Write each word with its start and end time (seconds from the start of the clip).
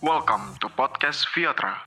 Welcome 0.00 0.56
to 0.64 0.72
podcast 0.72 1.28
Viatra. 1.36 1.84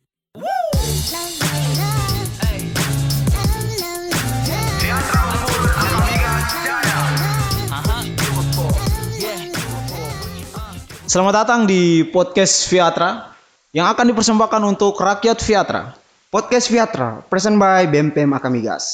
Selamat 11.10 11.34
datang 11.41 11.65
di 11.65 12.06
podcast 12.13 12.70
Viatra 12.70 13.34
yang 13.74 13.90
akan 13.90 14.06
dipersembahkan 14.14 14.62
untuk 14.62 14.94
rakyat 15.02 15.42
Viatra. 15.42 15.98
Podcast 16.30 16.70
Viatra, 16.70 17.25
present 17.25 17.57
by 17.57 17.89
BMPM 17.89 18.30
Akamigas. 18.38 18.86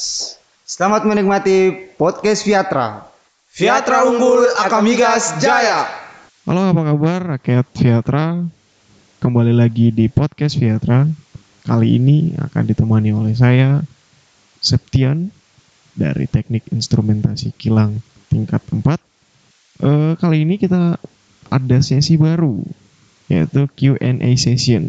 Selamat 0.64 1.04
menikmati 1.04 1.92
Podcast 2.00 2.40
Viatra. 2.48 3.04
Viatra 3.52 4.00
unggul, 4.08 4.48
Akamigas 4.64 5.36
jaya. 5.44 5.84
Halo 6.48 6.72
apa 6.72 6.82
kabar 6.88 7.20
rakyat 7.36 7.68
Viatra 7.76 8.48
Kembali 9.20 9.52
lagi 9.52 9.92
di 9.92 10.08
podcast 10.08 10.56
Viatra. 10.56 11.04
Kali 11.68 12.00
ini 12.00 12.32
akan 12.40 12.64
ditemani 12.64 13.12
oleh 13.12 13.36
saya 13.36 13.84
Septian 14.64 15.28
Dari 15.92 16.24
teknik 16.24 16.64
instrumentasi 16.72 17.52
kilang 17.52 18.00
tingkat 18.32 18.64
4 18.72 18.80
Eh, 19.84 20.12
Kali 20.16 20.48
ini 20.48 20.56
kita 20.56 20.96
ada 21.52 21.78
sesi 21.84 22.16
baru 22.16 22.64
Yaitu 23.28 23.68
Q&A 23.68 24.30
session. 24.40 24.88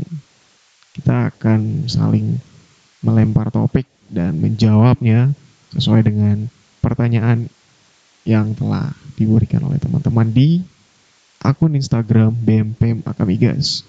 Kita 0.95 1.27
akan 1.35 1.91
saling 1.91 2.39
melempar 3.03 3.51
topik 3.51 3.83
dan 4.07 4.39
menjawabnya 4.39 5.35
Sesuai 5.75 6.07
dengan 6.07 6.47
pertanyaan 6.79 7.51
yang 8.23 8.55
telah 8.55 8.95
diberikan 9.19 9.67
oleh 9.67 9.75
teman-teman 9.75 10.31
di 10.31 10.63
akun 11.43 11.75
Instagram 11.75 12.31
BMPM 12.31 13.03
Akamigas. 13.03 13.83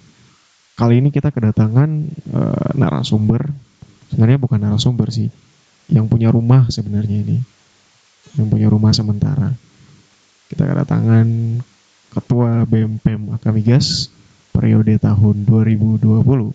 Kali 0.72 1.04
ini 1.04 1.12
kita 1.12 1.28
kedatangan 1.28 1.90
eh, 2.32 2.70
narasumber, 2.74 3.48
sebenarnya 4.08 4.40
bukan 4.40 4.60
narasumber 4.60 5.12
sih, 5.12 5.28
yang 5.92 6.08
punya 6.08 6.32
rumah 6.32 6.68
sebenarnya 6.72 7.16
ini, 7.20 7.38
yang 8.40 8.48
punya 8.48 8.72
rumah 8.72 8.92
sementara. 8.96 9.52
Kita 10.48 10.68
kedatangan 10.68 11.26
Ketua 12.12 12.68
BMPM 12.68 13.32
Akamigas 13.32 14.12
periode 14.52 15.00
tahun 15.00 15.48
2020, 15.48 16.52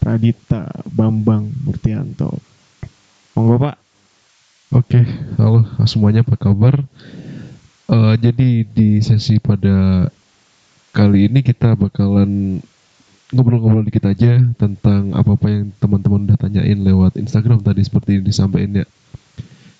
Pradita 0.00 0.72
Bambang 0.88 1.52
Murtianto. 1.64 2.40
Monggo 3.36 3.60
Pak. 3.60 3.76
Oke, 4.72 5.04
halo 5.36 5.68
semuanya 5.84 6.24
apa 6.24 6.36
kabar? 6.40 6.80
Eh, 7.90 8.14
jadi 8.22 8.62
di 8.64 9.02
sesi 9.02 9.36
pada 9.42 10.08
kali 10.94 11.26
ini 11.26 11.42
kita 11.42 11.74
bakalan 11.74 12.62
ngobrol-ngobrol 13.30 13.86
dikit 13.86 14.10
aja 14.10 14.42
tentang 14.58 15.14
apa-apa 15.14 15.46
yang 15.46 15.64
teman-teman 15.78 16.26
udah 16.26 16.38
tanyain 16.38 16.78
lewat 16.78 17.14
Instagram 17.14 17.62
tadi 17.62 17.82
seperti 17.86 18.18
disampaikan 18.18 18.82
ya. 18.82 18.86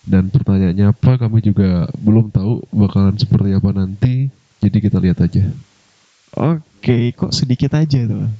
Dan 0.07 0.33
pertanyaannya 0.33 0.91
apa 0.91 1.21
kami 1.21 1.45
juga 1.45 1.91
belum 1.99 2.33
tahu 2.33 2.65
bakalan 2.73 3.15
seperti 3.19 3.55
apa 3.55 3.71
nanti. 3.75 4.15
Jadi 4.61 4.77
kita 4.81 4.99
lihat 5.03 5.19
aja. 5.23 5.45
Oke, 6.35 7.11
kok 7.13 7.35
sedikit 7.35 7.75
aja 7.75 8.07
tuh? 8.07 8.31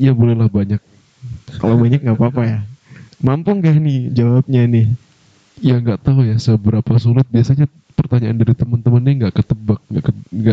Ya 0.00 0.16
bolehlah 0.16 0.48
banyak. 0.48 0.80
Kalau 1.60 1.76
banyak 1.76 2.00
nggak 2.02 2.18
apa-apa 2.18 2.42
ya. 2.44 2.58
Mampu 3.20 3.56
nggak 3.56 3.78
nih 3.78 4.00
jawabnya 4.12 4.62
nih? 4.68 4.86
Ya 5.62 5.78
nggak 5.78 6.02
tahu 6.02 6.26
ya 6.26 6.36
seberapa 6.40 6.92
sulit 6.98 7.24
biasanya 7.30 7.70
pertanyaan 7.94 8.42
dari 8.42 8.54
teman-teman 8.58 9.00
ini 9.06 9.12
nggak 9.24 9.34
ketebak, 9.38 9.80
nggak 9.86 10.04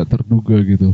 ke- 0.06 0.10
terduga 0.14 0.58
gitu. 0.62 0.94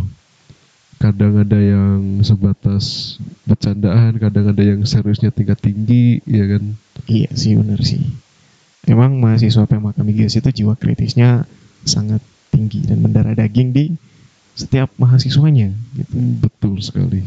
Kadang 0.97 1.45
ada 1.45 1.59
yang 1.61 2.25
sebatas 2.25 3.17
bercandaan, 3.45 4.17
kadang 4.17 4.49
ada 4.49 4.63
yang 4.65 4.81
seriusnya 4.81 5.29
tingkat 5.29 5.61
tinggi, 5.61 6.25
ya 6.25 6.57
kan? 6.57 6.73
Iya 7.05 7.29
sih 7.37 7.53
bener 7.53 7.77
sih. 7.85 8.01
Emang 8.87 9.21
mahasiswa 9.21 9.69
PMK 9.69 9.99
Migas 10.01 10.33
itu 10.39 10.49
jiwa 10.49 10.73
kritisnya 10.73 11.45
sangat 11.85 12.23
tinggi 12.49 12.81
dan 12.87 13.03
mendarah 13.03 13.37
daging 13.37 13.69
di 13.75 13.85
setiap 14.57 14.89
mahasiswanya 14.97 15.69
gitu. 15.93 16.13
Betul 16.41 16.81
sekali. 16.81 17.21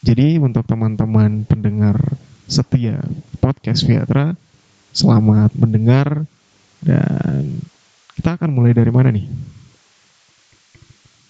Jadi 0.00 0.38
untuk 0.38 0.62
teman-teman 0.64 1.42
pendengar 1.44 1.98
setia 2.46 3.02
podcast 3.42 3.82
Viatra, 3.82 4.38
selamat 4.94 5.52
mendengar 5.58 6.24
dan 6.80 7.60
kita 8.14 8.38
akan 8.38 8.50
mulai 8.54 8.72
dari 8.72 8.88
mana 8.94 9.10
nih? 9.12 9.26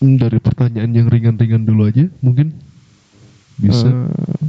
Dari 0.01 0.39
pertanyaan 0.41 0.91
yang 0.97 1.13
ringan-ringan 1.13 1.69
dulu 1.69 1.85
aja, 1.85 2.09
mungkin 2.25 2.57
bisa. 3.61 3.89
Eh, 3.89 4.45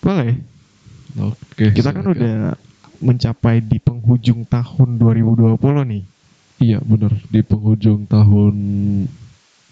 boleh. 0.00 0.34
Oke. 1.20 1.76
Kita 1.76 1.92
kan 1.92 2.08
silakan. 2.08 2.16
udah 2.16 2.36
mencapai 3.02 3.60
di 3.60 3.76
penghujung 3.82 4.48
tahun 4.48 4.96
2020 4.96 5.58
nih. 5.92 6.02
Iya 6.62 6.78
benar 6.78 7.10
di 7.26 7.42
penghujung 7.42 8.06
tahun 8.06 8.54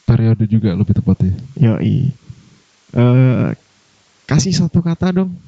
periode 0.02 0.44
juga 0.50 0.74
lebih 0.74 0.98
tepatnya. 0.98 1.32
Yoi. 1.54 2.10
Eh 2.90 3.50
kasih 4.26 4.54
satu 4.54 4.82
kata 4.82 5.22
dong 5.22 5.38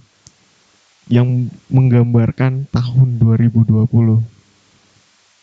yang 1.11 1.51
menggambarkan 1.67 2.71
tahun 2.71 3.19
2020. 3.19 4.23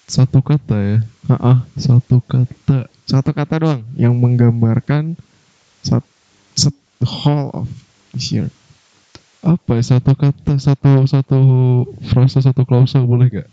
Satu 0.10 0.42
kata 0.42 0.74
ya, 0.76 0.98
Heeh, 1.30 1.58
satu 1.78 2.18
kata. 2.26 2.90
satu 3.06 3.30
kata 3.30 3.56
doang 3.62 3.82
yang 3.94 4.18
menggambarkan 4.18 5.14
sat, 5.82 6.02
set 6.58 6.74
the 6.98 7.06
whole 7.06 7.54
of 7.54 7.70
this 8.12 8.34
year. 8.34 8.50
Apa 9.40 9.78
ya 9.78 9.84
satu 9.86 10.18
kata, 10.18 10.58
satu 10.58 11.06
satu 11.06 11.40
frasa, 12.10 12.42
satu 12.42 12.66
klausa 12.66 13.00
boleh 13.00 13.30
gak? 13.32 13.50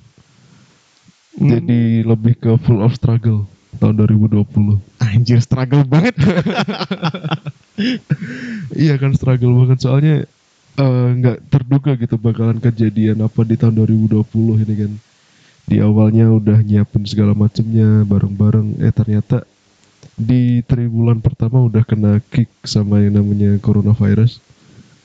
Hmm, 1.36 1.48
Jadi 1.52 1.80
lebih 2.02 2.34
ke 2.34 2.56
full 2.64 2.80
of 2.80 2.96
struggle 2.96 3.44
tahun 3.76 4.00
2020. 4.00 4.80
anjir 4.98 5.38
struggle 5.38 5.84
banget. 5.84 6.16
Iya 8.72 8.96
kan 8.96 9.12
struggle 9.12 9.52
banget 9.52 9.78
soalnya 9.84 10.14
eh, 10.76 11.08
nggak 11.20 11.52
terduga 11.52 11.92
gitu 11.96 12.16
bakalan 12.16 12.56
kejadian 12.56 13.20
apa 13.20 13.44
di 13.44 13.52
tahun 13.56 13.76
2020 13.76 14.64
ini 14.64 14.74
kan. 14.74 14.92
Di 15.66 15.82
awalnya 15.82 16.30
udah 16.30 16.62
nyiapin 16.62 17.02
segala 17.02 17.34
macemnya 17.34 18.06
bareng-bareng, 18.06 18.78
eh 18.78 18.94
ternyata 18.94 19.42
di 20.16 20.64
triwulan 20.64 21.20
pertama 21.20 21.60
udah 21.66 21.84
kena 21.84 22.22
kick 22.32 22.48
sama 22.64 23.04
yang 23.04 23.20
namanya 23.20 23.58
coronavirus 23.60 24.40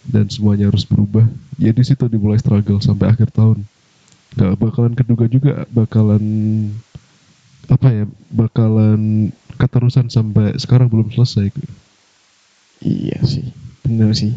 dan 0.08 0.30
semuanya 0.30 0.70
harus 0.70 0.88
berubah. 0.88 1.26
Ya 1.58 1.74
di 1.74 1.84
situ 1.84 2.06
dimulai 2.08 2.38
struggle 2.38 2.80
sampai 2.80 3.12
akhir 3.12 3.34
tahun. 3.34 3.66
Gak 4.38 4.56
bakalan 4.56 4.94
keduga 4.96 5.26
juga 5.28 5.68
bakalan 5.68 6.24
apa 7.68 7.88
ya 7.92 8.06
bakalan 8.32 9.32
keterusan 9.60 10.08
sampai 10.08 10.56
sekarang 10.58 10.88
belum 10.88 11.12
selesai. 11.12 11.52
iya 12.82 13.20
sih, 13.22 13.54
bener 13.86 14.14
sih. 14.18 14.34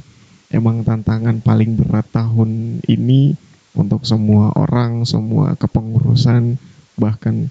Emang 0.53 0.85
tantangan 0.85 1.41
paling 1.41 1.81
berat 1.81 2.05
tahun 2.13 2.81
ini 2.85 3.35
untuk 3.75 4.07
semua 4.07 4.55
orang, 4.55 5.03
semua 5.03 5.59
kepengurusan, 5.59 6.57
bahkan 6.95 7.51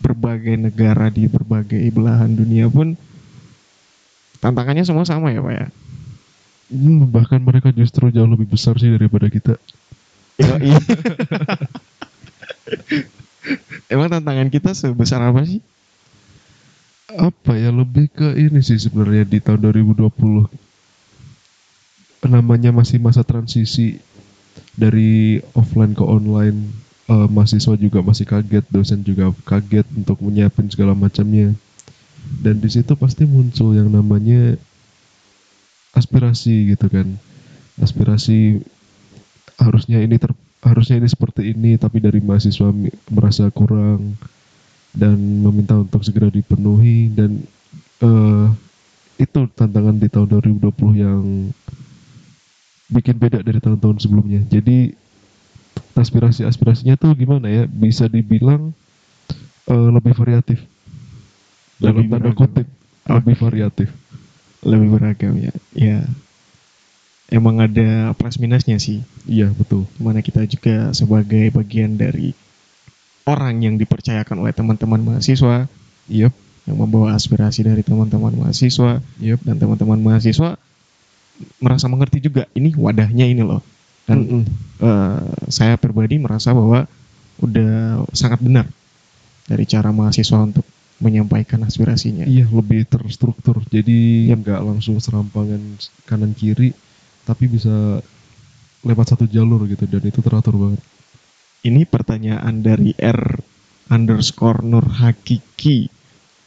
berbagai 0.00 0.56
negara 0.56 1.10
di 1.12 1.28
berbagai 1.28 1.82
belahan 1.92 2.32
dunia 2.32 2.70
pun 2.72 2.96
tantangannya 4.40 4.86
semua 4.86 5.04
sama 5.04 5.34
ya 5.34 5.44
Pak 5.44 5.52
ya? 5.52 5.66
Hmm, 6.70 7.04
bahkan 7.10 7.42
mereka 7.42 7.74
justru 7.74 8.08
jauh 8.14 8.30
lebih 8.30 8.46
besar 8.46 8.78
sih 8.78 8.88
daripada 8.88 9.26
kita. 9.28 9.58
Emang 13.92 14.08
tantangan 14.08 14.48
kita 14.48 14.70
sebesar 14.72 15.20
apa 15.20 15.42
sih? 15.44 15.60
Apa 17.10 17.58
ya 17.58 17.74
lebih 17.74 18.06
ke 18.06 18.38
ini 18.38 18.62
sih 18.62 18.78
sebenarnya 18.78 19.26
di 19.26 19.42
tahun 19.42 19.66
2020 19.66 20.46
namanya 22.30 22.70
masih 22.70 23.00
masa 23.00 23.24
transisi 23.24 23.98
dari 24.74 25.42
offline 25.54 25.92
ke 25.92 26.04
online. 26.04 26.58
Eh, 27.10 27.26
mahasiswa 27.26 27.74
juga 27.74 28.06
masih 28.06 28.22
kaget, 28.22 28.64
dosen 28.70 29.02
juga 29.02 29.34
kaget 29.42 29.86
untuk 29.98 30.22
menyiapin 30.22 30.70
segala 30.70 30.94
macamnya. 30.94 31.50
Dan 32.40 32.62
di 32.62 32.70
situ 32.70 32.94
pasti 32.94 33.26
muncul 33.26 33.74
yang 33.74 33.90
namanya 33.90 34.54
aspirasi 35.96 36.70
gitu 36.70 36.86
kan. 36.86 37.18
Aspirasi 37.82 38.62
harusnya 39.58 40.00
ini 40.00 40.16
ter 40.16 40.32
harusnya 40.60 41.00
ini 41.00 41.08
seperti 41.08 41.56
ini 41.56 41.80
tapi 41.80 42.04
dari 42.04 42.20
mahasiswa 42.20 42.68
merasa 43.08 43.48
kurang 43.48 44.16
dan 44.92 45.16
meminta 45.16 45.80
untuk 45.80 46.04
segera 46.04 46.28
dipenuhi 46.28 47.08
dan 47.12 47.40
eh 48.04 48.46
itu 49.20 49.40
tantangan 49.52 50.00
di 50.00 50.08
tahun 50.08 50.28
2020 50.40 50.96
yang 50.96 51.52
bikin 52.90 53.16
beda 53.16 53.40
dari 53.40 53.58
tahun-tahun 53.58 54.02
sebelumnya. 54.02 54.42
Jadi 54.44 54.92
aspirasi-aspirasinya 55.94 56.94
tuh 56.94 57.14
gimana 57.14 57.46
ya? 57.46 57.64
Bisa 57.64 58.06
dibilang 58.06 58.74
eh, 59.66 59.88
lebih 59.90 60.12
variatif. 60.12 60.62
Dalam 61.78 62.04
Lebih 62.04 62.10
tanda 62.10 62.28
beragam. 62.28 62.38
kutip 62.38 62.66
lebih 63.08 63.36
variatif. 63.36 63.88
lebih 64.60 64.92
beragam 64.92 65.32
ya 65.40 65.50
ya 65.72 66.04
emang 67.26 67.56
ada 67.58 68.12
plus 68.12 68.36
minusnya 68.36 68.76
sih 68.76 69.00
Iya 69.24 69.48
betul. 69.50 69.88
mana 69.96 70.20
kita 70.20 70.44
juga 70.44 70.92
sebagai 70.92 71.48
bagian 71.48 71.96
dari 71.96 72.36
orang 73.24 73.64
yang 73.64 73.80
dipercayakan 73.80 74.44
oleh 74.44 74.52
teman-teman 74.52 75.00
mahasiswa 75.00 75.64
Yep. 76.12 76.32
yang 76.68 76.76
membawa 76.76 77.16
aspirasi 77.16 77.64
dari 77.64 77.80
teman-teman 77.80 78.36
mahasiswa 78.36 79.00
Yep. 79.16 79.48
dan 79.48 79.56
teman-teman 79.56 79.96
mahasiswa 79.96 80.60
merasa 81.58 81.88
mengerti 81.88 82.20
juga 82.20 82.46
ini 82.52 82.72
wadahnya 82.76 83.24
ini 83.26 83.42
loh 83.44 83.60
dan 84.04 84.18
Mm-mm. 84.26 84.42
eh, 84.82 85.20
saya 85.48 85.76
pribadi 85.80 86.18
merasa 86.20 86.50
bahwa 86.52 86.84
udah 87.40 88.04
sangat 88.12 88.40
benar 88.44 88.66
dari 89.48 89.64
cara 89.64 89.90
mahasiswa 89.90 90.38
untuk 90.40 90.62
menyampaikan 91.00 91.64
aspirasinya 91.64 92.28
Iya 92.28 92.44
lebih 92.52 92.84
terstruktur. 92.84 93.64
Jadi 93.72 94.28
Yep. 94.28 94.36
nggak 94.44 94.60
langsung 94.60 95.00
serampangan 95.00 95.80
kanan 96.04 96.36
kiri, 96.36 96.76
tapi 97.24 97.48
bisa 97.48 98.04
lewat 98.84 99.16
satu 99.16 99.24
jalur 99.24 99.64
gitu 99.64 99.88
dan 99.88 100.04
itu 100.04 100.20
teratur 100.20 100.56
banget. 100.56 100.80
ini 101.60 101.84
pertanyaan 101.84 102.64
dari 102.64 102.92
R 102.96 103.36
underscore 103.88 104.64
Nur 104.64 104.84
Hakiki 105.00 105.88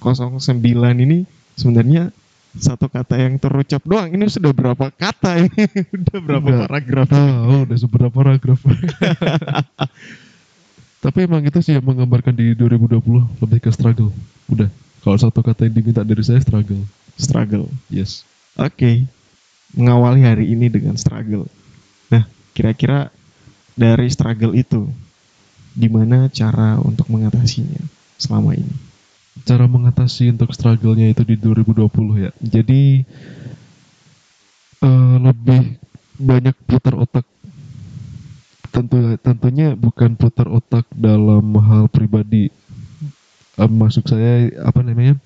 09 0.01 0.57
ini 1.05 1.21
sebenarnya 1.53 2.09
satu 2.53 2.85
kata 2.85 3.17
yang 3.17 3.41
terucap 3.41 3.81
doang. 3.81 4.13
Ini 4.13 4.29
sudah 4.29 4.53
berapa 4.53 4.93
kata 4.93 5.41
ini? 5.41 5.65
udah 5.97 6.19
berapa 6.21 6.47
Udah. 6.47 6.59
paragraf? 6.69 7.07
Oh, 7.13 7.65
udah 7.65 7.77
seberapa 7.77 8.13
paragraf. 8.13 8.59
Tapi 11.03 11.27
emang 11.27 11.43
itu 11.43 11.59
sih 11.59 11.75
yang 11.75 11.83
menggambarkan 11.83 12.31
di 12.31 12.55
2020 12.55 13.43
lebih 13.43 13.59
ke 13.59 13.69
struggle. 13.73 14.13
Udah. 14.47 14.69
Kalau 15.03 15.17
satu 15.19 15.43
kata 15.43 15.67
yang 15.67 15.75
diminta 15.75 16.05
dari 16.05 16.23
saya 16.23 16.39
struggle. 16.39 16.79
Struggle. 17.19 17.67
Yes. 17.91 18.23
Oke. 18.55 19.03
Mengawali 19.75 20.23
hari 20.23 20.53
ini 20.53 20.71
dengan 20.71 20.95
struggle. 20.95 21.49
Nah, 22.07 22.23
kira-kira 22.55 23.11
dari 23.73 24.07
struggle 24.13 24.53
itu 24.53 24.87
gimana 25.73 26.29
cara 26.29 26.77
untuk 26.79 27.09
mengatasinya 27.09 27.81
selama 28.21 28.53
ini? 28.53 28.92
Cara 29.41 29.65
mengatasi 29.65 30.29
untuk 30.29 30.53
struggle-nya 30.53 31.09
itu 31.09 31.25
di 31.25 31.35
2020 31.41 31.89
ya. 32.21 32.31
Jadi 32.37 33.01
eh, 34.85 35.15
lebih 35.17 35.81
banyak 36.21 36.55
putar 36.69 36.93
otak. 37.01 37.25
Tentu 38.73 39.17
tentunya 39.21 39.73
bukan 39.73 40.13
putar 40.17 40.49
otak 40.49 40.85
dalam 40.93 41.45
hal 41.57 41.89
pribadi. 41.89 42.53
Eh, 43.57 43.69
masuk 43.69 44.05
saya 44.05 44.53
apa 44.61 44.85
namanya? 44.85 45.17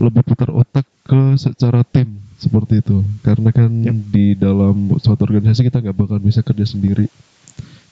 Lebih 0.00 0.24
putar 0.24 0.50
otak 0.50 0.88
ke 1.04 1.36
secara 1.36 1.84
tim 1.84 2.24
seperti 2.40 2.80
itu. 2.80 3.04
Karena 3.20 3.52
kan 3.52 3.70
Yap. 3.70 3.96
di 4.08 4.34
dalam 4.34 4.88
suatu 5.00 5.24
organisasi 5.28 5.68
kita 5.68 5.84
nggak 5.84 5.96
bakal 5.96 6.18
bisa 6.18 6.40
kerja 6.40 6.64
sendiri. 6.64 7.06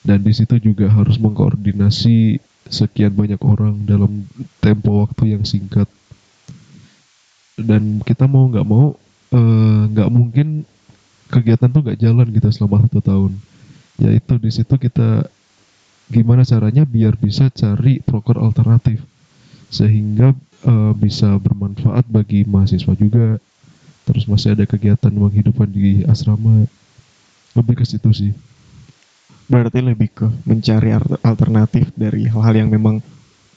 Dan 0.03 0.19
di 0.19 0.33
situ 0.35 0.59
juga 0.59 0.91
harus 0.91 1.15
mengkoordinasi 1.15 2.43
sekian 2.73 3.13
banyak 3.13 3.37
orang 3.45 3.85
dalam 3.85 4.25
tempo 4.57 5.05
waktu 5.05 5.37
yang 5.37 5.45
singkat. 5.45 5.85
Dan 7.53 8.01
kita 8.01 8.25
mau 8.25 8.49
nggak 8.49 8.65
mau 8.65 8.97
eh, 9.29 9.81
nggak 9.93 10.09
mungkin 10.09 10.65
kegiatan 11.29 11.69
tuh 11.69 11.81
nggak 11.85 12.01
jalan 12.01 12.27
gitu 12.33 12.49
selama 12.49 12.81
satu 12.89 12.99
tahun. 13.05 13.31
Yaitu 14.01 14.41
di 14.41 14.49
situ 14.49 14.73
kita 14.81 15.29
gimana 16.09 16.41
caranya 16.41 16.83
biar 16.83 17.13
bisa 17.15 17.53
cari 17.53 18.01
proker 18.01 18.41
alternatif 18.41 19.05
sehingga 19.69 20.33
eh, 20.65 20.93
bisa 20.97 21.37
bermanfaat 21.37 22.09
bagi 22.09 22.41
mahasiswa 22.49 22.97
juga. 22.97 23.37
Terus 24.03 24.25
masih 24.25 24.57
ada 24.57 24.65
kegiatan 24.65 25.13
penghidupan 25.13 25.69
di 25.69 26.01
asrama. 26.09 26.65
Lebih 27.53 27.79
ke 27.79 27.85
situ 27.85 28.09
sih. 28.09 28.33
Berarti 29.51 29.79
lebih 29.83 30.09
ke 30.13 30.27
mencari 30.47 30.89
ar- 30.95 31.21
alternatif 31.23 31.91
dari 31.95 32.27
hal-hal 32.31 32.55
yang 32.65 32.69
memang 32.71 32.99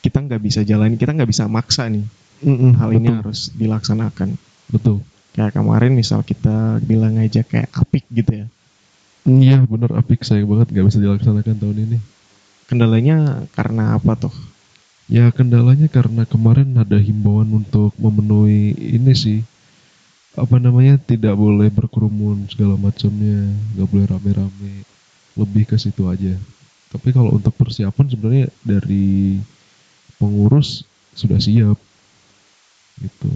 kita 0.05 0.19
nggak 0.23 0.43
bisa 0.43 0.61
jalani, 0.67 0.94
kita 0.99 1.12
nggak 1.17 1.31
bisa 1.31 1.44
maksa 1.50 1.87
nih. 1.91 2.05
Hal 2.77 2.91
ini 2.93 3.09
betul, 3.09 3.19
harus 3.23 3.41
dilaksanakan. 3.56 4.29
betul. 4.73 5.03
Kayak 5.35 5.53
kemarin 5.56 5.93
misal 5.94 6.21
kita 6.25 6.81
bilang 6.85 7.17
aja 7.21 7.43
kayak 7.44 7.69
apik 7.73 8.05
gitu 8.11 8.44
ya. 8.44 8.47
Iya 9.27 9.59
bener 9.67 9.91
Apik 10.00 10.23
sayang 10.23 10.47
banget 10.47 10.71
nggak 10.71 10.87
bisa 10.87 10.99
dilaksanakan 11.03 11.56
tahun 11.59 11.79
ini. 11.91 11.99
Kendalanya 12.71 13.17
karena 13.56 13.99
apa 13.99 14.12
tuh? 14.19 14.35
Ya 15.11 15.31
kendalanya 15.31 15.87
karena 15.87 16.23
kemarin 16.27 16.75
ada 16.79 16.99
himbauan 16.99 17.50
untuk 17.62 17.94
memenuhi 17.99 18.75
ini 18.75 19.12
sih 19.15 19.41
apa 20.37 20.61
namanya 20.61 21.00
tidak 21.00 21.33
boleh 21.33 21.73
berkerumun 21.73 22.44
segala 22.53 22.77
macamnya 22.77 23.56
nggak 23.73 23.88
boleh 23.88 24.06
rame-rame 24.12 24.75
lebih 25.37 25.69
ke 25.69 25.77
situ 25.77 26.09
aja 26.09 26.35
tapi 26.91 27.12
kalau 27.12 27.37
untuk 27.37 27.53
persiapan 27.55 28.06
sebenarnya 28.09 28.47
dari 28.65 29.37
pengurus 30.17 30.85
sudah 31.12 31.41
siap 31.41 31.77
gitu 33.00 33.31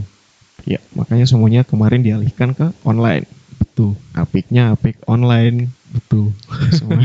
Ya, 0.69 0.81
makanya 0.93 1.25
semuanya 1.25 1.63
kemarin 1.65 2.05
dialihkan 2.05 2.53
ke 2.53 2.69
online. 2.85 3.25
betul 3.61 3.97
Apiknya 4.17 4.73
apik 4.73 4.97
online. 5.09 5.69
betul 5.93 6.33
Semua. 6.73 7.01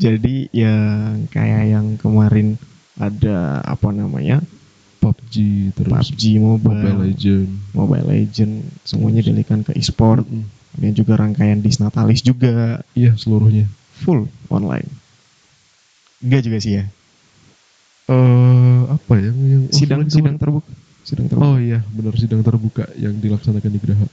Jadi 0.00 0.48
yang 0.56 1.28
kayak 1.28 1.64
yang 1.68 1.86
kemarin 2.00 2.56
ada 2.96 3.60
apa 3.60 3.92
namanya 3.92 4.40
PUBG 5.00 5.34
terus 5.76 5.92
PUBG 5.92 6.40
Mobile, 6.40 6.72
Mobile 6.72 6.98
Legend 7.04 7.48
Mobile 7.76 8.06
Legend, 8.08 8.52
semuanya 8.88 9.20
dialihkan 9.20 9.60
ke 9.60 9.76
e-sport. 9.76 10.24
Mm-mm. 10.24 10.48
Kemudian 10.70 10.94
juga 10.94 11.12
rangkaian 11.18 11.58
Disnatalis 11.58 12.22
juga 12.22 12.80
iya 12.94 13.12
seluruhnya 13.18 13.66
full 14.00 14.30
online. 14.48 14.86
Enggak 16.22 16.42
juga 16.46 16.58
sih 16.62 16.72
ya. 16.80 16.84
eh 18.10 18.80
apa 18.90 19.14
ya 19.22 19.30
yang 19.30 19.70
Sidang 19.70 20.02
offline 20.02 20.10
sidang 20.10 20.36
kemarin? 20.36 20.42
terbuka. 20.42 20.72
Sidang 21.06 21.26
terbuka. 21.30 21.46
oh 21.46 21.56
iya 21.62 21.80
benar 21.94 22.14
sidang 22.18 22.42
terbuka 22.42 22.84
yang 22.98 23.14
dilaksanakan 23.18 23.70
di 23.70 23.78
Geraha 23.78 24.06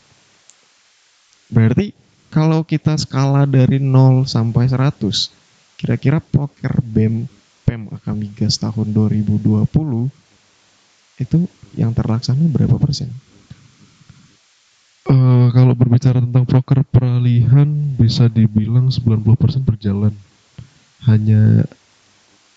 Berarti 1.47 1.85
kalau 2.27 2.61
kita 2.67 2.99
skala 2.99 3.47
dari 3.47 3.79
0 3.79 4.27
sampai 4.27 4.67
100, 4.67 5.31
kira-kira 5.79 6.19
poker 6.19 6.83
BEM 6.83 7.23
PEM 7.63 7.91
Akamigas 7.91 8.59
tahun 8.59 8.91
2020 8.91 9.67
itu 11.17 11.37
yang 11.75 11.91
terlaksana 11.95 12.43
berapa 12.51 12.75
persen? 12.79 13.09
Eh, 15.07 15.47
kalau 15.55 15.71
berbicara 15.71 16.19
tentang 16.19 16.43
proker 16.43 16.83
peralihan 16.83 17.67
bisa 17.95 18.27
dibilang 18.27 18.91
90% 18.91 19.63
berjalan. 19.63 20.11
Hanya 21.07 21.63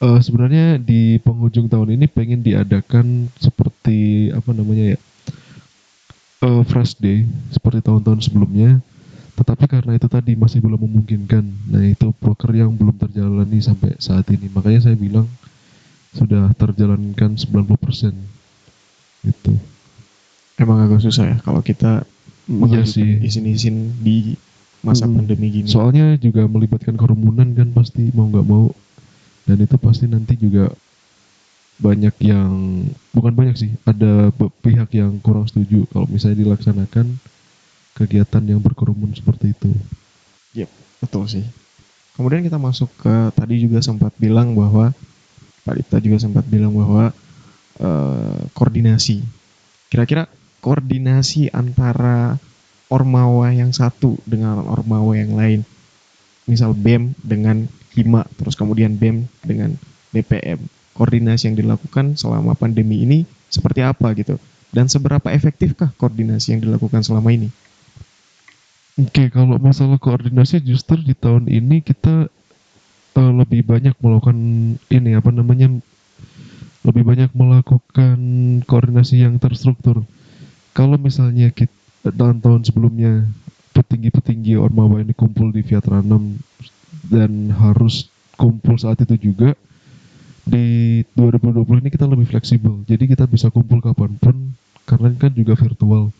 eh, 0.02 0.18
sebenarnya 0.18 0.82
di 0.82 1.22
penghujung 1.22 1.70
tahun 1.70 1.94
ini 1.94 2.10
pengen 2.10 2.42
diadakan 2.42 3.30
seperti 3.38 4.30
apa 4.34 4.50
namanya 4.50 4.96
ya? 4.96 4.98
eh, 6.42 6.62
fresh 6.66 6.98
day 6.98 7.22
seperti 7.54 7.86
tahun-tahun 7.86 8.26
sebelumnya. 8.26 8.82
Tetapi 9.38 9.64
karena 9.70 9.94
itu 9.94 10.10
tadi 10.10 10.34
masih 10.34 10.58
belum 10.58 10.84
memungkinkan. 10.84 11.44
Nah, 11.70 11.86
itu 11.86 12.12
proker 12.18 12.50
yang 12.52 12.74
belum 12.74 12.98
terjalani 12.98 13.62
sampai 13.62 13.94
saat 14.02 14.26
ini. 14.34 14.50
Makanya 14.52 14.90
saya 14.90 14.96
bilang 14.98 15.30
sudah 16.12 16.50
terjalankan 16.58 17.38
90%. 17.38 18.10
Gitu. 19.22 19.54
Emang 20.60 20.82
agak 20.84 21.00
susah 21.00 21.24
ya 21.24 21.36
kalau 21.40 21.64
kita 21.64 22.04
Iya 22.50 22.82
sih. 22.82 23.22
izin-izin 23.22 23.94
di 24.02 24.34
masa 24.82 25.06
Mm-mm. 25.06 25.22
pandemi 25.22 25.48
gini. 25.54 25.68
Soalnya 25.70 26.18
juga 26.18 26.50
melibatkan 26.50 26.98
kerumunan 26.98 27.54
kan 27.54 27.70
pasti 27.70 28.10
mau 28.10 28.26
nggak 28.26 28.46
mau. 28.46 28.74
Dan 29.46 29.62
itu 29.62 29.76
pasti 29.78 30.10
nanti 30.10 30.34
juga 30.34 30.70
banyak 31.80 32.12
yang 32.20 32.84
bukan 33.14 33.32
banyak 33.32 33.56
sih, 33.56 33.70
ada 33.88 34.28
pihak 34.60 34.92
yang 34.92 35.16
kurang 35.24 35.48
setuju 35.48 35.88
kalau 35.88 36.04
misalnya 36.12 36.44
dilaksanakan 36.44 37.16
kegiatan 37.96 38.42
yang 38.44 38.60
berkerumun 38.60 39.16
seperti 39.16 39.56
itu. 39.56 39.72
Betul 41.00 41.24
sih. 41.26 41.44
Kemudian 42.14 42.44
kita 42.44 42.60
masuk 42.60 42.92
ke 43.00 43.32
tadi 43.32 43.64
juga 43.64 43.80
sempat 43.80 44.12
bilang 44.20 44.52
bahwa 44.52 44.92
Pak 45.64 45.74
Dipta 45.80 45.96
juga 46.04 46.20
sempat 46.20 46.44
bilang 46.44 46.76
bahwa 46.76 47.16
eh, 47.80 48.40
koordinasi. 48.52 49.24
Kira-kira 49.88 50.28
koordinasi 50.60 51.52
antara 51.52 52.36
ormawa 52.92 53.54
yang 53.54 53.72
satu 53.72 54.20
dengan 54.28 54.64
ormawa 54.66 55.16
yang 55.16 55.36
lain. 55.36 55.60
Misal 56.44 56.74
BEM 56.74 57.14
dengan 57.22 57.70
HIMA, 57.94 58.26
terus 58.36 58.58
kemudian 58.58 58.98
BEM 58.98 59.28
dengan 59.44 59.76
BPM. 60.10 60.60
Koordinasi 60.94 61.50
yang 61.50 61.56
dilakukan 61.56 62.18
selama 62.18 62.58
pandemi 62.58 63.06
ini 63.06 63.24
seperti 63.48 63.80
apa 63.86 64.12
gitu? 64.18 64.36
Dan 64.70 64.86
seberapa 64.86 65.30
efektifkah 65.30 65.94
koordinasi 65.98 66.54
yang 66.54 66.60
dilakukan 66.62 67.02
selama 67.02 67.30
ini? 67.34 67.48
Oke, 69.00 69.32
kalau 69.32 69.56
masalah 69.56 69.96
koordinasi 69.96 70.60
justru 70.60 71.00
di 71.00 71.16
tahun 71.16 71.48
ini 71.48 71.80
kita 71.80 72.28
eh, 73.16 73.32
lebih 73.32 73.64
banyak 73.64 73.94
melakukan 74.02 74.38
ini 74.92 75.10
apa 75.16 75.30
namanya 75.32 75.72
lebih 76.80 77.02
banyak 77.04 77.30
melakukan 77.32 78.18
koordinasi 78.64 79.24
yang 79.24 79.40
terstruktur. 79.40 80.04
Kalau 80.72 80.96
misalnya 80.96 81.50
kita 81.50 81.72
tahun-tahun 82.14 82.70
sebelumnya 82.70 83.26
petinggi-petinggi 83.74 84.58
Ormawa 84.58 85.02
ini 85.02 85.14
kumpul 85.14 85.50
di 85.50 85.62
Viatra 85.62 86.02
6 86.02 87.10
dan 87.10 87.50
harus 87.54 88.10
kumpul 88.38 88.78
saat 88.78 89.02
itu 89.02 89.30
juga 89.30 89.54
di 90.46 91.00
2020 91.14 91.84
ini 91.84 91.90
kita 91.92 92.06
lebih 92.08 92.26
fleksibel. 92.26 92.82
Jadi 92.88 93.04
kita 93.10 93.28
bisa 93.28 93.52
kumpul 93.52 93.78
kapan 93.84 94.16
pun 94.16 94.56
karena 94.88 95.12
kan 95.14 95.30
juga 95.34 95.54
virtual. 95.54 96.10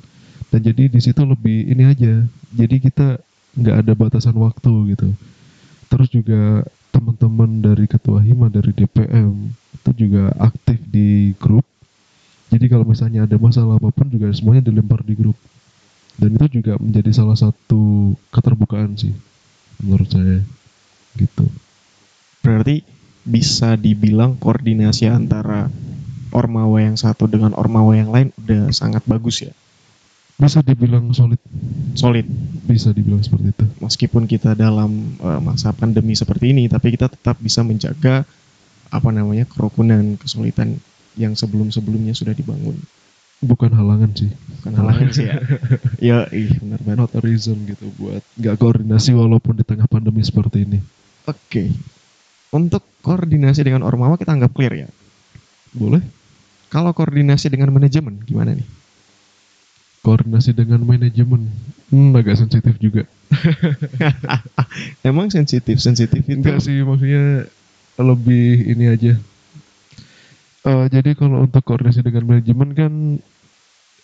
Dan 0.51 0.61
jadi 0.67 0.91
di 0.91 1.01
situ 1.01 1.23
lebih 1.23 1.71
ini 1.71 1.87
aja 1.87 2.27
jadi 2.51 2.77
kita 2.83 3.23
nggak 3.55 3.77
ada 3.87 3.93
batasan 3.95 4.35
waktu 4.39 4.95
gitu. 4.95 5.09
Terus 5.91 6.09
juga 6.11 6.67
teman-teman 6.91 7.63
dari 7.63 7.87
ketua 7.87 8.19
hima 8.23 8.51
dari 8.51 8.75
DPM 8.75 9.55
itu 9.81 9.91
juga 10.07 10.35
aktif 10.43 10.79
di 10.91 11.33
grup 11.39 11.67
jadi 12.51 12.67
kalau 12.67 12.83
misalnya 12.83 13.31
ada 13.31 13.39
masalah 13.39 13.79
apa 13.79 13.95
pun 13.95 14.11
juga 14.11 14.27
semuanya 14.35 14.67
dilempar 14.67 15.07
di 15.07 15.15
grup. 15.15 15.39
Dan 16.19 16.37
itu 16.37 16.61
juga 16.61 16.77
menjadi 16.77 17.15
salah 17.15 17.39
satu 17.39 18.13
keterbukaan 18.35 18.99
sih 18.99 19.15
menurut 19.81 20.11
saya. 20.11 20.43
Gitu. 21.15 21.47
Berarti 22.43 22.83
bisa 23.23 23.79
dibilang 23.79 24.35
koordinasi 24.37 25.07
antara 25.07 25.71
ormawa 26.35 26.83
yang 26.83 26.99
satu 26.99 27.31
dengan 27.31 27.55
ormawa 27.55 27.95
yang 27.95 28.11
lain 28.11 28.35
udah 28.39 28.71
sangat 28.75 29.03
bagus 29.07 29.47
ya, 29.47 29.53
bisa 30.39 30.63
dibilang 30.63 31.11
solid. 31.15 31.41
Solid. 31.95 32.27
bisa 32.71 32.95
dibilang 32.95 33.19
seperti 33.19 33.51
itu. 33.51 33.67
Meskipun 33.83 34.31
kita 34.31 34.55
dalam 34.55 35.19
eh, 35.19 35.41
masa 35.43 35.75
pandemi 35.75 36.15
seperti 36.15 36.55
ini, 36.55 36.71
tapi 36.71 36.95
kita 36.95 37.11
tetap 37.11 37.35
bisa 37.43 37.67
menjaga 37.67 38.23
apa 38.91 39.11
namanya 39.11 39.43
kerukunan, 39.47 40.15
kesulitan 40.19 40.79
yang 41.15 41.35
sebelum-sebelumnya 41.35 42.13
sudah 42.13 42.33
dibangun. 42.33 42.77
bukan 43.41 43.73
halangan 43.73 44.13
sih 44.13 44.29
Bukan 44.61 44.73
halangan 44.77 45.09
sih 45.11 45.25
ya. 45.25 45.37
ya, 46.13 46.19
ih 46.29 46.53
benar 46.61 46.77
banget. 46.85 46.99
not 47.01 47.13
a 47.17 47.21
reason 47.25 47.57
gitu 47.65 47.89
buat 47.97 48.21
nggak 48.37 48.57
koordinasi 48.61 49.17
walaupun 49.17 49.57
di 49.57 49.65
tengah 49.65 49.89
pandemi 49.89 50.21
seperti 50.21 50.69
ini 50.69 50.79
Oke. 51.25 51.73
Untuk 52.51 52.83
koordinasi 53.01 53.63
dengan 53.63 53.81
ormawa 53.81 54.19
kita 54.19 54.35
anggap 54.35 54.53
clear 54.53 54.75
ya. 54.77 54.89
boleh 55.73 56.05
Kalau 56.69 56.93
koordinasi 56.93 57.49
dengan 57.49 57.73
manajemen 57.73 58.21
gimana 58.23 58.53
nih? 58.53 58.67
koordinasi 60.01 60.53
dengan 60.53 60.81
manajemen 60.81 61.49
hmm, 61.89 62.17
agak 62.17 62.37
sensitif 62.37 62.77
juga 62.77 63.05
Emang 65.09 65.29
sensitif, 65.29 65.77
sensitif 65.79 66.25
itu. 66.25 66.41
enggak 66.41 66.61
sih 66.61 66.81
maksudnya 66.81 67.47
lebih 68.01 68.65
ini 68.67 68.85
aja 68.89 69.13
Eh, 70.61 70.87
jadi 70.93 71.17
kalau 71.17 71.49
untuk 71.49 71.65
koordinasi 71.65 72.05
dengan 72.05 72.37
manajemen 72.37 72.71
kan 72.77 72.93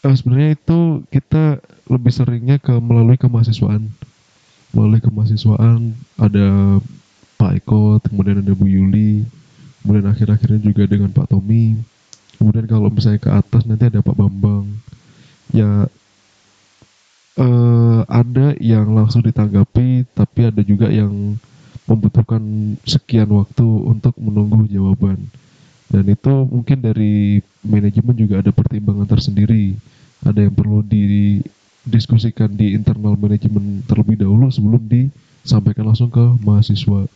eh, 0.09 0.15
sebenarnya 0.17 0.57
itu 0.57 1.05
kita 1.13 1.61
lebih 1.93 2.13
seringnya 2.13 2.57
ke 2.57 2.73
melalui 2.81 3.21
kemahasiswaan. 3.21 3.93
Melalui 4.73 5.05
kemahasiswaan 5.05 5.93
ada 6.17 6.81
Pak 7.37 7.61
Eko 7.61 8.01
kemudian 8.09 8.41
ada 8.41 8.53
Bu 8.57 8.65
Yuli 8.65 9.29
kemudian 9.85 10.09
akhir-akhirnya 10.09 10.61
juga 10.65 10.89
dengan 10.89 11.13
Pak 11.13 11.29
Tommy. 11.29 11.77
Kemudian 12.41 12.65
kalau 12.65 12.89
misalnya 12.89 13.21
ke 13.21 13.31
atas 13.33 13.69
nanti 13.69 13.93
ada 13.93 14.01
Pak 14.01 14.17
Bambang. 14.17 14.81
Ya 15.53 15.93
eh 17.37 18.01
ada 18.09 18.57
yang 18.65 18.97
langsung 18.97 19.21
ditanggapi 19.21 20.09
tapi 20.17 20.41
ada 20.49 20.65
juga 20.65 20.89
yang 20.89 21.37
membutuhkan 21.85 22.41
sekian 22.89 23.29
waktu 23.29 23.69
untuk 23.85 24.17
menunggu 24.17 24.65
jawaban 24.73 25.29
dan 25.87 26.05
itu 26.11 26.35
mungkin 26.51 26.83
dari 26.83 27.39
manajemen 27.63 28.15
juga 28.19 28.43
ada 28.43 28.51
pertimbangan 28.51 29.07
tersendiri. 29.07 29.79
Ada 30.27 30.51
yang 30.51 30.55
perlu 30.55 30.83
didiskusikan 30.83 32.51
di 32.59 32.75
internal 32.75 33.15
manajemen 33.15 33.87
terlebih 33.87 34.19
dahulu 34.19 34.51
sebelum 34.51 34.83
disampaikan 34.91 35.87
langsung 35.87 36.11
ke 36.11 36.25
mahasiswa. 36.43 37.07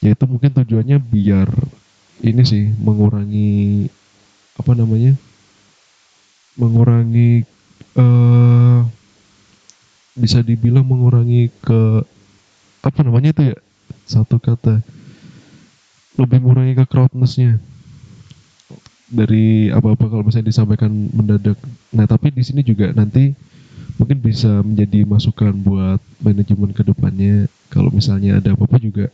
Yaitu 0.00 0.24
mungkin 0.24 0.56
tujuannya 0.56 0.96
biar 0.96 1.52
ini 2.24 2.42
sih 2.48 2.72
mengurangi 2.80 3.88
apa 4.56 4.72
namanya 4.76 5.16
mengurangi 6.56 7.44
eh 7.96 8.78
bisa 10.16 10.44
dibilang 10.44 10.84
mengurangi 10.84 11.52
ke 11.60 12.04
apa 12.80 13.00
namanya 13.04 13.36
itu 13.36 13.52
ya? 13.52 13.56
Satu 14.08 14.40
kata 14.40 14.80
lebih 16.18 16.38
mengurangi 16.42 16.74
ke 16.74 16.84
crowdness-nya 16.86 17.60
dari 19.10 19.68
apa-apa 19.74 20.06
kalau 20.06 20.22
misalnya 20.22 20.54
disampaikan 20.54 20.90
mendadak. 21.10 21.58
Nah 21.90 22.06
tapi 22.06 22.30
di 22.30 22.46
sini 22.46 22.62
juga 22.62 22.94
nanti 22.94 23.34
mungkin 23.98 24.22
bisa 24.22 24.62
menjadi 24.62 25.02
masukan 25.04 25.52
buat 25.60 26.00
manajemen 26.22 26.70
ke 26.70 26.86
depannya 26.86 27.50
kalau 27.68 27.90
misalnya 27.90 28.38
ada 28.38 28.54
apa-apa 28.54 28.78
juga 28.78 29.06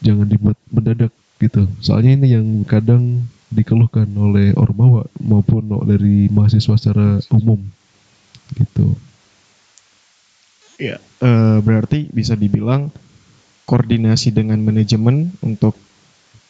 jangan 0.00 0.24
dibuat 0.24 0.56
mendadak 0.72 1.12
gitu. 1.38 1.68
Soalnya 1.84 2.16
ini 2.16 2.26
yang 2.32 2.46
kadang 2.64 3.28
dikeluhkan 3.48 4.08
oleh 4.16 4.52
ormawa 4.56 5.08
maupun 5.20 5.68
dari 5.84 6.28
mahasiswa 6.32 6.76
secara 6.76 7.20
umum 7.32 7.60
gitu. 8.56 8.96
Ya, 10.78 11.02
eh, 11.20 11.58
berarti 11.60 12.06
bisa 12.14 12.38
dibilang 12.38 12.94
koordinasi 13.68 14.32
dengan 14.32 14.56
manajemen 14.64 15.36
untuk 15.44 15.76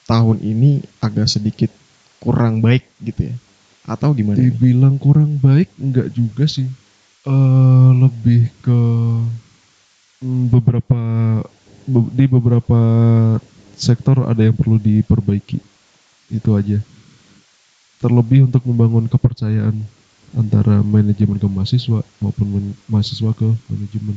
tahun 0.06 0.38
ini 0.38 0.86
agak 1.02 1.26
sedikit 1.26 1.74
kurang 2.22 2.62
baik 2.62 2.86
gitu 3.02 3.34
ya. 3.34 3.36
Atau 3.90 4.14
gimana? 4.14 4.38
Dibilang 4.38 4.94
kurang 5.02 5.42
baik 5.42 5.68
enggak 5.76 6.14
juga 6.14 6.46
sih. 6.46 6.70
eh 7.28 7.90
lebih 7.98 8.48
ke 8.62 8.80
mm, 10.22 10.44
beberapa 10.54 11.00
be- 11.84 12.12
di 12.14 12.24
beberapa 12.30 12.80
sektor 13.74 14.24
ada 14.30 14.46
yang 14.46 14.54
perlu 14.54 14.78
diperbaiki. 14.78 15.58
Itu 16.30 16.54
aja. 16.54 16.78
Terlebih 17.98 18.46
untuk 18.46 18.62
membangun 18.64 19.10
kepercayaan 19.10 19.74
antara 20.38 20.80
manajemen 20.86 21.42
ke 21.42 21.48
mahasiswa 21.50 22.06
maupun 22.22 22.72
mahasiswa 22.86 23.34
ke 23.34 23.48
manajemen. 23.66 24.16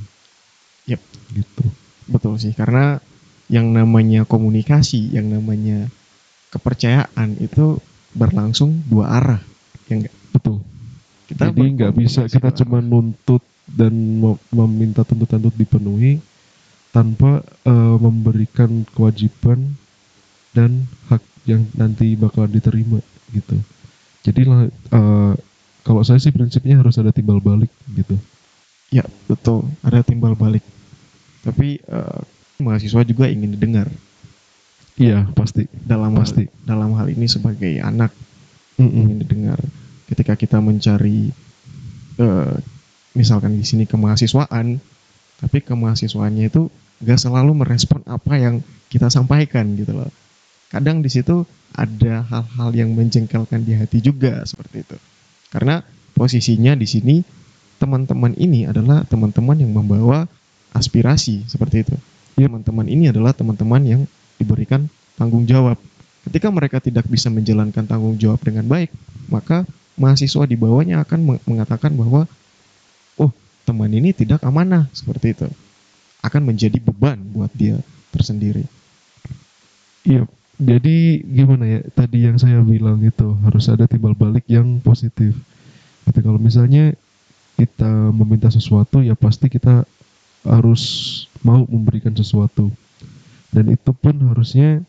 Yep. 0.86 1.02
Gitu. 1.34 1.66
Betul 2.10 2.38
sih, 2.42 2.54
karena 2.56 2.98
yang 3.52 3.70
namanya 3.76 4.24
komunikasi, 4.24 5.12
yang 5.12 5.28
namanya 5.28 5.92
kepercayaan 6.56 7.38
itu 7.40 7.80
berlangsung 8.16 8.84
dua 8.88 9.20
arah. 9.20 9.42
Ya 9.88 10.00
enggak? 10.00 10.16
Betul. 10.32 10.58
Kita 11.28 11.52
Jadi 11.52 11.62
nggak 11.80 11.94
bisa 11.96 12.22
kita 12.28 12.52
cuma 12.64 12.84
nuntut 12.84 13.44
dan 13.68 13.92
mem- 13.92 14.42
meminta 14.52 15.08
tuntutan 15.08 15.40
untuk 15.40 15.56
dipenuhi 15.56 16.20
tanpa 16.92 17.40
eh, 17.64 17.98
memberikan 18.00 18.84
kewajiban 18.92 19.80
dan 20.52 20.88
hak 21.08 21.24
yang 21.48 21.64
nanti 21.76 22.20
bakalan 22.20 22.52
diterima 22.52 23.00
gitu. 23.32 23.56
Jadi 24.28 24.42
eh, 24.44 25.34
kalau 25.82 26.02
saya 26.04 26.20
sih 26.20 26.36
prinsipnya 26.36 26.84
harus 26.84 27.00
ada 27.00 27.16
timbal 27.16 27.40
balik 27.40 27.72
gitu. 27.96 28.20
Ya, 28.92 29.08
betul. 29.32 29.72
Ada 29.88 30.04
timbal 30.04 30.36
balik. 30.36 30.64
Tapi 31.42 31.82
eh, 31.82 32.20
mahasiswa 32.62 33.02
juga 33.02 33.26
ingin 33.26 33.58
didengar 33.58 33.90
Iya 35.00 35.26
pasti. 35.34 35.66
dalam 35.82 36.14
Pasti. 36.14 36.46
hal, 36.46 36.62
dalam 36.68 36.94
hal 36.94 37.08
ini 37.10 37.26
sebagai 37.26 37.80
anak 37.82 38.14
Mm-mm. 38.78 38.92
ingin 39.02 39.18
didengar. 39.24 39.60
Ketika 40.06 40.38
kita 40.38 40.62
mencari 40.62 41.32
eh, 42.22 42.56
misalkan 43.18 43.58
di 43.58 43.66
sini 43.66 43.90
kemahasiswaan, 43.90 44.78
tapi 45.42 45.58
kemahasiswaannya 45.66 46.52
itu 46.54 46.70
gak 47.02 47.18
selalu 47.18 47.66
merespon 47.66 48.06
apa 48.06 48.38
yang 48.38 48.62
kita 48.94 49.10
sampaikan 49.10 49.74
gitu 49.74 49.96
loh. 49.96 50.12
Kadang 50.70 51.02
di 51.02 51.10
situ 51.10 51.44
ada 51.74 52.22
hal-hal 52.28 52.70
yang 52.76 52.94
menjengkelkan 52.94 53.64
di 53.64 53.74
hati 53.74 54.04
juga 54.04 54.44
seperti 54.46 54.86
itu. 54.86 54.98
Karena 55.50 55.82
posisinya 56.14 56.78
di 56.78 56.86
sini 56.88 57.16
teman-teman 57.82 58.38
ini 58.38 58.70
adalah 58.70 59.02
teman-teman 59.08 59.58
yang 59.58 59.72
membawa 59.74 60.30
aspirasi 60.72 61.48
seperti 61.48 61.88
itu. 61.88 61.96
Teman-teman 62.40 62.88
ini 62.90 63.12
adalah 63.12 63.36
teman-teman 63.36 63.82
yang 63.84 64.02
diberikan 64.42 64.90
tanggung 65.20 65.46
jawab. 65.46 65.78
Ketika 66.26 66.50
mereka 66.50 66.78
tidak 66.82 67.06
bisa 67.06 67.30
menjalankan 67.30 67.86
tanggung 67.86 68.18
jawab 68.18 68.42
dengan 68.42 68.66
baik, 68.66 68.90
maka 69.30 69.66
mahasiswa 69.98 70.46
di 70.50 70.58
bawahnya 70.58 71.02
akan 71.06 71.20
meng- 71.22 71.44
mengatakan 71.46 71.94
bahwa 71.94 72.26
oh, 73.18 73.32
teman 73.68 73.92
ini 73.94 74.14
tidak 74.16 74.42
amanah 74.42 74.90
seperti 74.96 75.38
itu. 75.38 75.48
Akan 76.22 76.46
menjadi 76.46 76.78
beban 76.78 77.18
buat 77.34 77.50
dia 77.54 77.78
tersendiri. 78.14 78.66
Iya. 80.06 80.26
Jadi 80.62 81.26
gimana 81.26 81.66
ya? 81.66 81.80
Tadi 81.90 82.30
yang 82.30 82.38
saya 82.38 82.62
bilang 82.62 83.02
itu 83.02 83.34
harus 83.42 83.66
ada 83.66 83.90
timbal 83.90 84.14
balik 84.14 84.46
yang 84.46 84.78
positif. 84.86 85.34
Gitu 86.06 86.20
kalau 86.22 86.38
misalnya 86.38 86.94
kita 87.58 88.14
meminta 88.14 88.50
sesuatu 88.54 89.02
ya 89.02 89.18
pasti 89.18 89.50
kita 89.50 89.90
harus 90.44 90.82
mau 91.42 91.66
memberikan 91.66 92.14
sesuatu. 92.14 92.70
Dan 93.52 93.68
itu 93.70 93.92
pun 93.92 94.16
harusnya 94.32 94.80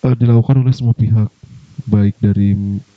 eh, 0.00 0.14
dilakukan 0.14 0.60
oleh 0.60 0.74
semua 0.74 0.92
pihak, 0.92 1.32
baik 1.84 2.14
dari 2.20 2.52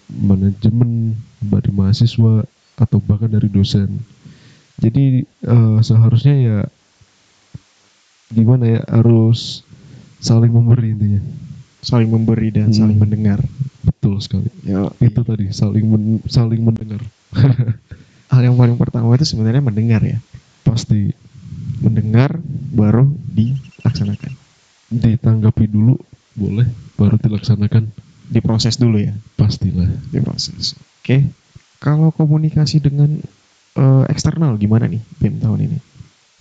manajemen, 0.08 1.16
dari 1.40 1.70
mahasiswa 1.72 2.44
atau 2.76 2.98
bahkan 3.00 3.32
dari 3.32 3.48
dosen. 3.48 4.04
Jadi 4.78 5.24
eh, 5.24 5.78
seharusnya 5.82 6.36
ya 6.36 6.60
gimana 8.28 8.68
ya 8.68 8.82
harus 8.92 9.64
saling 10.20 10.52
memberi 10.52 10.92
intinya. 10.94 11.22
saling 11.78 12.10
memberi 12.10 12.50
dan 12.52 12.68
Hmm. 12.68 12.76
saling 12.76 12.98
mendengar 13.00 13.40
Betul 13.86 14.20
sekali. 14.20 14.50
ya 14.66 14.92
Itu 15.00 15.24
tadi 15.24 15.48
saling 15.54 15.86
men- 15.88 16.26
saling 16.28 16.60
mendengar. 16.60 17.00
hal 18.34 18.42
yang 18.44 18.58
paling 18.60 18.76
pertama 18.76 19.16
itu 19.16 19.24
sebenarnya 19.24 19.64
mendengar 19.64 20.04
ya 20.04 20.20
Pasti 20.66 21.16
mendengar 21.82 22.38
baru 22.74 23.10
dilaksanakan. 23.32 24.34
Ditanggapi 24.92 25.66
dulu 25.68 25.98
boleh 26.38 26.68
baru 26.96 27.18
dilaksanakan. 27.20 27.90
Diproses 28.28 28.76
dulu 28.76 29.00
ya? 29.00 29.16
Pastilah. 29.40 29.88
diproses. 30.12 30.76
Oke. 31.02 31.32
Kalau 31.80 32.10
komunikasi 32.12 32.82
dengan 32.82 33.22
eh, 33.78 34.04
eksternal 34.10 34.58
gimana 34.58 34.90
nih 34.90 35.00
BEM 35.22 35.40
tahun 35.40 35.60
ini? 35.70 35.78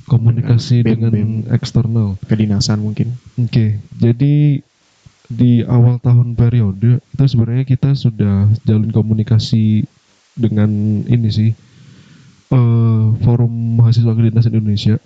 Komunikasi 0.07 0.83
Bem- 0.87 0.99
dengan 0.99 1.13
bem. 1.13 1.31
eksternal. 1.51 2.15
kedinasan 2.31 2.79
mungkin. 2.79 3.15
Oke, 3.37 3.83
jadi 3.99 4.63
di 5.27 5.53
awal 5.67 5.99
tahun 5.99 6.39
periode 6.39 7.03
itu 7.03 7.25
sebenarnya 7.27 7.67
kita 7.67 7.99
sudah 7.99 8.47
jalin 8.63 8.95
komunikasi 8.95 9.83
dengan 10.39 10.71
ini 11.11 11.29
sih 11.35 11.51
eh, 12.55 13.07
forum 13.27 13.53
mahasiswa 13.83 14.15
kedinasan 14.15 14.55
Indonesia 14.55 15.03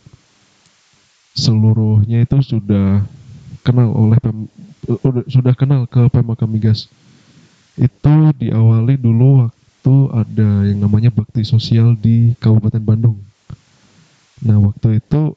seluruhnya 1.35 2.27
itu 2.27 2.39
sudah 2.43 3.07
kenal 3.63 3.93
oleh 3.95 4.19
eh, 4.89 5.25
sudah 5.31 5.55
kenal 5.55 5.87
ke 5.87 6.09
Pemaka 6.11 6.49
Migas 6.49 6.91
itu 7.81 8.15
diawali 8.37 9.01
dulu 9.01 9.49
waktu 9.49 9.97
ada 10.13 10.51
yang 10.69 10.85
namanya 10.85 11.09
bakti 11.09 11.41
sosial 11.47 11.97
di 11.97 12.37
Kabupaten 12.37 12.83
Bandung. 12.85 13.17
Nah 14.45 14.61
waktu 14.61 15.01
itu 15.01 15.33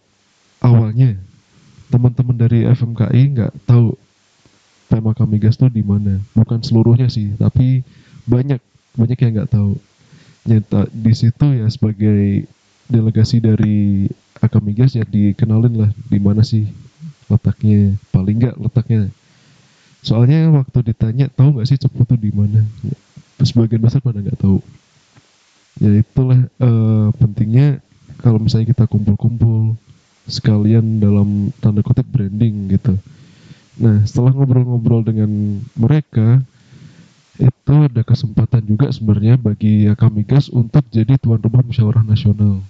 awalnya 0.59 1.15
teman-teman 1.87 2.35
dari 2.35 2.67
FMKI 2.67 3.21
nggak 3.37 3.53
tahu 3.63 3.95
Pemaka 4.91 5.23
Migas 5.23 5.55
tuh 5.55 5.71
di 5.71 5.85
mana. 5.85 6.19
Bukan 6.35 6.59
seluruhnya 6.59 7.07
sih, 7.07 7.31
tapi 7.39 7.87
banyak 8.27 8.59
banyak 8.99 9.17
yang 9.23 9.31
nggak 9.39 9.51
tahu. 9.51 9.79
Nyata 10.43 10.91
di 10.91 11.13
situ 11.15 11.47
ya 11.55 11.71
sebagai 11.71 12.43
delegasi 12.91 13.39
dari 13.39 14.11
Akamigas 14.43 14.91
ya 14.91 15.07
dikenalin 15.07 15.87
lah 15.87 15.91
di 16.11 16.19
mana 16.19 16.43
sih 16.43 16.67
letaknya. 17.31 17.95
Paling 18.11 18.35
nggak 18.43 18.55
letaknya. 18.59 19.07
Soalnya 20.03 20.51
waktu 20.51 20.91
ditanya 20.91 21.31
tahu 21.31 21.55
nggak 21.55 21.67
sih 21.71 21.79
Cepu 21.79 22.03
tuh 22.03 22.19
di 22.19 22.27
mana? 22.35 22.67
Sebagian 23.39 23.79
besar 23.79 24.03
pada 24.03 24.19
nggak 24.19 24.35
tahu. 24.35 24.59
Ya 25.79 26.03
itulah 26.03 26.43
eh, 26.43 27.07
pentingnya 27.15 27.79
kalau 28.19 28.37
misalnya 28.43 28.75
kita 28.75 28.83
kumpul-kumpul 28.91 29.79
sekalian 30.27 30.99
dalam 30.99 31.51
tanda 31.63 31.79
kutip 31.79 32.07
branding 32.07 32.71
gitu. 32.71 32.99
Nah, 33.79 34.05
setelah 34.05 34.31
ngobrol-ngobrol 34.37 35.01
dengan 35.01 35.59
mereka, 35.73 36.39
itu 37.41 37.73
ada 37.73 38.05
kesempatan 38.05 38.61
juga 38.63 38.93
sebenarnya 38.93 39.35
bagi 39.41 39.89
Kamigas 39.97 40.47
untuk 40.53 40.85
jadi 40.93 41.17
tuan 41.17 41.41
rumah 41.41 41.65
musyawarah 41.65 42.05
nasional 42.05 42.61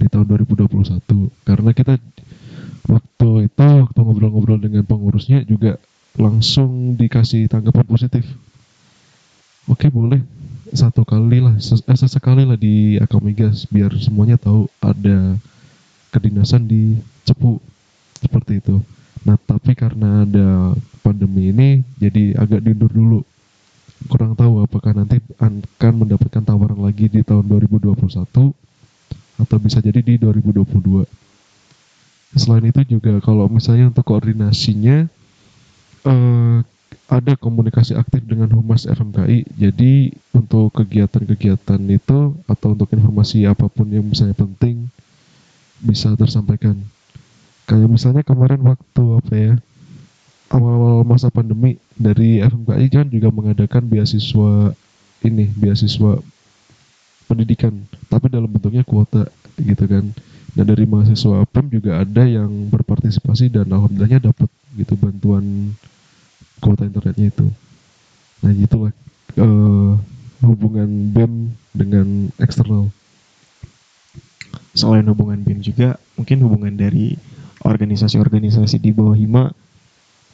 di 0.00 0.08
tahun 0.08 0.24
2021. 0.24 1.28
Karena 1.44 1.70
kita 1.76 2.00
waktu 2.88 3.28
itu 3.52 3.66
waktu 3.84 3.98
ngobrol-ngobrol 4.00 4.56
dengan 4.56 4.88
pengurusnya 4.88 5.44
juga 5.44 5.76
langsung 6.16 6.96
dikasih 6.96 7.46
tanggapan 7.52 7.84
positif. 7.84 8.24
Oke 9.68 9.92
boleh 9.92 10.24
satu 10.72 11.04
kali 11.04 11.42
lah, 11.42 11.58
ses- 11.60 11.84
eh, 11.84 11.98
sesekali 11.98 12.46
lah 12.48 12.56
di 12.56 12.96
Akamigas 12.98 13.66
biar 13.68 13.90
semuanya 13.98 14.40
tahu 14.40 14.66
ada 14.80 15.36
kedinasan 16.10 16.66
di 16.66 16.98
Cepu 17.26 17.60
seperti 18.18 18.58
itu. 18.58 18.80
Nah 19.26 19.36
tapi 19.36 19.76
karena 19.76 20.24
ada 20.24 20.74
pandemi 21.04 21.52
ini 21.52 21.68
jadi 22.00 22.38
agak 22.38 22.64
diundur 22.64 22.90
dulu. 22.90 23.20
Kurang 24.08 24.32
tahu 24.32 24.64
apakah 24.64 24.96
nanti 24.96 25.20
akan 25.36 25.92
mendapatkan 25.92 26.40
tawaran 26.40 26.80
lagi 26.80 27.12
di 27.12 27.20
tahun 27.20 27.44
2021 27.44 28.56
atau 29.40 29.56
bisa 29.56 29.80
jadi 29.80 30.04
di 30.04 30.14
2022. 30.20 31.08
Selain 32.36 32.62
itu 32.62 32.82
juga 32.86 33.18
kalau 33.18 33.50
misalnya 33.50 33.90
untuk 33.90 34.06
koordinasinya 34.06 35.10
eh, 36.06 36.58
ada 37.10 37.34
komunikasi 37.34 37.98
aktif 37.98 38.22
dengan 38.22 38.46
Humas 38.54 38.86
FMKI. 38.86 39.50
Jadi 39.58 40.14
untuk 40.30 40.70
kegiatan-kegiatan 40.78 41.82
itu 41.90 42.38
atau 42.46 42.68
untuk 42.70 42.86
informasi 42.94 43.50
apa 43.50 43.66
pun 43.66 43.90
yang 43.90 44.06
misalnya 44.06 44.38
penting 44.38 44.86
bisa 45.82 46.14
tersampaikan. 46.14 46.78
Kayak 47.66 47.90
misalnya 47.90 48.22
kemarin 48.22 48.62
waktu 48.62 49.04
apa 49.18 49.32
ya 49.34 49.54
awal-awal 50.50 51.02
masa 51.06 51.30
pandemi 51.30 51.78
dari 51.98 52.42
FMKI 52.42 52.86
kan 52.90 53.06
juga 53.10 53.30
mengadakan 53.30 53.86
beasiswa 53.86 54.74
ini 55.26 55.50
beasiswa 55.54 56.18
pendidikan. 57.30 57.86
Tapi 58.10 58.26
dalam 58.26 58.50
bentuknya 58.50 58.82
kuota 58.82 59.30
gitu 59.54 59.86
kan. 59.86 60.10
Dan 60.50 60.64
dari 60.66 60.82
mahasiswa 60.82 61.46
PEM 61.46 61.66
juga 61.70 62.02
ada 62.02 62.26
yang 62.26 62.50
berpartisipasi 62.74 63.54
dan 63.54 63.70
alhamdulillahnya 63.70 64.34
dapat 64.34 64.50
gitu 64.74 64.98
bantuan 64.98 65.78
kuota 66.58 66.82
internetnya 66.90 67.30
itu. 67.30 67.46
Nah 68.42 68.50
gitulah 68.50 68.92
eh, 69.38 69.92
hubungan 70.42 70.90
BEM 71.14 71.32
dengan 71.70 72.34
eksternal. 72.42 72.90
Selain 74.74 75.06
hubungan 75.06 75.38
BEM 75.38 75.62
juga 75.62 76.02
mungkin 76.18 76.42
hubungan 76.42 76.74
dari 76.74 77.14
organisasi-organisasi 77.62 78.82
di 78.82 78.90
bawah 78.90 79.14
HIMA 79.14 79.54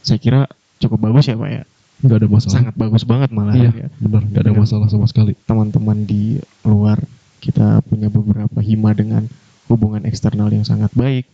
saya 0.06 0.18
kira 0.22 0.40
cukup 0.78 1.10
bagus 1.10 1.26
ya 1.26 1.34
Pak 1.34 1.50
ya 1.50 1.62
nggak 2.04 2.18
ada 2.22 2.28
masalah. 2.28 2.54
Sangat 2.60 2.74
bagus 2.76 3.04
banget 3.08 3.30
malah 3.32 3.54
iya 3.56 3.70
ya. 3.72 3.88
benar. 4.00 4.22
Nggak 4.26 4.42
ada 4.44 4.52
masalah 4.52 4.86
sama 4.92 5.06
sekali. 5.08 5.32
Teman-teman 5.48 6.04
di 6.04 6.40
luar 6.62 7.00
kita 7.40 7.80
punya 7.86 8.12
beberapa 8.12 8.58
hima 8.60 8.92
dengan 8.92 9.24
hubungan 9.70 10.04
eksternal 10.04 10.52
yang 10.52 10.64
sangat 10.66 10.92
baik. 10.92 11.24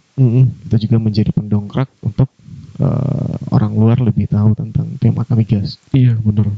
Itu 0.68 0.77
juga 0.77 1.01
menjadi 1.01 1.33
pendongkrak 1.33 1.88
untuk 2.05 2.29
eh, 2.79 3.35
orang 3.51 3.72
luar 3.75 3.98
lebih 4.01 4.29
tahu 4.29 4.53
tentang 4.57 4.96
PMA 5.01 5.25
Migas 5.37 5.81
Iya 5.92 6.16
bener. 6.20 6.53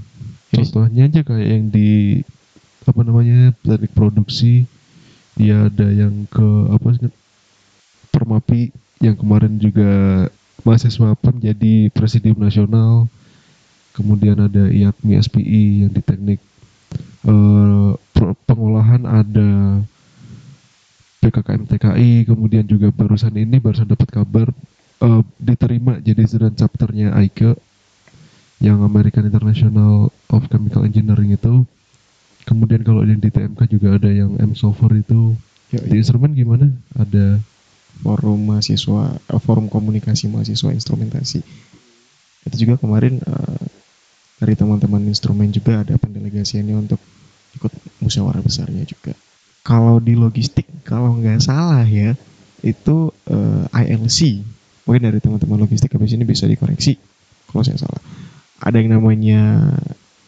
Jadi- 0.51 0.71
Contohnya 0.71 1.03
aja 1.11 1.21
kayak 1.23 1.49
yang 1.49 1.65
di 1.71 2.23
apa 2.85 3.01
namanya 3.01 3.57
teknik 3.65 3.97
produksi, 3.97 4.69
dia 5.35 5.67
ada 5.73 5.89
yang 5.89 6.29
ke 6.29 6.47
apa 6.71 6.89
sih 7.01 7.11
Permapi 8.15 8.71
yang 9.03 9.19
kemarin 9.19 9.59
juga 9.59 9.91
mahasiswa 10.63 11.19
PEM 11.19 11.43
jadi 11.43 11.91
presidium 11.91 12.39
nasional. 12.39 13.11
Kemudian 13.95 14.35
ada 14.43 14.67
IATMI 14.67 15.13
SPI 15.23 15.87
yang 15.87 15.93
di 15.95 16.03
teknik 16.03 16.43
eh, 17.25 17.91
pro- 17.95 18.39
pengolahan 18.43 19.07
ada 19.07 19.81
PKKM 21.23 21.65
TKI, 21.71 22.27
kemudian 22.27 22.67
juga 22.67 22.91
barusan 22.91 23.33
ini 23.39 23.63
barusan 23.63 23.87
dapat 23.87 24.11
kabar 24.11 24.51
eh, 24.99 25.23
diterima 25.39 26.03
jadi 26.03 26.27
student 26.27 26.59
chapternya 26.59 27.15
AIKE 27.15 27.55
yang 28.59 28.83
American 28.83 29.31
International 29.31 30.11
of 30.27 30.43
Chemical 30.51 30.83
Engineering 30.85 31.39
itu. 31.39 31.63
Kemudian 32.45 32.85
kalau 32.85 33.07
yang 33.07 33.23
di 33.23 33.33
TMK 33.33 33.71
juga 33.73 33.97
ada 33.97 34.11
yang 34.11 34.37
M 34.37 34.53
Software 34.53 35.01
itu. 35.01 35.39
Di 35.71 35.97
instrumen 35.97 36.37
gimana? 36.37 36.69
Ada 36.93 37.41
forum 38.03 38.51
mahasiswa 38.51 39.17
eh, 39.23 39.41
forum 39.41 39.71
komunikasi 39.71 40.27
mahasiswa 40.27 40.75
instrumentasi 40.75 41.47
itu 42.45 42.57
juga 42.61 42.75
kemarin 42.77 43.23
eh, 43.23 43.65
dari 44.41 44.55
teman-teman 44.59 45.03
instrumen 45.07 45.51
juga 45.51 45.83
ada 45.83 45.95
pendelegasiannya 45.95 46.77
untuk 46.77 47.01
ikut 47.55 47.73
musyawarah 48.03 48.43
besarnya 48.43 48.83
juga 48.87 49.15
kalau 49.63 50.03
di 50.03 50.19
logistik 50.19 50.67
kalau 50.83 51.15
nggak 51.19 51.41
salah 51.41 51.87
ya 51.87 52.19
itu 52.65 53.15
eh, 53.31 53.65
ILC 53.71 54.43
mungkin 54.85 55.03
dari 55.09 55.19
teman-teman 55.23 55.65
logistik 55.65 55.95
habis 55.95 56.13
ini 56.13 56.27
bisa 56.27 56.45
dikoreksi 56.45 56.99
kalau 57.49 57.63
saya 57.63 57.79
salah 57.79 58.03
ada 58.61 58.77
yang 58.81 58.97
namanya 58.97 59.71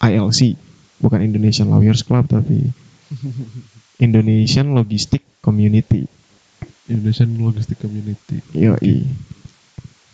ILC 0.01 0.55
bukan 1.03 1.21
Indonesian 1.25 1.69
Lawyers 1.69 2.07
Club 2.07 2.29
tapi 2.31 2.71
Indonesian 4.07 4.77
Logistic 4.77 5.25
Community 5.41 6.07
Indonesian 6.87 7.35
Logistic 7.43 7.79
Community. 7.83 8.39
Yoi. 8.55 9.07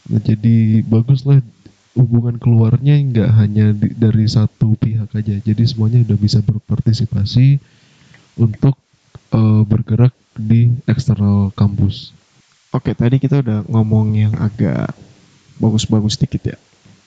Nah, 0.08 0.20
jadi 0.24 0.80
baguslah 0.84 1.44
hubungan 1.92 2.40
keluarnya 2.40 2.96
nggak 2.96 3.30
hanya 3.36 3.66
di- 3.76 3.96
dari 3.96 4.24
satu 4.24 4.74
pihak 4.80 5.12
aja. 5.12 5.36
Jadi 5.40 5.62
semuanya 5.68 6.00
udah 6.04 6.18
bisa 6.18 6.38
berpartisipasi 6.40 7.60
untuk 8.40 8.76
eh, 9.32 9.62
bergerak 9.64 10.12
di 10.36 10.72
eksternal 10.88 11.52
kampus. 11.56 12.12
Oke, 12.72 12.96
tadi 12.96 13.20
kita 13.20 13.44
udah 13.44 13.68
ngomong 13.68 14.16
yang 14.16 14.32
agak 14.40 14.92
bagus-bagus 15.60 16.16
dikit 16.16 16.56
ya. 16.56 16.58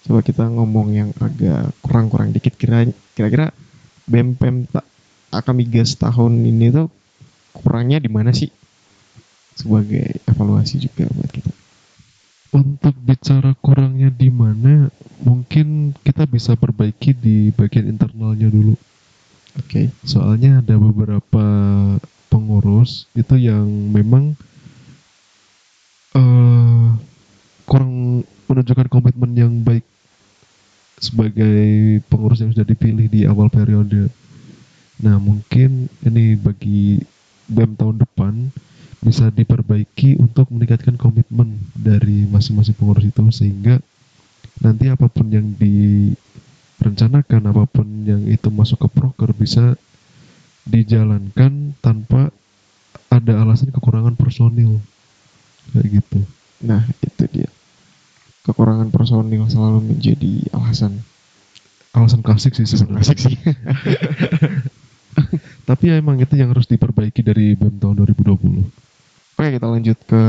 Coba 0.06 0.22
kita 0.22 0.46
ngomong 0.46 0.88
yang 0.94 1.10
agak 1.18 1.74
kurang-kurang 1.82 2.30
dikit. 2.30 2.54
Kira 2.54 2.86
kira-kira 3.18 3.50
BEM 4.06 4.38
PEM 4.38 4.56
ta- 4.70 4.86
Akamigas 5.34 5.98
tahun 5.98 6.46
ini 6.46 6.70
tuh 6.72 6.88
kurangnya 7.52 7.98
di 7.98 8.08
mana 8.08 8.30
sih? 8.32 8.48
Sebagai 9.58 10.22
evaluasi 10.30 10.78
juga 10.80 11.10
buat 11.10 11.32
kita. 11.34 11.52
Untuk 12.56 12.96
bicara 13.04 13.52
kurangnya 13.60 14.08
di 14.08 14.32
mana, 14.32 14.88
mungkin 15.20 15.92
kita 16.08 16.24
bisa 16.24 16.56
perbaiki 16.56 17.12
di 17.12 17.52
bagian 17.52 17.92
internalnya 17.92 18.48
dulu. 18.48 18.80
Oke. 19.60 19.92
Soalnya 20.08 20.64
ada 20.64 20.80
beberapa 20.80 21.46
pengurus 22.32 23.12
itu 23.12 23.36
yang 23.36 23.68
memang 23.92 24.40
eh 26.16 26.88
kurang 27.68 28.24
menunjukkan 28.48 28.88
komitmen 28.88 29.32
yang 29.36 29.54
baik 29.60 29.84
sebagai 30.96 32.00
pengurus 32.08 32.40
yang 32.40 32.56
sudah 32.56 32.64
dipilih 32.64 33.12
di 33.12 33.28
awal 33.28 33.52
periode. 33.52 34.08
Nah, 34.96 35.20
mungkin 35.20 35.92
ini 36.08 36.40
bagi 36.40 37.04
BEM 37.52 37.76
tahun 37.76 38.00
depan 38.00 38.34
bisa 39.06 39.30
diperbaiki 39.30 40.18
untuk 40.18 40.50
meningkatkan 40.50 40.98
komitmen 40.98 41.62
dari 41.78 42.26
masing-masing 42.26 42.74
pengurus 42.74 43.06
itu 43.06 43.22
sehingga 43.30 43.78
nanti 44.66 44.90
apa 44.90 45.06
pun 45.06 45.30
yang 45.30 45.54
direncanakan, 45.62 47.42
apa 47.54 47.70
pun 47.70 47.86
yang 48.02 48.26
itu 48.26 48.50
masuk 48.50 48.82
ke 48.82 48.90
proker 48.90 49.30
bisa 49.38 49.78
dijalankan 50.66 51.78
tanpa 51.86 52.34
ada 53.14 53.46
alasan 53.46 53.70
kekurangan 53.70 54.18
personil 54.18 54.82
kayak 55.70 56.02
gitu. 56.02 56.26
Nah, 56.66 56.82
itu 57.06 57.24
dia. 57.30 57.50
Kekurangan 58.42 58.90
personil 58.90 59.46
selalu 59.46 59.94
menjadi 59.94 60.50
alasan. 60.50 61.06
Alasan 61.94 62.26
klasik 62.26 62.58
sih 62.58 62.66
sebenarnya. 62.66 63.06
Asik 63.06 63.20
sih. 63.22 63.38
Tapi 65.70 65.84
ya 65.90 65.96
emang 65.98 66.20
itu 66.20 66.36
yang 66.36 66.52
harus 66.52 66.68
diperbaiki 66.68 67.24
dari 67.24 67.56
BEM 67.56 67.80
tahun 67.80 68.04
2020. 68.04 68.85
Oke, 69.36 69.52
kita 69.52 69.68
lanjut 69.68 70.00
ke 70.08 70.24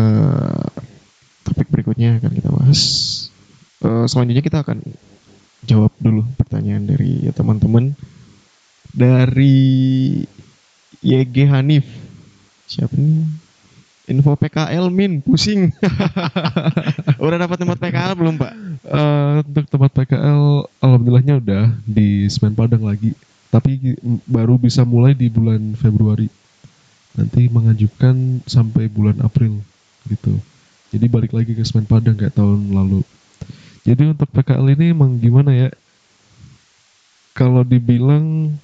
topik 1.46 1.70
berikutnya 1.70 2.18
akan 2.18 2.32
kita 2.34 2.50
bahas. 2.50 2.80
Eh, 3.86 4.06
selanjutnya 4.10 4.42
kita 4.42 4.66
akan 4.66 4.82
jawab 5.62 5.94
dulu 6.02 6.26
pertanyaan 6.34 6.90
dari 6.90 7.30
teman-teman 7.30 7.94
dari 8.90 9.62
YG 11.06 11.36
Hanif. 11.46 11.86
Siapa 12.66 12.98
nih? 12.98 13.46
Info 14.06 14.34
PKL 14.34 14.86
Min, 14.90 15.22
pusing. 15.22 15.70
Udah 17.22 17.38
dapat 17.38 17.58
tempat 17.62 17.78
PKL 17.78 18.14
belum, 18.18 18.42
Pak? 18.42 18.52
Eh, 18.86 19.34
untuk 19.42 19.66
tempat 19.66 19.90
PKL 19.90 20.66
alhamdulillahnya 20.78 21.42
udah 21.42 21.64
di 21.82 22.30
Semen 22.30 22.54
Padang 22.54 22.86
lagi. 22.86 23.14
Tapi 23.50 23.98
baru 24.26 24.58
bisa 24.58 24.86
mulai 24.86 25.14
di 25.14 25.26
bulan 25.26 25.74
Februari. 25.74 26.30
Nanti 27.16 27.48
mengajukan 27.48 28.44
sampai 28.44 28.92
bulan 28.92 29.18
April 29.24 29.64
gitu. 30.07 30.37
Jadi 30.92 31.07
balik 31.11 31.33
lagi 31.35 31.57
ke 31.57 31.64
Semen 31.66 31.88
Padang 31.88 32.14
kayak 32.14 32.37
tahun 32.37 32.70
lalu. 32.70 33.02
Jadi 33.83 34.12
untuk 34.12 34.29
PKL 34.31 34.76
ini 34.76 34.92
emang 34.92 35.18
gimana 35.18 35.50
ya? 35.55 35.68
Kalau 37.37 37.64
dibilang 37.64 38.55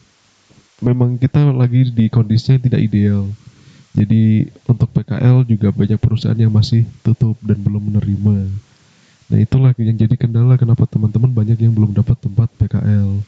memang 0.83 1.15
kita 1.17 1.55
lagi 1.55 1.89
di 1.95 2.11
kondisi 2.11 2.59
yang 2.59 2.63
tidak 2.63 2.83
ideal. 2.83 3.23
Jadi 3.93 4.49
untuk 4.65 4.89
PKL 4.91 5.45
juga 5.45 5.69
banyak 5.69 6.01
perusahaan 6.01 6.37
yang 6.37 6.53
masih 6.53 6.89
tutup 7.05 7.37
dan 7.45 7.61
belum 7.61 7.93
menerima. 7.93 8.49
Nah 9.29 9.39
itulah 9.41 9.73
yang 9.77 9.97
jadi 9.97 10.17
kendala 10.17 10.57
kenapa 10.57 10.89
teman-teman 10.89 11.33
banyak 11.33 11.61
yang 11.61 11.73
belum 11.73 11.93
dapat 11.93 12.17
tempat 12.21 12.49
PKL. 12.57 13.21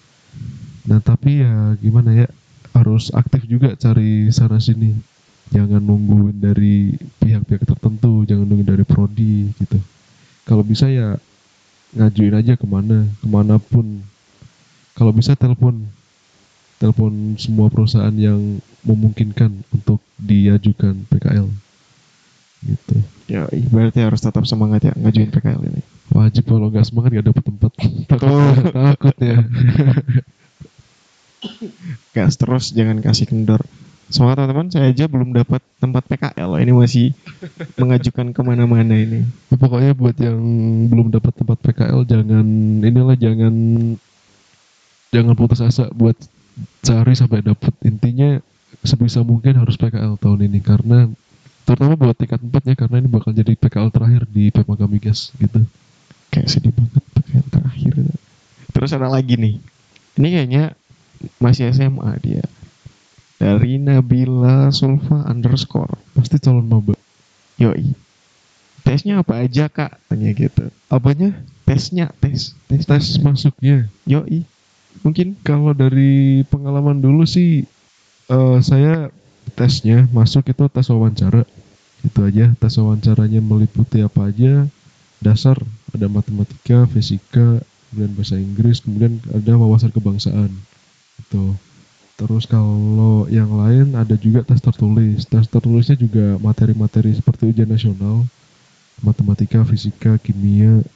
Nah 0.88 0.98
tapi 1.04 1.44
ya 1.44 1.76
gimana 1.80 2.12
ya 2.12 2.26
harus 2.74 3.12
aktif 3.14 3.44
juga 3.46 3.76
cari 3.76 4.28
sana 4.34 4.58
sini. 4.58 5.13
Jangan 5.52 5.82
nungguin 5.82 6.40
dari 6.40 6.96
pihak-pihak 7.20 7.68
tertentu, 7.68 8.24
jangan 8.24 8.48
nungguin 8.48 8.68
dari 8.68 8.84
prodi 8.86 9.52
gitu. 9.60 9.78
Kalau 10.44 10.64
bisa 10.64 10.88
ya 10.88 11.16
ngajuin 11.94 12.34
aja 12.36 12.54
ke 12.56 12.66
mana, 12.68 13.08
ke 13.20 13.26
mana 13.28 13.56
pun. 13.60 14.02
Kalau 14.94 15.10
bisa 15.10 15.34
telepon, 15.34 15.90
telepon 16.78 17.34
semua 17.34 17.66
perusahaan 17.66 18.14
yang 18.14 18.62
memungkinkan 18.86 19.50
untuk 19.74 19.98
diajukan 20.20 21.02
PKL. 21.10 21.48
Gitu. 22.64 22.96
Ya, 23.24 23.48
berarti 23.72 24.04
harus 24.04 24.20
tetap 24.20 24.44
semangat 24.44 24.84
ya 24.84 24.92
ngajuin 24.96 25.32
PKL 25.32 25.62
ini. 25.64 25.82
Wajib 26.12 26.44
kalau 26.44 26.68
nggak 26.68 26.86
semangat 26.86 27.10
nggak 27.16 27.26
dapet 27.32 27.44
tempat. 27.44 27.72
takut, 28.06 28.54
takut 28.76 29.16
ya. 29.18 29.38
Gas 32.12 32.36
terus 32.36 32.72
jangan 32.72 33.00
kasih 33.00 33.26
kendor. 33.28 33.64
Soalnya 34.12 34.44
teman-teman 34.44 34.68
saya 34.68 34.92
aja 34.92 35.04
belum 35.08 35.32
dapat 35.32 35.64
tempat 35.80 36.04
PKL 36.08 36.60
ini 36.60 36.72
masih 36.76 37.06
mengajukan 37.80 38.36
ke 38.36 38.40
mana-mana 38.44 38.94
ini. 38.94 39.24
Ya, 39.48 39.56
pokoknya 39.56 39.92
buat 39.96 40.16
yang 40.20 40.40
belum 40.92 41.08
dapat 41.08 41.32
tempat 41.32 41.58
PKL 41.64 42.04
jangan 42.04 42.46
inilah 42.84 43.16
jangan 43.16 43.54
jangan 45.14 45.34
putus 45.38 45.64
asa 45.64 45.88
buat 45.92 46.16
cari 46.84 47.12
sampai 47.16 47.40
dapat. 47.40 47.72
Intinya 47.86 48.40
sebisa 48.84 49.24
mungkin 49.24 49.56
harus 49.56 49.80
PKL 49.80 50.20
tahun 50.20 50.50
ini 50.52 50.60
karena 50.60 51.08
terutama 51.64 51.96
buat 51.96 52.16
tingkat 52.16 52.44
4 52.44 52.70
ya 52.70 52.74
karena 52.76 52.96
ini 53.00 53.08
bakal 53.08 53.32
jadi 53.32 53.56
PKL 53.56 53.88
terakhir 53.88 54.22
di 54.28 54.52
PEMA 54.52 54.74
Kamigas 54.76 55.32
gitu. 55.40 55.64
Kayak 56.28 56.48
sedih 56.52 56.74
banget 56.76 57.02
PKL 57.16 57.46
terakhir. 57.48 57.94
Terus 58.74 58.90
ada 58.92 59.08
lagi 59.08 59.40
nih. 59.40 59.56
Ini 60.20 60.28
kayaknya 60.28 60.64
masih 61.40 61.72
SMA 61.72 62.20
dia. 62.20 62.44
Dari 63.44 63.76
Nabila 63.76 64.72
Sulfa 64.72 65.28
underscore. 65.28 66.00
Pasti 66.16 66.40
calon 66.40 66.64
maba. 66.64 66.96
Yoi. 67.60 67.92
Tesnya 68.80 69.20
apa 69.20 69.44
aja 69.44 69.68
kak? 69.68 70.00
Tanya 70.08 70.32
gitu. 70.32 70.72
Apanya? 70.88 71.36
Tesnya, 71.68 72.08
tes. 72.24 72.56
Tes, 72.72 72.88
Tes 72.88 73.20
masuknya. 73.20 73.92
Yoi. 74.08 74.48
Mungkin 75.04 75.36
Kalau 75.44 75.76
dari 75.76 76.40
pengalaman 76.48 77.04
dulu 77.04 77.28
sih 77.28 77.68
eh, 78.32 78.58
saya 78.64 79.12
tesnya 79.52 80.08
masuk 80.08 80.48
itu 80.48 80.64
tes 80.72 80.88
wawancara. 80.88 81.44
Itu 82.00 82.24
aja. 82.24 82.48
Tes 82.56 82.80
wawancaranya 82.80 83.44
meliputi 83.44 84.00
apa 84.00 84.32
aja? 84.32 84.64
Dasar 85.20 85.60
ada 85.92 86.08
matematika, 86.08 86.88
fisika, 86.88 87.60
kemudian 87.92 88.12
bahasa 88.16 88.40
Inggris, 88.40 88.80
kemudian 88.80 89.20
ada 89.28 89.52
wawasan 89.60 89.92
kebangsaan. 89.92 90.48
Itu. 91.20 91.60
Terus 92.14 92.46
kalau 92.46 93.26
yang 93.26 93.50
lain 93.50 93.98
ada 93.98 94.14
juga 94.14 94.46
tes 94.46 94.62
tertulis. 94.62 95.26
Tes 95.26 95.50
tertulisnya 95.50 95.98
juga 95.98 96.38
materi-materi 96.38 97.10
seperti 97.10 97.50
ujian 97.50 97.66
nasional, 97.66 98.22
matematika, 99.02 99.66
fisika, 99.66 100.14
kimia, 100.22 100.86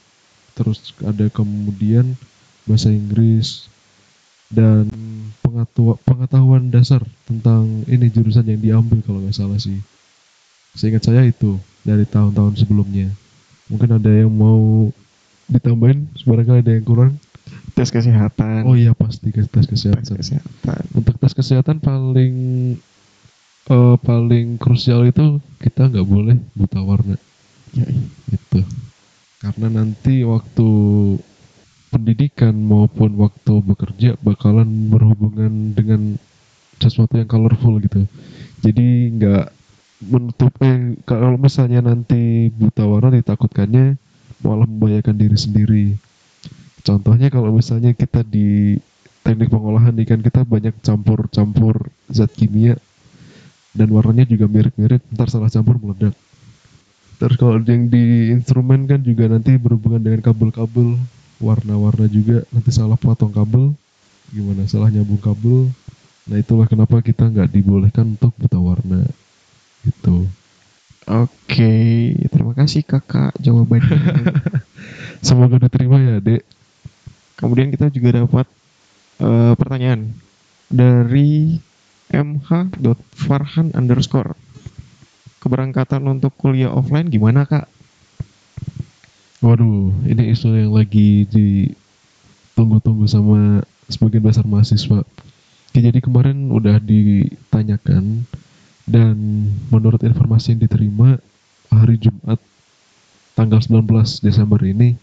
terus 0.55 0.95
ada 1.03 1.27
kemudian 1.27 2.15
bahasa 2.63 2.87
Inggris 2.87 3.67
dan 4.49 4.87
pengetahuan 6.07 6.73
dasar 6.73 7.05
tentang 7.27 7.85
ini 7.85 8.09
jurusan 8.09 8.47
yang 8.49 8.61
diambil 8.61 8.99
kalau 9.05 9.19
nggak 9.21 9.35
salah 9.35 9.59
sih. 9.59 9.77
Seingat 10.73 11.03
saya 11.03 11.27
itu 11.27 11.59
dari 11.83 12.07
tahun-tahun 12.07 12.63
sebelumnya. 12.63 13.11
Mungkin 13.69 14.01
ada 14.01 14.09
yang 14.09 14.31
mau 14.31 14.89
ditambahin, 15.51 16.09
barangkali 16.25 16.59
ada 16.63 16.73
yang 16.79 16.85
kurang. 16.85 17.13
Tes 17.77 17.89
kesehatan. 17.89 18.67
Oh 18.67 18.75
iya 18.75 18.91
pasti 18.97 19.31
tes 19.31 19.65
kesehatan. 19.65 20.03
kesehatan. 20.03 20.83
Untuk 20.95 21.15
tes 21.21 21.33
kesehatan 21.33 21.79
paling 21.79 22.33
eh, 23.69 23.95
paling 24.01 24.57
krusial 24.57 25.05
itu 25.07 25.37
kita 25.61 25.87
nggak 25.87 26.07
boleh 26.07 26.35
buta 26.57 26.81
warna 26.81 27.15
Yoi. 27.77 27.95
itu 28.33 28.61
karena 29.39 29.67
nanti 29.71 30.25
waktu 30.25 30.69
pendidikan 31.93 32.53
maupun 32.57 33.15
waktu 33.17 33.53
bekerja 33.63 34.19
bakalan 34.19 34.91
berhubungan 34.91 35.73
dengan 35.73 36.17
sesuatu 36.81 37.17
yang 37.17 37.29
colorful 37.29 37.77
gitu 37.79 38.03
jadi 38.59 38.87
nggak 39.15 39.45
menutup 39.99 40.51
eh 40.63 40.95
kalau 41.03 41.35
misalnya 41.35 41.83
nanti 41.83 42.51
buta 42.51 42.83
warna 42.87 43.19
ditakutkannya 43.19 43.99
malah 44.43 44.67
membahayakan 44.67 45.15
diri 45.15 45.37
sendiri 45.37 45.85
contohnya 46.83 47.27
kalau 47.31 47.53
misalnya 47.55 47.91
kita 47.93 48.23
di 48.23 48.79
teknik 49.23 49.51
pengolahan 49.51 49.93
ikan 50.05 50.23
kita 50.23 50.41
banyak 50.47 50.73
campur-campur 50.81 51.91
zat 52.09 52.31
kimia 52.33 52.79
dan 53.75 53.87
warnanya 53.93 54.25
juga 54.25 54.49
mirip-mirip 54.49 55.03
ntar 55.13 55.29
salah 55.29 55.51
campur 55.51 55.77
meledak. 55.77 56.15
Terus 57.19 57.35
kalau 57.35 57.59
yang 57.61 57.91
di 57.91 58.31
instrumen 58.31 58.87
kan 58.87 59.03
juga 59.03 59.27
nanti 59.27 59.59
berhubungan 59.59 59.99
dengan 59.99 60.23
kabel-kabel 60.23 60.95
warna-warna 61.39 62.07
juga 62.07 62.47
nanti 62.51 62.71
salah 62.71 62.99
potong 62.99 63.31
kabel 63.31 63.75
gimana 64.31 64.65
salah 64.65 64.87
nyambung 64.89 65.19
kabel. 65.19 65.69
Nah 66.29 66.37
itulah 66.39 66.65
kenapa 66.69 67.01
kita 67.03 67.27
nggak 67.27 67.49
dibolehkan 67.51 68.15
untuk 68.15 68.31
buta 68.39 68.57
warna 68.57 69.03
gitu. 69.83 70.29
Oke, 71.09 71.73
terima 72.29 72.53
kasih 72.53 72.85
kakak 72.85 73.33
jawabannya. 73.41 73.97
semoga 75.25 75.59
diterima 75.59 75.97
ya 75.99 76.15
dek 76.21 76.58
Kemudian 77.39 77.71
kita 77.71 77.87
juga 77.87 78.19
dapat 78.19 78.45
eh, 79.23 79.53
pertanyaan 79.55 80.11
dari 80.67 81.55
mh.farhan 82.11 83.71
underscore. 83.71 84.35
Keberangkatan 85.39 86.03
untuk 86.03 86.35
kuliah 86.35 86.67
offline 86.67 87.07
gimana 87.07 87.47
kak? 87.47 87.71
Waduh, 89.39 89.95
ini 90.03 90.35
isu 90.35 90.51
yang 90.51 90.75
lagi 90.75 91.23
ditunggu-tunggu 91.31 93.07
sama 93.07 93.63
sebagian 93.87 94.19
besar 94.19 94.43
mahasiswa. 94.43 94.99
Oke, 94.99 95.79
jadi 95.79 96.03
kemarin 96.03 96.51
udah 96.51 96.75
ditanyakan 96.83 98.27
dan 98.83 99.15
menurut 99.71 100.03
informasi 100.03 100.57
yang 100.57 100.67
diterima 100.67 101.23
hari 101.71 101.95
Jumat 101.95 102.41
tanggal 103.37 103.63
19 103.63 103.87
Desember 104.25 104.59
ini 104.65 104.99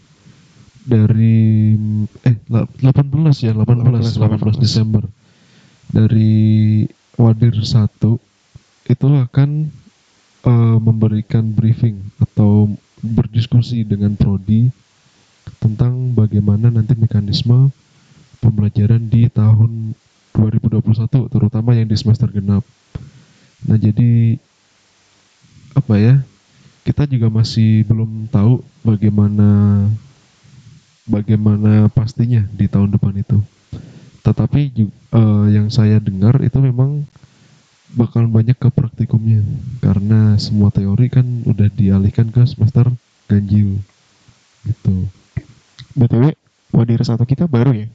dari 0.87 1.75
eh 2.23 2.35
la- 2.47 2.69
18 2.79 3.43
ya 3.43 3.51
18 3.51 4.15
18, 4.15 4.23
18. 4.23 4.63
Desember 4.63 5.03
dari 5.91 6.87
Wadir 7.19 7.59
1 7.59 8.15
itu 8.87 9.07
akan 9.07 9.49
eh, 10.47 10.77
memberikan 10.79 11.51
briefing 11.51 11.99
atau 12.23 12.71
berdiskusi 13.03 13.83
dengan 13.83 14.15
prodi 14.15 14.71
tentang 15.59 16.15
bagaimana 16.15 16.71
nanti 16.71 16.95
mekanisme 16.95 17.71
pembelajaran 18.39 19.03
di 19.11 19.27
tahun 19.27 19.91
2021 20.35 21.33
terutama 21.33 21.73
yang 21.73 21.89
di 21.89 21.97
semester 21.97 22.29
genap. 22.29 22.61
Nah, 23.65 23.77
jadi 23.79 24.37
apa 25.73 25.95
ya? 25.97 26.15
Kita 26.85 27.03
juga 27.09 27.27
masih 27.27 27.83
belum 27.83 28.31
tahu 28.31 28.63
bagaimana 28.85 29.83
bagaimana 31.07 31.87
pastinya 31.89 32.43
di 32.53 32.67
tahun 32.67 32.93
depan 32.93 33.15
itu. 33.17 33.39
Tetapi 34.21 34.61
eh, 34.75 35.45
yang 35.55 35.71
saya 35.71 36.03
dengar 36.03 36.43
itu 36.43 36.59
memang 36.59 37.07
bakalan 37.95 38.27
banyak 38.27 38.59
ke 38.59 38.67
praktikumnya 38.67 39.41
karena 39.79 40.35
semua 40.35 40.67
teori 40.69 41.07
kan 41.07 41.23
udah 41.47 41.71
dialihkan 41.71 42.27
ke 42.29 42.43
semester 42.43 42.91
ganjil 43.31 43.79
gitu. 44.67 45.07
BTW, 45.95 46.35
Wadir 46.75 47.01
satu 47.01 47.23
kita 47.23 47.47
baru 47.47 47.73
ya? 47.73 47.87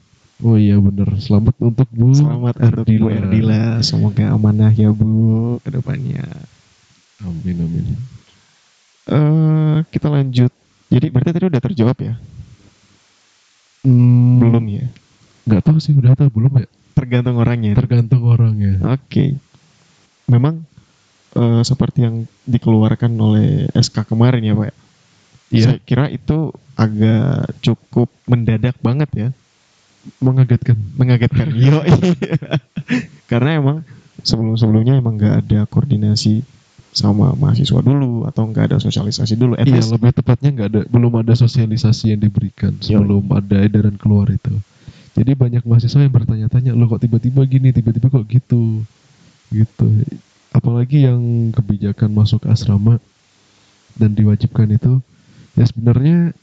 Oh 0.43 0.57
iya 0.57 0.75
bener, 0.81 1.07
selamat 1.21 1.55
untuk 1.61 1.87
Bu 1.93 2.11
Selamat 2.11 2.57
untuk 2.59 2.83
Bu. 2.83 3.07
Ardila. 3.07 3.79
Semoga 3.85 4.33
amanah 4.33 4.73
ya 4.73 4.89
Bu 4.91 5.61
ke 5.61 5.69
depannya. 5.71 6.25
Amin 7.23 7.55
amin. 7.63 7.85
eh 9.07 9.77
kita 9.93 10.11
lanjut. 10.11 10.51
Jadi 10.91 11.07
berarti 11.13 11.31
tadi 11.31 11.45
udah 11.47 11.61
terjawab 11.63 11.97
ya? 12.01 12.13
Hmm, 13.83 14.39
Belum 14.39 14.63
ya? 14.71 14.87
nggak 15.43 15.63
tahu 15.67 15.77
sih 15.83 15.91
udah 15.91 16.15
atau 16.15 16.31
belum 16.31 16.63
ya. 16.63 16.67
Tergantung 16.95 17.35
orangnya. 17.35 17.75
Tergantung 17.75 18.23
orangnya. 18.23 18.79
Oke. 18.95 19.35
Memang 20.31 20.63
eh, 21.35 21.61
seperti 21.67 22.07
yang 22.07 22.23
dikeluarkan 22.47 23.11
oleh 23.19 23.67
SK 23.75 24.07
kemarin 24.07 24.39
ya 24.39 24.55
Pak. 24.55 24.71
Iya. 25.51 25.65
Saya 25.67 25.77
kira 25.83 26.05
itu 26.07 26.55
agak 26.79 27.59
cukup 27.59 28.07
mendadak 28.23 28.79
banget 28.79 29.09
ya. 29.11 29.29
Mengagetkan. 30.23 30.79
Mengagetkan. 30.95 31.51
Yo. 31.59 31.83
Karena 33.31 33.59
emang 33.59 33.77
sebelum-sebelumnya 34.23 35.03
emang 35.03 35.19
nggak 35.19 35.35
ada 35.43 35.59
koordinasi 35.67 36.39
sama 36.93 37.33
mahasiswa 37.33 37.81
dulu 37.81 38.29
atau 38.29 38.45
nggak 38.45 38.65
ada 38.69 38.77
sosialisasi 38.77 39.33
dulu. 39.33 39.57
At 39.57 39.65
Iya, 39.65 39.81
least 39.81 39.89
lebih 39.89 40.13
tepatnya 40.13 40.49
nggak 40.53 40.69
ada, 40.69 40.81
belum 40.87 41.13
ada 41.19 41.33
sosialisasi 41.33 42.13
yang 42.13 42.21
diberikan 42.21 42.77
sebelum 42.79 43.25
ada 43.33 43.57
edaran 43.65 43.97
keluar 43.97 44.29
itu. 44.29 44.53
Jadi 45.13 45.31
banyak 45.37 45.65
mahasiswa 45.65 46.01
yang 46.01 46.13
bertanya-tanya, 46.13 46.71
lo 46.73 46.89
kok 46.89 47.01
tiba-tiba 47.05 47.45
gini, 47.45 47.69
tiba-tiba 47.69 48.09
kok 48.09 48.25
gitu, 48.29 48.81
gitu. 49.53 49.87
Apalagi 50.53 51.05
yang 51.05 51.49
kebijakan 51.53 52.13
masuk 52.13 52.45
asrama 52.49 52.97
dan 53.97 54.13
diwajibkan 54.13 54.69
itu, 54.73 55.01
ya 55.53 55.65
sebenarnya 55.65 56.33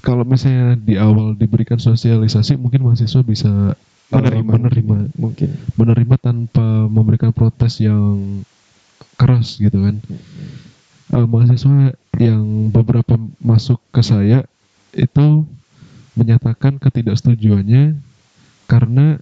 kalau 0.00 0.24
misalnya 0.24 0.76
di 0.78 0.96
awal 0.96 1.36
diberikan 1.36 1.76
sosialisasi, 1.76 2.56
mungkin 2.56 2.84
mahasiswa 2.84 3.20
bisa 3.20 3.76
menerima, 4.08 4.52
menerima, 4.56 4.96
mungkin. 5.16 5.48
menerima 5.76 6.16
tanpa 6.16 6.88
memberikan 6.88 7.32
protes 7.32 7.80
yang 7.82 8.40
keras 9.18 9.58
gitu 9.58 9.74
kan. 9.82 9.98
Eh, 11.08 11.26
mahasiswa 11.26 11.92
yang 12.16 12.70
beberapa 12.70 13.18
masuk 13.42 13.82
ke 13.90 14.00
saya 14.00 14.46
itu 14.94 15.44
menyatakan 16.14 16.78
ketidaksetujuannya 16.78 17.98
karena 18.66 19.18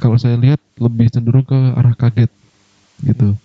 kalau 0.00 0.16
saya 0.16 0.40
lihat 0.40 0.60
lebih 0.80 1.12
cenderung 1.12 1.44
ke 1.44 1.56
arah 1.76 1.92
kaget 1.92 2.32
gitu. 3.04 3.36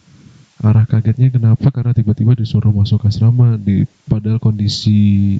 Arah 0.64 0.88
kagetnya 0.88 1.28
kenapa? 1.30 1.68
Karena 1.68 1.92
tiba-tiba 1.92 2.32
disuruh 2.32 2.72
masuk 2.72 3.04
asrama 3.04 3.60
di 3.60 3.84
padahal 4.08 4.40
kondisi 4.40 5.36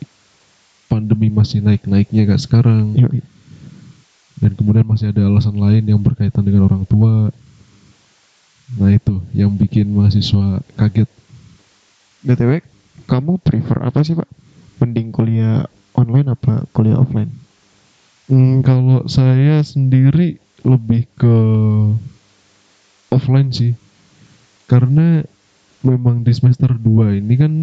pandemi 0.92 1.32
masih 1.32 1.64
naik-naiknya 1.64 2.30
kayak 2.30 2.44
sekarang 2.44 2.94
Yoi. 2.94 3.24
dan 4.38 4.52
kemudian 4.54 4.86
masih 4.86 5.10
ada 5.10 5.26
alasan 5.26 5.56
lain 5.58 5.82
yang 5.88 5.98
berkaitan 6.04 6.44
dengan 6.44 6.68
orang 6.68 6.84
tua. 6.86 7.32
Nah 8.74 8.90
itu 8.90 9.22
yang 9.38 9.54
bikin 9.54 9.94
mahasiswa 9.94 10.66
kaget. 10.74 11.10
BTW, 12.26 12.66
kamu 13.06 13.38
prefer 13.38 13.86
apa 13.86 14.02
sih 14.02 14.18
Pak? 14.18 14.26
Mending 14.82 15.14
kuliah 15.14 15.70
online 15.94 16.34
apa 16.34 16.66
kuliah 16.74 16.98
offline? 16.98 17.30
Hmm, 18.26 18.66
kalau 18.66 19.06
saya 19.06 19.62
sendiri 19.62 20.42
lebih 20.66 21.06
ke 21.14 21.38
offline 23.14 23.54
sih, 23.54 23.78
karena 24.66 25.22
memang 25.86 26.26
di 26.26 26.34
semester 26.34 26.74
2 26.74 27.22
ini 27.22 27.34
kan 27.38 27.54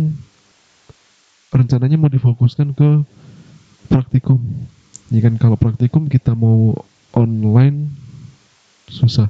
rencananya 1.51 1.99
mau 1.99 2.07
difokuskan 2.07 2.79
ke 2.79 3.03
praktikum. 3.91 4.39
Ya 5.11 5.21
kan 5.21 5.35
kalau 5.37 5.59
praktikum 5.59 6.07
kita 6.07 6.39
mau 6.39 6.79
online 7.13 7.91
susah, 8.87 9.29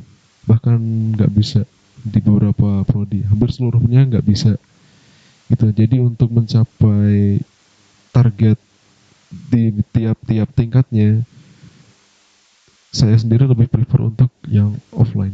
bahkan 0.48 0.78
nggak 1.16 1.33
bisa 1.33 1.61
di 2.02 2.18
beberapa 2.18 2.83
prodi, 2.83 3.22
hampir 3.26 3.55
seluruhnya 3.55 4.07
nggak 4.09 4.26
bisa. 4.26 4.59
Gitu. 5.46 5.70
Jadi 5.70 5.96
untuk 6.02 6.33
mencapai 6.33 7.38
target 8.12 8.59
di 9.33 9.72
tiap-tiap 9.92 10.48
tingkatnya 10.52 11.24
saya 12.92 13.16
sendiri 13.16 13.48
lebih 13.48 13.72
prefer 13.72 14.05
untuk 14.05 14.28
yang 14.44 14.76
offline 14.92 15.33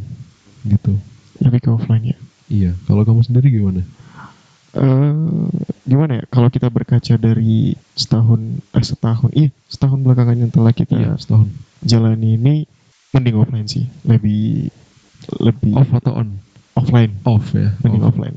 gitu 0.62 0.94
Lebih 1.42 1.66
ke 1.66 1.70
offline 1.74 2.14
ya. 2.14 2.18
iya 2.46 2.72
kalau 2.86 3.02
kamu 3.02 3.26
sendiri 3.26 3.50
gimana 3.50 3.82
eh 4.78 5.14
gimana 5.88 6.22
ya? 6.22 6.24
Kalau 6.28 6.52
kita 6.52 6.68
berkaca 6.68 7.16
dari 7.16 7.72
setahun, 7.96 8.60
eh 8.76 8.84
setahun, 8.84 9.30
iya 9.32 9.50
setahun 9.66 10.04
belakangan 10.04 10.36
yang 10.36 10.52
telah 10.52 10.76
kita 10.76 10.92
iya 10.92 11.12
setahun 11.16 11.48
jalani 11.80 12.36
ini, 12.36 12.54
mending 13.16 13.40
offline 13.40 13.64
sih. 13.64 13.88
Lebih 14.04 14.68
lebih 15.36 15.76
off 15.76 15.90
atau 15.92 16.24
on 16.24 16.28
offline. 16.72 17.12
off 17.28 17.52
ya 17.52 17.76
mending 17.84 18.04
off. 18.04 18.16
offline. 18.16 18.36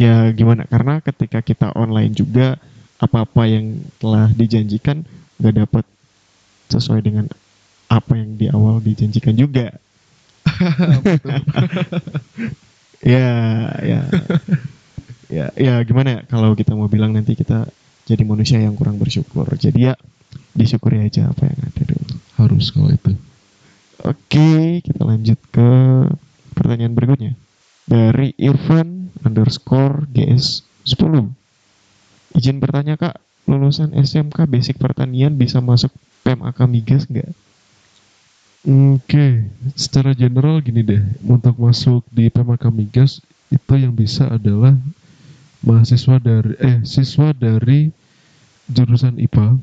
Ya 0.00 0.32
gimana? 0.32 0.64
Karena 0.64 1.04
ketika 1.04 1.44
kita 1.44 1.76
online 1.76 2.16
juga 2.16 2.56
apa-apa 2.96 3.44
yang 3.48 3.84
telah 4.00 4.32
dijanjikan 4.32 5.04
nggak 5.40 5.56
dapat 5.64 5.84
sesuai 6.72 7.00
dengan 7.04 7.28
apa 7.90 8.12
yang 8.16 8.38
di 8.40 8.46
awal 8.48 8.80
dijanjikan 8.80 9.36
juga. 9.36 9.76
ya, 13.04 13.32
ya, 13.84 14.00
ya, 15.28 15.46
ya 15.52 15.74
gimana 15.84 16.08
ya? 16.16 16.20
Kalau 16.28 16.56
kita 16.56 16.72
mau 16.72 16.88
bilang 16.88 17.12
nanti 17.12 17.36
kita 17.36 17.68
jadi 18.08 18.22
manusia 18.24 18.60
yang 18.62 18.76
kurang 18.78 18.96
bersyukur. 18.96 19.48
Jadi 19.56 19.92
ya 19.92 19.94
disyukuri 20.56 21.02
aja 21.04 21.28
apa 21.28 21.44
yang 21.44 21.60
ada 21.60 21.82
dulu. 21.84 22.14
harus 22.40 22.72
kalau 22.72 22.88
itu 22.88 23.12
Oke, 24.04 24.80
kita 24.80 25.02
lanjut 25.04 25.36
ke 25.52 25.70
pertanyaan 26.56 26.96
berikutnya. 26.96 27.32
Dari 27.84 28.32
Irfan 28.40 29.12
underscore 29.26 30.08
GS 30.10 30.64
10. 30.88 31.30
Izin 32.38 32.62
bertanya 32.62 32.96
kak, 32.96 33.20
lulusan 33.50 33.92
SMK 33.92 34.46
Basic 34.46 34.78
Pertanian 34.78 35.34
bisa 35.36 35.58
masuk 35.58 35.90
PMAK 36.22 36.58
Migas 36.70 37.04
nggak? 37.10 37.34
oke 38.66 39.48
secara 39.72 40.12
general 40.12 40.60
gini 40.60 40.84
deh 40.84 41.00
untuk 41.24 41.56
masuk 41.56 42.04
di 42.12 42.28
PMK 42.28 42.64
Migas 42.68 43.24
itu 43.48 43.74
yang 43.76 43.96
bisa 43.96 44.28
adalah 44.28 44.76
mahasiswa 45.64 46.20
dari 46.20 46.52
eh 46.60 46.78
siswa 46.84 47.32
dari 47.32 47.88
jurusan 48.68 49.16
IPA 49.16 49.56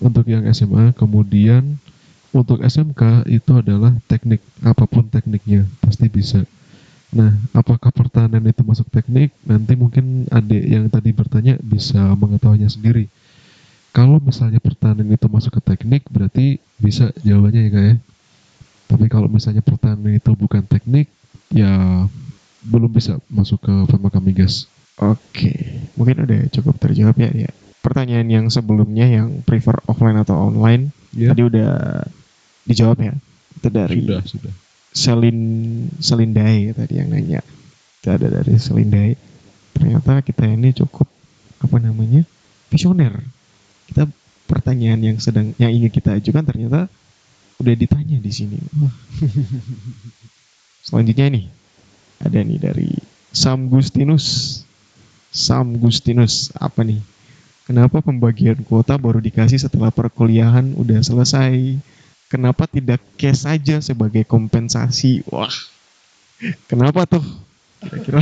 untuk 0.00 0.24
yang 0.28 0.48
SMA 0.48 0.96
kemudian 0.96 1.76
untuk 2.32 2.60
SMK 2.60 3.24
itu 3.28 3.50
adalah 3.56 3.96
teknik 4.04 4.44
apa 4.60 4.84
pun 4.84 5.08
tekniknya 5.08 5.64
pasti 5.80 6.12
bisa. 6.12 6.44
Nah 7.08 7.32
apakah 7.56 7.88
pertahanan 7.88 8.44
itu 8.44 8.60
masuk 8.60 8.88
teknik? 8.92 9.32
Nanti 9.48 9.72
mungkin 9.74 10.28
adik 10.28 10.62
yang 10.68 10.84
tadi 10.92 11.10
bertanya 11.16 11.56
bisa 11.64 12.12
mengetahuinya 12.16 12.68
sendiri. 12.68 13.08
Kalau 13.96 14.20
misalnya 14.20 14.60
pertahanan 14.60 15.08
itu 15.08 15.26
masuk 15.26 15.58
ke 15.58 15.72
teknik 15.74 16.04
berarti 16.12 16.60
bisa 16.76 17.08
jawabannya 17.24 17.60
ya 17.64 17.70
kak 17.72 17.84
ya. 17.84 17.94
Tapi 18.88 19.04
kalau 19.12 19.28
misalnya 19.28 19.60
pertanian 19.60 20.16
itu 20.16 20.32
bukan 20.32 20.64
teknik, 20.64 21.12
ya 21.52 22.08
belum 22.64 22.88
bisa 22.88 23.20
masuk 23.28 23.60
ke 23.68 23.74
Famaka 23.92 24.16
Migas. 24.16 24.64
Oke, 24.96 25.84
mungkin 25.92 26.24
udah 26.24 26.48
cukup 26.48 26.80
terjawab 26.80 27.20
ya, 27.20 27.28
ya. 27.46 27.50
Pertanyaan 27.84 28.28
yang 28.32 28.46
sebelumnya 28.48 29.06
yang 29.06 29.44
prefer 29.44 29.76
offline 29.84 30.16
atau 30.16 30.48
online 30.48 30.90
Ya, 31.16 31.32
tadi 31.32 31.40
udah 31.40 32.04
dijawab 32.68 33.00
ya. 33.00 33.14
Itu 33.56 33.68
dari 33.72 34.04
sudah, 34.04 34.20
sudah. 34.22 34.52
Selin 34.92 35.38
Selindai 35.98 36.76
tadi 36.76 36.94
yang 37.00 37.08
nanya. 37.08 37.40
Itu 37.98 38.08
ada 38.12 38.28
dari 38.28 38.54
Selindai. 38.60 39.16
Ternyata 39.72 40.20
kita 40.20 40.44
ini 40.44 40.76
cukup 40.76 41.08
apa 41.64 41.76
namanya 41.80 42.22
visioner. 42.68 43.16
Kita 43.88 44.04
pertanyaan 44.44 45.00
yang 45.00 45.16
sedang 45.16 45.56
yang 45.56 45.72
ingin 45.72 45.88
kita 45.88 46.20
ajukan 46.20 46.44
ternyata 46.44 46.86
udah 47.58 47.74
ditanya 47.74 48.20
di 48.20 48.30
sini. 48.30 48.60
Wah. 48.78 48.94
Selanjutnya 50.86 51.26
nih 51.32 51.46
ada 52.22 52.38
nih 52.44 52.58
dari 52.60 52.90
Sam 53.32 53.72
Gustinus. 53.72 54.60
Sam 55.28 55.76
Gustinus 55.76 56.48
apa 56.56 56.84
nih? 56.84 57.02
Kenapa 57.68 58.00
pembagian 58.00 58.64
kuota 58.64 58.96
baru 58.96 59.20
dikasih 59.20 59.60
setelah 59.60 59.92
perkuliahan 59.92 60.72
udah 60.72 61.04
selesai? 61.04 61.76
Kenapa 62.28 62.68
tidak 62.68 63.00
cash 63.16 63.48
saja 63.48 63.80
sebagai 63.80 64.20
kompensasi? 64.28 65.24
Wah, 65.32 65.48
kenapa 66.68 67.08
tuh? 67.08 67.24
Kira-kira 67.80 68.20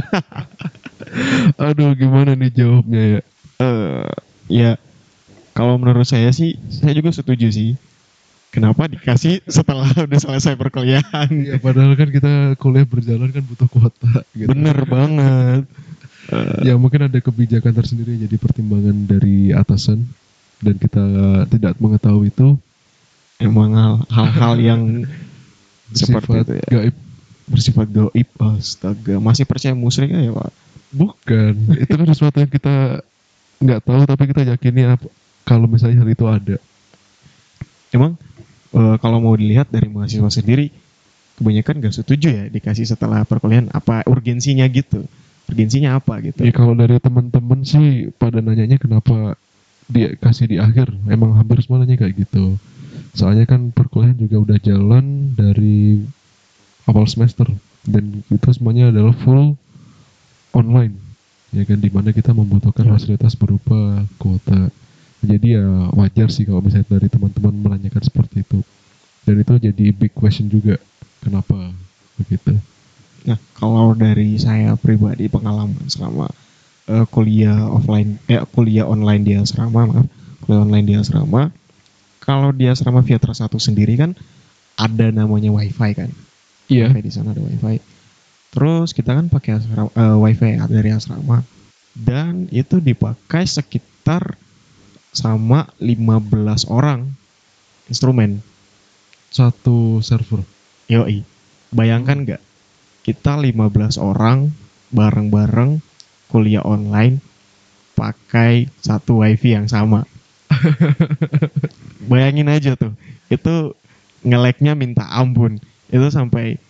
Aduh, 1.67 1.91
gimana 1.99 2.39
nih 2.39 2.53
jawabnya 2.55 3.03
ya? 3.19 3.21
eh 3.57 4.05
ya 4.53 4.71
kalau 5.57 5.81
menurut 5.81 6.05
saya 6.05 6.29
sih 6.31 6.61
saya 6.69 6.93
juga 6.93 7.11
setuju 7.11 7.49
sih. 7.51 7.75
Kenapa 8.55 8.89
dikasih 8.89 9.45
setelah 9.45 9.91
udah 10.07 10.21
selesai 10.21 10.55
perkuliahan? 10.55 11.29
Ya, 11.45 11.57
padahal 11.61 11.93
kan 11.99 12.09
kita 12.09 12.57
kuliah 12.57 12.87
berjalan 12.87 13.29
kan 13.35 13.43
butuh 13.45 13.69
kuota. 13.69 14.23
Gitu. 14.33 14.49
Bener 14.49 14.79
banget. 14.87 15.65
Ya 16.67 16.75
mungkin 16.75 17.07
ada 17.07 17.23
kebijakan 17.23 17.71
tersendiri 17.71 18.19
jadi 18.19 18.35
pertimbangan 18.35 19.07
dari 19.07 19.55
atasan 19.55 20.11
dan 20.59 20.75
kita 20.75 20.99
tidak 21.47 21.79
mengetahui 21.79 22.35
itu 22.35 22.59
Emang 23.37 23.71
hal- 23.77 24.07
hal-hal 24.09 24.55
yang 24.75 24.83
seperti 25.93 26.43
itu 26.43 26.53
ya. 26.57 26.69
gaib. 26.81 26.95
Bersifat 27.47 27.87
gaib, 27.93 28.29
astaga. 28.43 29.23
Masih 29.23 29.47
percaya 29.47 29.75
musrik 29.77 30.11
ya 30.11 30.33
Pak? 30.35 30.51
Bukan, 30.91 31.53
itu 31.83 31.93
kan 31.95 32.07
sesuatu 32.11 32.37
yang 32.43 32.51
kita 32.51 33.05
nggak 33.57 33.81
tahu 33.85 34.05
tapi 34.05 34.23
kita 34.29 34.43
yakini 34.45 34.85
apa, 34.85 35.09
kalau 35.47 35.65
misalnya 35.71 36.03
hal 36.03 36.11
itu 36.11 36.25
ada. 36.27 36.57
Emang 37.95 38.19
eh, 38.75 38.97
kalau 38.99 39.23
mau 39.23 39.33
dilihat 39.39 39.71
dari 39.71 39.87
mahasiswa 39.87 40.29
sendiri, 40.29 40.69
kebanyakan 41.39 41.85
gak 41.85 41.95
setuju 41.97 42.29
ya 42.33 42.45
dikasih 42.51 42.89
setelah 42.89 43.23
perkuliahan. 43.23 43.71
Apa 43.73 44.03
urgensinya 44.09 44.67
gitu? 44.69 45.05
Urgensinya 45.47 45.97
apa 46.01 46.19
gitu? 46.25 46.43
Ya 46.43 46.51
kalau 46.51 46.75
dari 46.75 46.99
teman-teman 46.99 47.63
sih 47.63 48.11
pada 48.19 48.43
nanyanya 48.43 48.81
kenapa 48.81 49.39
dia 49.87 50.11
kasih 50.19 50.51
di 50.51 50.57
akhir, 50.59 50.91
emang 51.07 51.39
hampir 51.39 51.63
semua 51.63 51.79
nanya 51.79 51.95
kayak 51.95 52.27
gitu. 52.27 52.59
Soalnya 53.17 53.49
kan 53.49 53.73
perkuliahan 53.73 54.19
juga 54.19 54.37
udah 54.43 54.59
jalan 54.61 55.33
dari 55.35 56.05
awal 56.87 57.09
semester. 57.09 57.49
Dan 57.87 58.27
itu 58.29 58.49
semuanya 58.51 58.91
adalah 58.91 59.15
full 59.15 59.55
online. 60.53 60.99
Ya 61.55 61.63
kan 61.65 61.79
di 61.79 61.89
mana 61.89 62.11
kita 62.11 62.35
membutuhkan 62.35 62.91
fasilitas 62.91 63.39
berupa 63.39 64.05
kuota. 64.19 64.69
Jadi 65.25 65.57
ya 65.57 65.67
wajar 65.97 66.29
sih 66.29 66.45
kalau 66.45 66.61
misalnya 66.61 66.99
dari 66.99 67.09
teman-teman 67.09 67.55
menanyakan 67.55 68.03
seperti 68.03 68.45
itu. 68.45 68.61
Dan 69.27 69.43
itu 69.43 69.55
jadi 69.59 69.87
big 69.91 70.15
question 70.15 70.47
juga 70.47 70.79
kenapa 71.19 71.75
begitu? 72.21 72.55
Nah, 73.27 73.39
kalau 73.59 73.91
dari 73.99 74.39
saya 74.39 74.79
pribadi 74.79 75.27
pengalaman 75.27 75.91
selama 75.91 76.31
eh, 76.87 77.07
kuliah 77.11 77.67
offline, 77.67 78.23
eh 78.31 78.39
kuliah 78.55 78.87
online 78.87 79.23
di 79.27 79.33
asrama, 79.35 79.91
maaf, 79.91 80.07
kuliah 80.47 80.63
online 80.63 80.87
di 80.87 80.95
asrama, 80.95 81.51
kalau 82.27 82.51
di 82.51 82.67
asrama 82.67 83.07
Viatra 83.07 83.33
satu 83.33 83.63
sendiri 83.63 83.95
kan 83.95 84.13
ada 84.75 85.15
namanya 85.15 85.55
wifi 85.55 85.95
kan, 85.95 86.11
iya 86.67 86.91
wifi 86.91 87.07
di 87.07 87.13
sana 87.15 87.33
ada 87.33 87.41
wifi. 87.41 87.79
Terus 88.51 88.91
kita 88.91 89.15
kan 89.15 89.31
pakai 89.31 89.63
asrama, 89.63 89.91
eh, 89.95 90.17
wifi 90.19 90.59
dari 90.67 90.91
asrama 90.91 91.47
dan 91.97 92.51
itu 92.53 92.77
dipakai 92.83 93.49
sekitar 93.49 94.37
sama 95.17 95.65
15 95.81 96.69
orang 96.69 97.09
instrumen. 97.89 98.45
satu 99.27 100.01
server 100.01 100.41
Yoi. 100.89 101.21
Bayangkan 101.75 102.25
nggak? 102.25 102.43
Kita 103.05 103.37
15 103.37 104.01
orang 104.01 104.49
bareng-bareng 104.95 105.83
kuliah 106.31 106.65
online 106.65 107.21
pakai 107.99 108.71
satu 108.81 109.21
wifi 109.21 109.53
yang 109.53 109.69
sama. 109.69 110.09
Bayangin 112.05 112.53
aja 112.53 112.77
tuh. 112.77 112.93
Itu 113.33 113.73
ngeleknya 114.27 114.77
minta 114.77 115.09
ampun. 115.09 115.57
Itu 115.89 116.09
sampai 116.13 116.61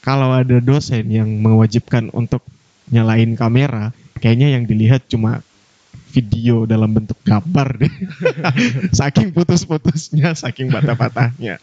kalau 0.00 0.32
ada 0.32 0.60
dosen 0.60 1.12
yang 1.12 1.28
mewajibkan 1.40 2.08
untuk 2.12 2.40
nyalain 2.90 3.36
kamera, 3.36 3.92
kayaknya 4.18 4.56
yang 4.56 4.64
dilihat 4.64 5.04
cuma 5.06 5.44
video 6.10 6.66
dalam 6.66 6.90
bentuk 6.90 7.16
gambar 7.22 7.86
deh. 7.86 7.94
saking 9.00 9.30
putus-putusnya, 9.30 10.34
saking 10.34 10.68
patah-patahnya. 10.72 11.62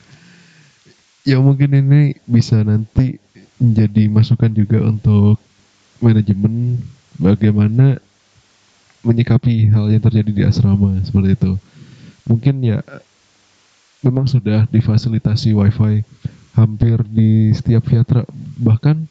ya 1.27 1.37
mungkin 1.43 1.75
ini 1.75 2.15
bisa 2.23 2.63
nanti 2.63 3.19
menjadi 3.59 4.07
masukan 4.07 4.47
juga 4.55 4.79
untuk 4.79 5.35
manajemen 5.99 6.79
bagaimana 7.19 7.99
menyikapi 9.03 9.67
hal 9.73 9.91
yang 9.91 9.99
terjadi 9.99 10.31
di 10.31 10.43
asrama 10.47 10.95
seperti 11.03 11.35
itu. 11.35 11.51
Mungkin 12.27 12.59
ya 12.61 12.83
memang 14.03 14.29
sudah 14.29 14.69
difasilitasi 14.69 15.55
wifi 15.57 16.05
hampir 16.53 17.01
di 17.07 17.53
setiap 17.53 17.85
Viatra 17.85 18.25
bahkan 18.57 19.05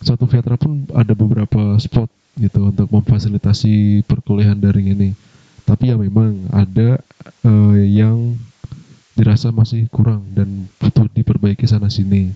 satu 0.00 0.28
Viatra 0.28 0.56
pun 0.60 0.84
ada 0.92 1.12
beberapa 1.16 1.76
spot 1.80 2.08
gitu 2.36 2.68
untuk 2.68 2.88
memfasilitasi 2.92 4.04
perkuliahan 4.04 4.60
daring 4.60 4.92
ini. 4.92 5.10
Tapi 5.64 5.90
ya 5.90 5.96
memang 5.96 6.46
ada 6.52 7.00
eh, 7.42 7.80
yang 7.90 8.36
dirasa 9.16 9.48
masih 9.50 9.88
kurang 9.88 10.22
dan 10.36 10.68
butuh 10.76 11.08
diperbaiki 11.10 11.64
sana 11.64 11.88
sini. 11.88 12.30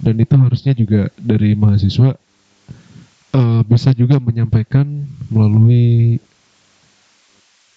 Dan 0.00 0.18
itu 0.18 0.34
harusnya 0.34 0.74
juga 0.74 1.08
dari 1.16 1.54
mahasiswa 1.54 2.18
eh, 3.32 3.62
bisa 3.64 3.94
juga 3.94 4.18
menyampaikan 4.18 4.86
melalui 5.30 6.18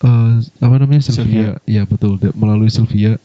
eh, 0.03 0.33
apa 0.59 0.75
namanya 0.77 1.01
Sylvia. 1.03 1.57
Ya 1.63 1.83
betul, 1.87 2.19
melalui 2.35 2.69
Sylvia. 2.69 3.17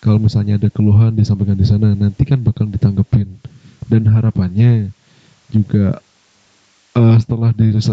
Kalau 0.00 0.22
misalnya 0.22 0.60
ada 0.60 0.68
keluhan 0.70 1.16
disampaikan 1.16 1.56
di 1.58 1.66
sana, 1.66 1.96
nanti 1.96 2.22
kan 2.24 2.38
bakal 2.40 2.68
ditanggepin. 2.68 3.26
Dan 3.86 4.08
harapannya 4.10 4.90
juga 5.50 6.00
eh, 6.96 7.16
setelah 7.20 7.52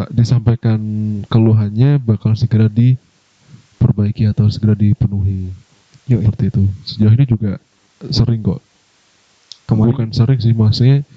disampaikan 0.09 0.79
keluhannya 1.27 2.01
bakal 2.01 2.33
segera 2.33 2.71
diperbaiki 2.71 4.25
atau 4.31 4.47
segera 4.49 4.73
dipenuhi 4.73 5.51
Yoi. 6.07 6.23
seperti 6.23 6.43
itu. 6.49 6.63
Sejauh 6.87 7.13
ini 7.13 7.25
juga 7.27 7.51
sering 8.11 8.41
kok. 8.43 8.59
Kemarin 9.63 9.91
Bukan 9.95 10.09
sering 10.11 10.39
sih, 10.43 10.51
maksudnya 10.51 11.07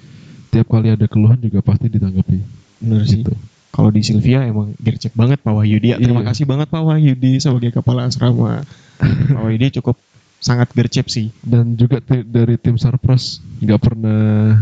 tiap 0.51 0.71
kali 0.71 0.87
ada 0.87 1.03
keluhan 1.05 1.39
juga 1.43 1.59
pasti 1.59 1.91
ditanggapi. 1.91 2.39
bener 2.79 3.03
sih. 3.03 3.25
Kalau 3.67 3.93
di 3.93 4.01
Sylvia 4.01 4.41
emang 4.41 4.73
gercep 4.81 5.13
banget 5.13 5.37
Pak 5.43 5.53
Wahyudi. 5.53 5.93
Ya, 5.93 5.97
terima 6.01 6.25
Iya. 6.25 6.33
kasih 6.33 6.45
banget 6.49 6.67
Pak 6.71 6.81
Wahyudi 6.81 7.37
sebagai 7.37 7.69
kepala 7.75 8.09
asrama. 8.09 8.65
Pak 9.35 9.41
Wahyudi 9.43 9.77
cukup 9.77 9.97
sangat 10.41 10.71
gercep 10.73 11.05
sih. 11.09 11.29
Dan 11.45 11.77
juga 11.77 12.01
dari 12.23 12.57
tim 12.57 12.79
Sarpras 12.79 13.43
nggak 13.61 13.79
pernah 13.81 14.57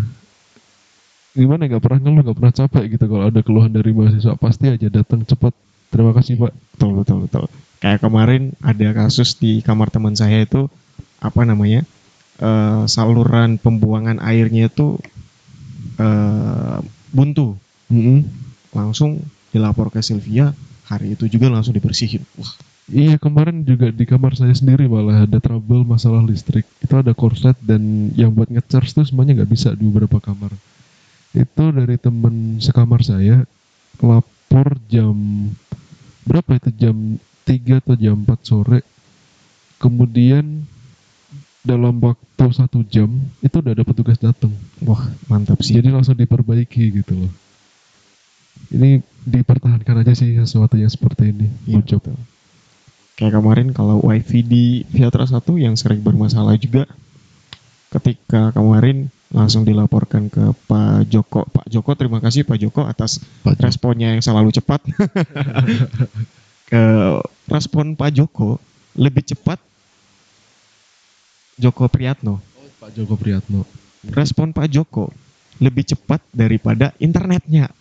gimana 1.35 1.67
nggak 1.67 1.83
pernah 1.83 1.99
ngeluh 1.99 2.23
nggak 2.23 2.37
pernah 2.39 2.55
capek 2.55 2.83
gitu 2.95 3.05
kalau 3.11 3.27
ada 3.27 3.41
keluhan 3.43 3.67
dari 3.67 3.91
mahasiswa 3.91 4.39
pasti 4.39 4.71
aja 4.71 4.87
datang 4.87 5.19
cepat 5.27 5.51
terima 5.91 6.15
kasih 6.15 6.39
pak 6.39 6.55
Betul 6.75 6.91
betul 7.03 7.17
betul. 7.27 7.43
Kayak 7.83 7.99
kemarin 8.07 8.55
ada 8.63 8.87
kasus 8.95 9.35
di 9.35 9.59
kamar 9.59 9.91
teman 9.91 10.15
saya 10.15 10.47
itu 10.47 10.71
apa 11.19 11.43
namanya 11.43 11.83
eh, 12.39 12.83
saluran 12.87 13.59
pembuangan 13.59 14.19
airnya 14.23 14.71
itu 14.71 14.95
eh, 15.99 16.77
buntu. 17.11 17.59
Langsung 18.75 19.23
dilapor 19.55 19.89
ke 19.89 20.03
Sylvia. 20.03 20.51
Hari 20.85 21.17
itu 21.17 21.25
juga 21.25 21.49
langsung 21.49 21.73
dibersihin. 21.73 22.21
Wah 22.37 22.53
Iya 22.85 23.17
kemarin 23.17 23.65
juga 23.65 23.89
di 23.89 24.05
kamar 24.05 24.37
saya 24.37 24.53
sendiri 24.53 24.85
malah 24.85 25.25
ada 25.25 25.41
trouble 25.41 25.81
masalah 25.81 26.21
listrik. 26.21 26.69
Itu 26.85 27.01
ada 27.01 27.17
korset 27.17 27.57
dan 27.65 28.13
yang 28.13 28.29
buat 28.29 28.45
ngecharge 28.45 28.93
tuh 28.93 29.01
semuanya 29.01 29.41
nggak 29.41 29.49
bisa 29.49 29.73
di 29.73 29.89
beberapa 29.89 30.21
kamar. 30.21 30.53
Itu 31.33 31.73
dari 31.73 31.97
temen 31.97 32.61
sekamar 32.61 33.01
saya 33.01 33.41
lapor 33.97 34.77
jam 34.85 35.17
berapa 36.29 36.61
itu 36.61 36.69
jam 36.77 37.17
3 37.49 37.81
atau 37.81 37.97
jam 37.97 38.21
4 38.21 38.37
sore. 38.45 38.85
Kemudian 39.81 40.69
dalam 41.65 41.97
waktu 42.05 42.45
satu 42.53 42.85
jam 42.85 43.09
itu 43.41 43.65
udah 43.65 43.73
ada 43.73 43.81
petugas 43.81 44.21
datang. 44.21 44.53
Wah, 44.85 45.09
mantap 45.25 45.57
sih. 45.65 45.73
Jadi 45.73 45.89
langsung 45.89 46.13
diperbaiki 46.13 47.01
gitu 47.01 47.17
loh. 47.17 47.33
Ini 48.71 49.01
dipertahankan 49.25 50.05
aja 50.05 50.13
sih 50.13 50.37
sesuatu 50.37 50.77
yang 50.77 50.89
seperti 50.89 51.33
ini. 51.33 51.47
Iya, 51.65 51.81
Ucap. 51.81 52.01
betul. 52.01 52.17
Kayak 53.15 53.33
kemarin 53.39 53.67
kalau 53.71 54.03
wifi 54.03 54.43
di 54.43 54.83
Viatra 54.91 55.23
1 55.23 55.39
yang 55.55 55.79
sering 55.79 56.03
bermasalah 56.03 56.59
juga 56.59 56.83
ketika 57.95 58.51
kemarin 58.51 59.07
langsung 59.31 59.63
dilaporkan 59.63 60.27
ke 60.27 60.51
Pak 60.67 61.07
Joko. 61.07 61.47
Pak 61.47 61.71
Joko 61.71 61.95
terima 61.95 62.19
kasih 62.19 62.43
Pak 62.43 62.59
Joko 62.59 62.83
atas 62.83 63.23
Pak 63.43 63.55
Joko. 63.55 63.63
responnya 63.63 64.11
yang 64.11 64.23
selalu 64.23 64.51
cepat. 64.51 64.83
ke 66.69 66.83
respon 67.47 67.95
Pak 67.95 68.11
Joko 68.11 68.59
lebih 68.99 69.23
cepat 69.23 69.63
Joko 71.55 71.87
Priyatno. 71.87 72.43
Pak 72.83 72.91
Joko 72.91 73.15
Priyatno. 73.15 73.63
Respon 74.11 74.51
Pak 74.51 74.67
Joko 74.67 75.07
lebih 75.63 75.87
cepat 75.87 76.19
daripada 76.35 76.91
internetnya. 76.99 77.71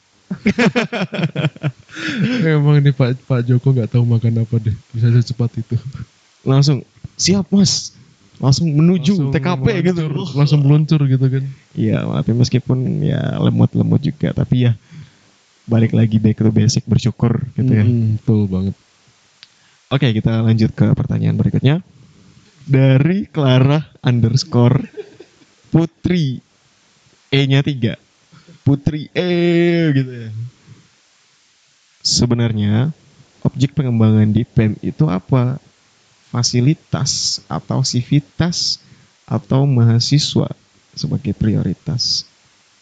Emang 2.44 2.80
nih 2.82 2.94
Pak 2.94 3.24
Pak 3.24 3.40
Joko 3.46 3.72
nggak 3.72 3.90
tahu 3.94 4.04
makan 4.04 4.44
apa 4.44 4.56
deh. 4.60 4.74
Bisa 4.92 5.08
secepat 5.10 5.50
itu. 5.58 5.76
Langsung 6.44 6.82
siap 7.16 7.48
Mas. 7.50 7.94
Langsung 8.42 8.66
menuju 8.66 9.14
Langsung 9.14 9.32
TKP 9.32 9.66
gitu. 9.86 10.02
meluncur, 10.10 10.34
Langsung 10.34 10.60
meluncur 10.66 11.00
gitu 11.06 11.26
kan. 11.30 11.44
Iya, 11.78 12.02
tapi 12.02 12.30
meskipun 12.34 12.78
ya 13.06 13.38
lemot-lemot 13.38 14.02
juga, 14.02 14.34
tapi 14.34 14.66
ya 14.66 14.74
balik 15.64 15.94
lagi 15.96 16.20
back 16.20 16.42
to 16.42 16.50
basic 16.50 16.84
bersyukur 16.84 17.46
gitu 17.54 17.72
ya. 17.72 17.86
Mm, 17.86 18.20
betul 18.20 18.50
banget. 18.50 18.74
Oke, 19.94 20.10
kita 20.10 20.42
lanjut 20.42 20.74
ke 20.74 20.86
pertanyaan 20.98 21.38
berikutnya. 21.38 21.78
Dari 22.64 23.28
Clara 23.30 23.78
underscore 24.02 24.82
Putri 25.70 26.42
E-nya 27.30 27.62
3. 27.62 28.03
Putri 28.64 29.12
E 29.12 29.30
gitu 29.92 30.12
ya. 30.12 30.30
Sebenarnya 32.00 32.92
objek 33.44 33.76
pengembangan 33.76 34.32
di 34.32 34.42
PEM 34.44 34.80
itu 34.80 35.04
apa? 35.08 35.60
Fasilitas 36.32 37.44
atau 37.46 37.84
sivitas 37.86 38.82
atau 39.28 39.68
mahasiswa 39.68 40.50
sebagai 40.96 41.36
prioritas. 41.36 42.26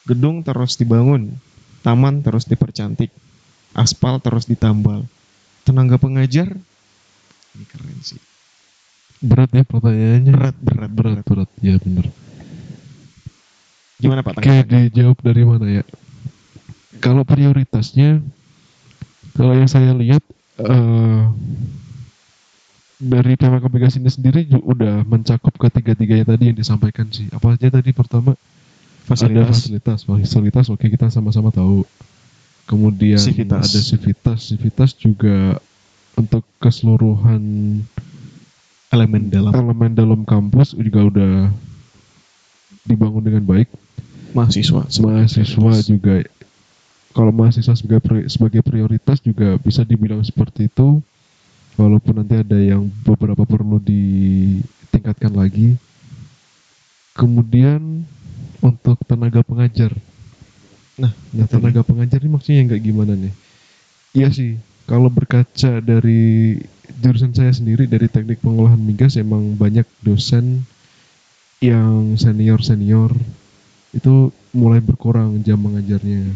Gedung 0.08 0.40
terus 0.40 0.80
dibangun, 0.80 1.36
taman 1.84 2.24
terus 2.24 2.48
dipercantik, 2.48 3.12
aspal 3.76 4.22
terus 4.22 4.48
ditambal. 4.48 5.04
Tenaga 5.62 6.00
pengajar 6.00 6.56
ini 7.52 7.64
keren 7.68 8.00
sih. 8.00 8.20
Berat 9.22 9.54
ya 9.54 9.62
pertanyaannya. 9.62 10.32
Berat, 10.32 10.56
berat, 10.58 10.90
berat, 10.90 11.22
berat. 11.22 11.50
Ya 11.62 11.76
bener. 11.78 12.10
Gimana 14.02 14.26
Pak? 14.26 14.42
Oke, 14.42 14.66
dijawab 14.66 15.18
dari 15.22 15.42
mana 15.46 15.66
ya? 15.70 15.84
Kalau 16.98 17.22
prioritasnya, 17.22 18.18
kalau 19.38 19.54
yang 19.54 19.70
saya 19.70 19.94
lihat 19.94 20.22
eh 20.58 21.22
dari 23.02 23.34
tema 23.34 23.58
komunikasi 23.58 23.98
ini 23.98 24.10
sendiri 24.10 24.46
udah 24.62 25.02
mencakup 25.02 25.50
ketiga-tiganya 25.58 26.22
tadi 26.22 26.50
yang 26.50 26.58
disampaikan 26.58 27.10
sih. 27.10 27.26
Apa 27.34 27.58
aja 27.58 27.66
tadi 27.66 27.90
pertama 27.90 28.38
ada 28.38 29.10
Fasilitas. 29.10 29.66
fasilitas, 29.66 29.98
fasilitas 30.06 30.66
oke 30.70 30.86
kita 30.86 31.10
sama-sama 31.10 31.50
tahu. 31.50 31.82
Kemudian 32.70 33.18
Sivitas. 33.18 33.74
ada 33.74 33.80
sivitas, 33.82 34.38
sivitas 34.46 34.94
juga 34.94 35.58
untuk 36.14 36.46
keseluruhan 36.62 37.42
elemen 38.94 39.26
dalam 39.26 39.50
elemen 39.50 39.92
dalam 39.98 40.20
kampus 40.22 40.78
juga 40.78 41.02
udah 41.10 41.34
dibangun 42.86 43.26
dengan 43.26 43.42
baik. 43.42 43.66
Mahasiswa. 44.32 44.82
mahasiswa 45.00 45.72
juga. 45.86 46.14
Kalau 47.12 47.32
mahasiswa 47.32 47.76
sebagai 47.76 48.28
sebagai 48.32 48.64
prioritas 48.64 49.20
juga 49.20 49.60
bisa 49.60 49.84
dibilang 49.84 50.24
seperti 50.24 50.68
itu. 50.72 51.00
Walaupun 51.72 52.20
nanti 52.20 52.36
ada 52.36 52.58
yang 52.60 52.84
beberapa 53.00 53.48
perlu 53.48 53.80
ditingkatkan 53.80 55.32
lagi. 55.32 55.76
Kemudian 57.16 58.04
untuk 58.60 59.00
tenaga 59.04 59.40
pengajar. 59.44 59.92
Nah, 60.96 61.12
itu 61.32 61.48
tenaga 61.48 61.80
pengajar 61.80 62.20
ini 62.20 62.30
maksudnya 62.32 62.56
yang 62.60 62.68
kayak 62.68 62.84
gimana 62.84 63.12
nih? 63.16 63.32
Iya 64.12 64.28
sih 64.28 64.52
kalau 64.86 65.08
berkaca 65.08 65.80
dari 65.80 66.58
jurusan 67.00 67.32
saya 67.32 67.48
sendiri 67.54 67.86
dari 67.86 68.10
teknik 68.10 68.42
pengolahan 68.42 68.78
migas 68.78 69.16
emang 69.16 69.54
banyak 69.56 69.86
dosen 70.02 70.66
yang 71.62 72.18
senior 72.18 72.60
senior 72.60 73.14
itu 73.92 74.32
mulai 74.56 74.80
berkurang 74.80 75.40
jam 75.44 75.60
mengajarnya. 75.60 76.32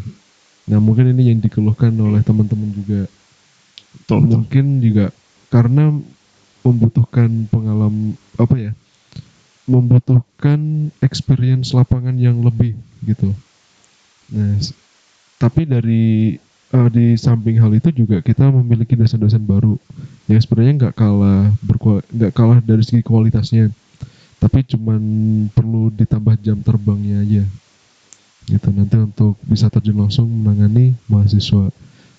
Nah 0.68 0.78
mungkin 0.80 1.12
ini 1.16 1.32
yang 1.32 1.40
dikeluhkan 1.40 1.92
oleh 1.96 2.20
teman-teman 2.20 2.70
juga. 2.72 3.00
Betul, 3.96 4.24
betul. 4.24 4.36
Mungkin 4.40 4.64
juga 4.84 5.06
karena 5.48 5.84
membutuhkan 6.60 7.48
pengalaman 7.48 8.18
apa 8.36 8.54
ya, 8.58 8.72
membutuhkan 9.64 10.90
experience 11.00 11.72
lapangan 11.72 12.18
yang 12.20 12.44
lebih 12.44 12.76
gitu. 13.04 13.32
Nah 14.32 14.60
tapi 15.36 15.68
dari 15.68 16.36
eh, 16.72 16.88
di 16.92 17.16
samping 17.16 17.60
hal 17.60 17.72
itu 17.76 17.92
juga 17.92 18.24
kita 18.24 18.48
memiliki 18.48 18.96
dosen-dosen 18.96 19.44
baru 19.44 19.76
yang 20.26 20.40
sebenarnya 20.40 20.72
nggak 20.86 20.94
kalah 20.96 21.52
berkual 21.62 22.00
nggak 22.10 22.32
kalah 22.34 22.58
dari 22.64 22.82
segi 22.82 23.04
kualitasnya 23.04 23.70
tapi 24.36 24.60
cuman 24.68 25.00
perlu 25.52 25.88
ditambah 25.92 26.36
jam 26.44 26.60
terbangnya 26.60 27.24
aja. 27.24 27.44
Gitu 28.46 28.68
nanti 28.70 28.96
untuk 29.00 29.34
bisa 29.42 29.66
terjun 29.72 30.06
langsung 30.06 30.28
menangani 30.28 30.94
mahasiswa. 31.08 31.72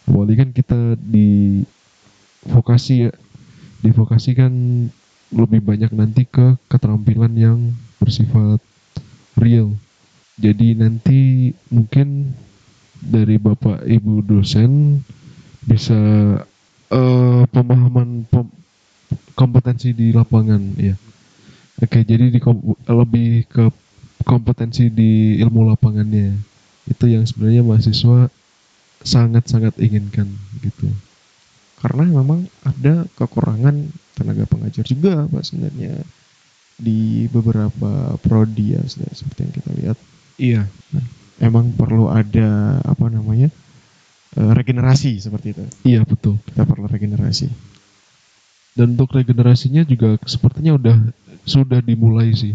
Apalagi 0.09 0.36
kan 0.36 0.49
kita 0.51 0.80
di 0.97 1.61
vokasi 2.49 3.07
ya. 3.07 3.11
Di 3.78 3.93
vokasi 3.93 4.34
kan 4.34 4.51
lebih 5.30 5.61
banyak 5.61 5.93
nanti 5.93 6.26
ke 6.26 6.57
keterampilan 6.68 7.34
yang 7.38 7.59
bersifat 8.01 8.57
real. 9.38 9.78
Jadi 10.41 10.74
nanti 10.74 11.51
mungkin 11.70 12.34
dari 12.97 13.38
bapak 13.38 13.86
ibu 13.86 14.26
dosen 14.26 15.01
bisa 15.61 15.97
eh, 16.89 17.43
pemahaman 17.53 18.26
pem- 18.26 18.55
kompetensi 19.38 19.93
di 19.93 20.09
lapangan 20.09 20.61
ya 20.82 20.97
Oke, 21.78 22.01
jadi 22.01 22.34
di 22.34 22.39
lebih 22.89 23.45
ke 23.45 23.69
kompetensi 24.25 24.89
di 24.89 25.38
ilmu 25.38 25.69
lapangannya. 25.69 26.34
Itu 26.89 27.05
yang 27.05 27.28
sebenarnya 27.28 27.61
mahasiswa 27.61 28.32
sangat-sangat 29.05 29.78
inginkan 29.78 30.25
gitu. 30.65 30.89
Karena 31.78 32.09
memang 32.09 32.49
ada 32.65 33.05
kekurangan 33.13 33.93
tenaga 34.17 34.49
pengajar 34.49 34.82
juga 34.89 35.30
Pak 35.30 35.45
sebenarnya 35.45 36.01
di 36.78 37.30
beberapa 37.30 38.17
prodi 38.17 38.73
ya 38.73 38.82
se- 38.89 39.13
seperti 39.13 39.39
yang 39.45 39.53
kita 39.53 39.71
lihat. 39.78 39.97
Iya. 40.41 40.61
Emang 41.38 41.69
perlu 41.78 42.09
ada 42.09 42.82
apa 42.82 43.05
namanya? 43.13 43.53
eh, 44.38 44.51
regenerasi 44.53 45.17
seperti 45.17 45.53
itu. 45.53 45.63
Iya 45.86 46.01
betul. 46.05 46.38
Kita 46.45 46.65
perlu 46.65 46.86
regenerasi. 46.86 47.49
Dan 48.78 48.93
untuk 48.93 49.17
regenerasinya 49.17 49.82
juga 49.86 50.21
sepertinya 50.30 50.78
udah 50.78 50.97
sudah 51.47 51.79
dimulai 51.79 52.35
sih 52.35 52.53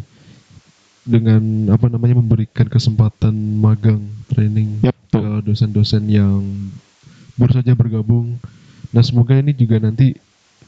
dengan 1.02 1.72
apa 1.74 1.90
namanya 1.90 2.20
memberikan 2.20 2.70
kesempatan 2.70 3.34
magang 3.58 4.04
training 4.30 4.78
Yap, 4.86 4.94
ke 5.10 5.18
betul. 5.18 5.42
dosen-dosen 5.42 6.06
yang 6.06 6.44
baru 7.34 7.58
saja 7.58 7.72
bergabung. 7.74 8.38
Nah 8.94 9.02
semoga 9.02 9.34
ini 9.34 9.50
juga 9.56 9.82
nanti 9.82 10.14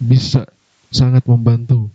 bisa 0.00 0.48
sangat 0.90 1.22
membantu 1.28 1.86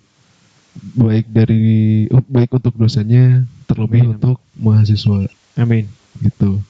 baik 0.95 1.27
dari 1.27 2.05
baik 2.07 2.55
untuk 2.55 2.77
dosennya 2.79 3.43
terlebih 3.67 4.07
Amin, 4.07 4.13
untuk 4.15 4.37
mahasiswa 4.55 5.27
Amin. 5.59 5.89
gitu. 6.23 6.63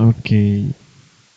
Oke. 0.00 0.72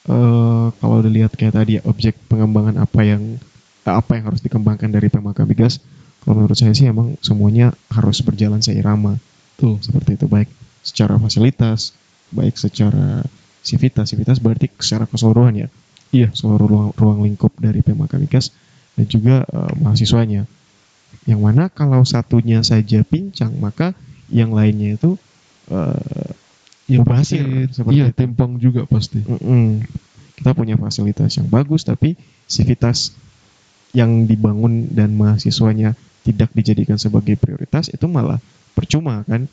Eh 0.06 0.66
kalau 0.82 0.98
dilihat 1.06 1.36
kayak 1.38 1.54
tadi 1.60 1.78
ya 1.78 1.82
objek 1.86 2.18
pengembangan 2.32 2.82
apa 2.82 3.02
yang 3.06 3.38
apa 3.86 4.18
yang 4.18 4.34
harus 4.34 4.42
dikembangkan 4.42 4.90
dari 4.90 5.14
PMK 5.14 5.46
Migas, 5.46 5.78
kalau 6.26 6.42
menurut 6.42 6.58
saya 6.58 6.74
sih 6.74 6.90
emang 6.90 7.16
semuanya 7.22 7.70
harus 7.94 8.26
berjalan 8.26 8.60
seirama. 8.60 9.22
Tuh. 9.62 9.78
Seperti 9.80 10.18
itu 10.18 10.26
baik 10.26 10.50
secara 10.82 11.22
fasilitas, 11.22 11.94
baik 12.34 12.58
secara 12.58 13.22
sivitas. 13.62 14.10
Sivitas 14.10 14.42
berarti 14.42 14.74
secara 14.82 15.06
keseluruhan 15.06 15.54
ya. 15.54 15.68
Iya. 16.10 16.34
Seluruh 16.34 16.66
ruang, 16.66 16.90
ruang 16.98 17.20
lingkup 17.22 17.54
dari 17.62 17.86
PMK 17.86 18.18
Migas 18.18 18.50
dan 18.98 19.06
juga 19.06 19.46
eh, 19.46 19.74
mahasiswanya. 19.78 20.50
Yang 21.30 21.42
mana 21.42 21.70
kalau 21.70 22.02
satunya 22.02 22.66
saja 22.66 23.06
pincang, 23.06 23.54
maka 23.62 23.94
yang 24.34 24.50
lainnya 24.50 24.98
itu 24.98 25.22
eh, 25.70 26.34
Ya 26.86 27.02
pasti, 27.02 27.42
seperti 27.74 27.98
iya 27.98 28.14
itu. 28.14 28.18
timpang 28.22 28.62
juga 28.62 28.86
pasti. 28.86 29.18
Mm-mm. 29.26 29.82
Kita 30.38 30.54
punya 30.54 30.78
fasilitas 30.78 31.34
yang 31.34 31.50
bagus, 31.50 31.82
tapi 31.82 32.14
sivitas 32.46 33.10
yang 33.90 34.30
dibangun 34.30 34.94
dan 34.94 35.18
mahasiswanya 35.18 35.98
tidak 36.26 36.50
dijadikan 36.58 36.98
sebagai 36.98 37.38
prioritas 37.38 37.88
itu 37.94 38.06
malah 38.10 38.42
percuma 38.74 39.22
kan 39.30 39.46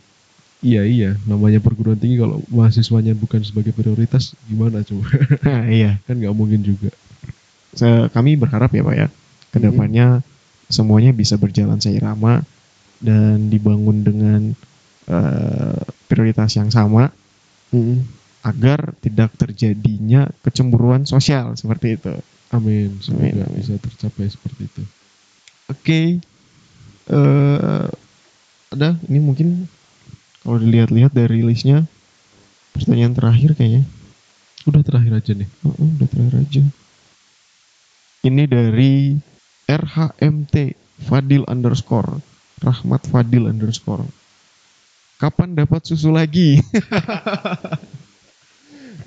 Iya 0.62 0.86
iya, 0.86 1.10
namanya 1.26 1.58
perguruan 1.58 1.98
tinggi 1.98 2.22
kalau 2.22 2.38
mahasiswanya 2.46 3.18
bukan 3.18 3.42
sebagai 3.42 3.74
prioritas 3.74 4.38
gimana 4.46 4.86
coba? 4.86 5.10
nah, 5.42 5.66
iya 5.66 5.98
kan 6.06 6.14
nggak 6.22 6.30
mungkin 6.38 6.62
juga. 6.62 6.94
Se- 7.74 8.06
kami 8.14 8.38
berharap 8.38 8.70
ya 8.70 8.86
pak 8.86 8.94
ya 8.94 9.08
ke 9.50 9.58
depannya 9.58 10.22
semuanya 10.70 11.10
bisa 11.10 11.34
berjalan 11.34 11.82
seirama 11.82 12.46
dan 13.02 13.50
dibangun 13.50 14.06
dengan 14.06 14.40
eh, 15.10 15.82
prioritas 16.06 16.54
yang 16.54 16.70
sama 16.70 17.10
agar 18.46 18.94
tidak 19.02 19.34
terjadinya 19.34 20.30
kecemburuan 20.46 21.06
sosial 21.10 21.58
seperti 21.58 21.98
itu. 21.98 22.14
Amin, 22.54 23.02
semoga 23.02 23.34
Amin, 23.34 23.42
amin. 23.50 23.58
bisa 23.58 23.74
tercapai 23.82 24.30
seperti 24.30 24.62
itu. 24.70 24.82
Oke, 25.66 26.00
eh 27.10 27.86
ada 28.72 28.96
ini 29.06 29.18
mungkin 29.20 29.68
kalau 30.42 30.58
dilihat-lihat 30.58 31.12
dari 31.14 31.42
listnya 31.46 31.86
pertanyaan 32.74 33.14
terakhir 33.14 33.54
kayaknya. 33.54 33.84
Udah 34.66 34.82
terakhir 34.86 35.12
aja 35.18 35.32
nih. 35.34 35.48
Oh, 35.66 35.74
oh, 35.74 35.88
udah 35.98 36.08
terakhir 36.08 36.34
aja. 36.42 36.62
Ini 38.22 38.44
dari 38.46 39.18
RHMT 39.66 40.54
Fadil 41.02 41.42
underscore 41.50 42.22
Rahmat 42.62 43.10
Fadil 43.10 43.50
underscore. 43.50 44.06
Kapan 45.18 45.58
dapat 45.58 45.82
susu 45.86 46.14
lagi? 46.14 46.58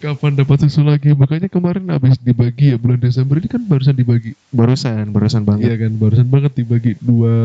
Kapan 0.02 0.34
dapat 0.38 0.58
susu 0.66 0.82
lagi? 0.82 1.14
Makanya 1.14 1.50
kemarin 1.50 1.86
habis 1.90 2.18
dibagi 2.20 2.74
ya 2.74 2.78
bulan 2.78 3.00
Desember 3.00 3.38
ini 3.38 3.50
kan 3.50 3.62
barusan 3.64 3.96
dibagi. 3.96 4.34
barusan, 4.50 5.14
barusan 5.14 5.46
banget. 5.46 5.72
Iya 5.72 5.76
kan, 5.88 5.92
barusan 5.98 6.28
banget 6.28 6.52
dibagi 6.58 6.92
dua 7.02 7.36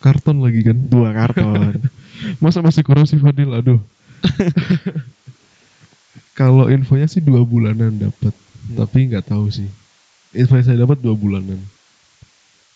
karton 0.00 0.40
lagi 0.40 0.60
kan. 0.64 0.76
Dua 0.76 1.12
karton. 1.12 1.80
Masa 2.42 2.64
masih 2.64 2.82
kurang 2.82 3.04
sih 3.04 3.20
Fadil? 3.20 3.52
Aduh. 3.52 3.80
Kalau 6.38 6.66
infonya 6.66 7.06
sih 7.06 7.22
dua 7.22 7.46
bulanan 7.46 7.94
dapat, 7.94 8.34
tapi 8.74 9.06
nggak 9.06 9.30
tahu 9.30 9.54
sih. 9.54 9.70
Info 10.34 10.58
yang 10.58 10.66
saya 10.66 10.82
dapat 10.82 10.98
dua 10.98 11.14
bulanan. 11.14 11.62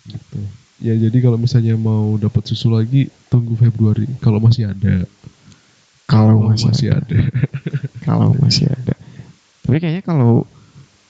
Gitu. 0.07 0.41
Ya 0.79 0.95
jadi 0.95 1.19
kalau 1.19 1.35
misalnya 1.35 1.75
mau 1.75 2.15
dapat 2.23 2.47
susu 2.47 2.71
lagi 2.71 3.11
tunggu 3.27 3.59
Februari 3.59 4.07
kalau 4.23 4.39
masih 4.39 4.71
ada. 4.71 5.03
kalau 6.07 6.39
Kalau 6.39 6.55
masih, 6.55 6.71
masih 6.71 6.89
ada. 6.95 7.19
ada. 7.19 7.21
Kalau 8.07 8.31
masih 8.39 8.71
ada. 8.71 8.95
Tapi 9.69 9.77
kayaknya 9.85 10.01
kalau 10.01 10.49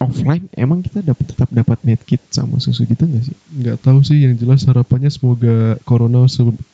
offline 0.03 0.51
emang 0.59 0.83
kita 0.83 0.99
dapat 1.03 1.31
tetap 1.31 1.47
dapat 1.51 1.79
medkit 1.87 2.19
sama 2.35 2.59
susu 2.59 2.83
gitu 2.83 3.07
nggak 3.07 3.23
sih? 3.23 3.37
Nggak 3.55 3.79
tahu 3.87 4.03
sih 4.03 4.19
yang 4.19 4.35
jelas 4.35 4.67
harapannya 4.67 5.11
semoga 5.15 5.79
corona 5.87 6.27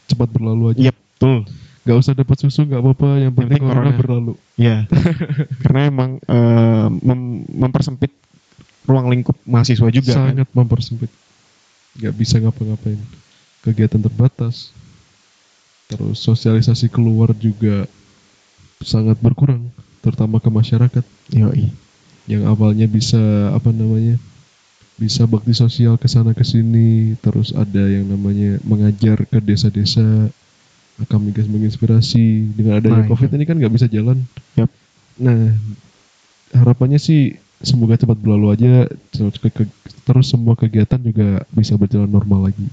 cepat 0.09 0.29
berlalu 0.33 0.73
aja. 0.73 0.81
Iya 0.89 0.93
betul. 0.97 1.45
Nggak 1.85 1.97
usah 2.01 2.13
dapat 2.17 2.37
susu 2.41 2.65
nggak 2.65 2.81
apa-apa, 2.81 3.09
yang 3.21 3.33
penting 3.37 3.61
penting 3.61 3.63
corona, 3.69 3.93
corona. 3.93 4.01
berlalu. 4.01 4.33
Ya, 4.57 4.89
karena 5.65 5.81
emang 5.93 6.11
eh, 6.25 6.87
mem- 7.05 7.45
mempersempit 7.53 8.13
ruang 8.89 9.13
lingkup 9.13 9.37
mahasiswa 9.45 9.89
juga 9.93 10.13
kan. 10.17 10.33
Sangat 10.33 10.49
mempersempit. 10.57 11.13
Nggak 12.01 12.15
bisa 12.17 12.41
ngapa-ngapain. 12.41 13.01
Kegiatan 13.61 14.01
terbatas. 14.01 14.73
Terus 15.93 16.25
sosialisasi 16.25 16.89
keluar 16.89 17.37
juga 17.37 17.85
sangat 18.81 19.21
berkurang, 19.21 19.69
terutama 20.05 20.37
ke 20.37 20.53
masyarakat 20.53 21.05
Yoi. 21.33 21.73
yang 22.29 22.45
awalnya 22.45 22.85
bisa 22.85 23.17
apa 23.57 23.73
namanya 23.73 24.21
bisa 24.95 25.25
bakti 25.25 25.51
sosial 25.51 25.97
ke 25.97 26.07
sana 26.07 26.37
ke 26.37 26.45
sini 26.45 27.17
terus 27.19 27.51
ada 27.51 27.83
yang 27.83 28.05
namanya 28.07 28.61
mengajar 28.63 29.25
ke 29.25 29.41
desa-desa 29.41 30.29
kami 31.11 31.35
gas 31.35 31.51
menginspirasi 31.51 32.55
dengan 32.55 32.79
adanya 32.79 33.03
Nah, 33.03 33.11
covid 33.11 33.33
ini 33.35 33.43
kan 33.43 33.59
nggak 33.59 33.75
bisa 33.75 33.91
jalan 33.91 34.23
Yap. 34.55 34.71
nah 35.19 35.51
harapannya 36.55 37.03
sih 37.03 37.35
semoga 37.59 37.99
cepat 37.99 38.15
berlalu 38.21 38.47
aja 38.55 38.73
terus, 39.11 39.41
ke- 39.41 39.51
ke- 39.51 39.73
terus 40.07 40.31
semua 40.31 40.55
kegiatan 40.55 41.01
juga 41.03 41.43
bisa 41.51 41.75
berjalan 41.75 42.07
normal 42.07 42.53
lagi 42.53 42.69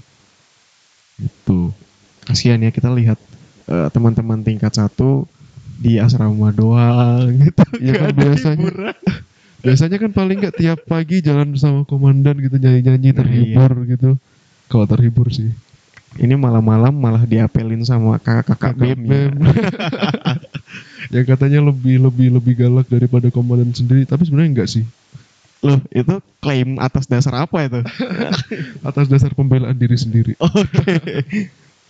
itu 1.17 1.73
Kasihan 2.21 2.61
ya 2.61 2.69
kita 2.69 2.93
lihat 2.93 3.17
eh, 3.65 3.89
teman-teman 3.89 4.45
tingkat 4.45 4.77
satu 4.77 5.25
di 5.81 5.97
asrama 5.97 6.53
doang 6.53 7.25
gitu. 7.41 7.63
Iya 7.81 7.91
kan 7.97 8.07
ada 8.07 8.19
biasanya. 8.21 8.61
hiburan. 8.69 8.95
biasanya 9.61 9.97
kan 9.97 10.11
paling 10.11 10.37
nggak 10.41 10.57
tiap 10.57 10.79
pagi 10.85 11.21
jalan 11.21 11.53
bersama 11.53 11.81
komandan 11.85 12.37
gitu 12.37 12.57
nyanyi-nyanyi 12.57 13.09
Nah, 13.09 13.17
terhibur 13.21 13.71
gitu 13.85 14.09
kalau 14.65 14.85
terhibur 14.85 15.29
sih 15.29 15.49
Ini 16.11 16.35
malam-malam 16.35 16.91
malah 16.91 17.23
diapelin 17.23 17.81
sama 17.81 18.19
kakak-kakak 18.19 18.73
BEM. 18.75 19.05
ya. 19.47 19.53
yang 21.13 21.25
katanya 21.25 21.59
lebih 21.63 22.03
lebih 22.03 22.27
lebih 22.35 22.53
galak 22.57 22.87
daripada 22.87 23.29
komandan 23.29 23.71
sendiri 23.71 24.03
tapi 24.03 24.25
sebenarnya 24.25 24.51
enggak 24.51 24.69
sih 24.69 24.85
Loh, 25.61 25.77
itu 25.93 26.17
klaim 26.41 26.81
atas 26.81 27.05
dasar 27.05 27.45
apa 27.45 27.61
itu? 27.61 27.79
atas 28.89 29.05
dasar 29.05 29.29
pembelaan 29.31 29.77
diri 29.77 29.93
sendiri 29.93 30.33
Oke. 30.41 31.21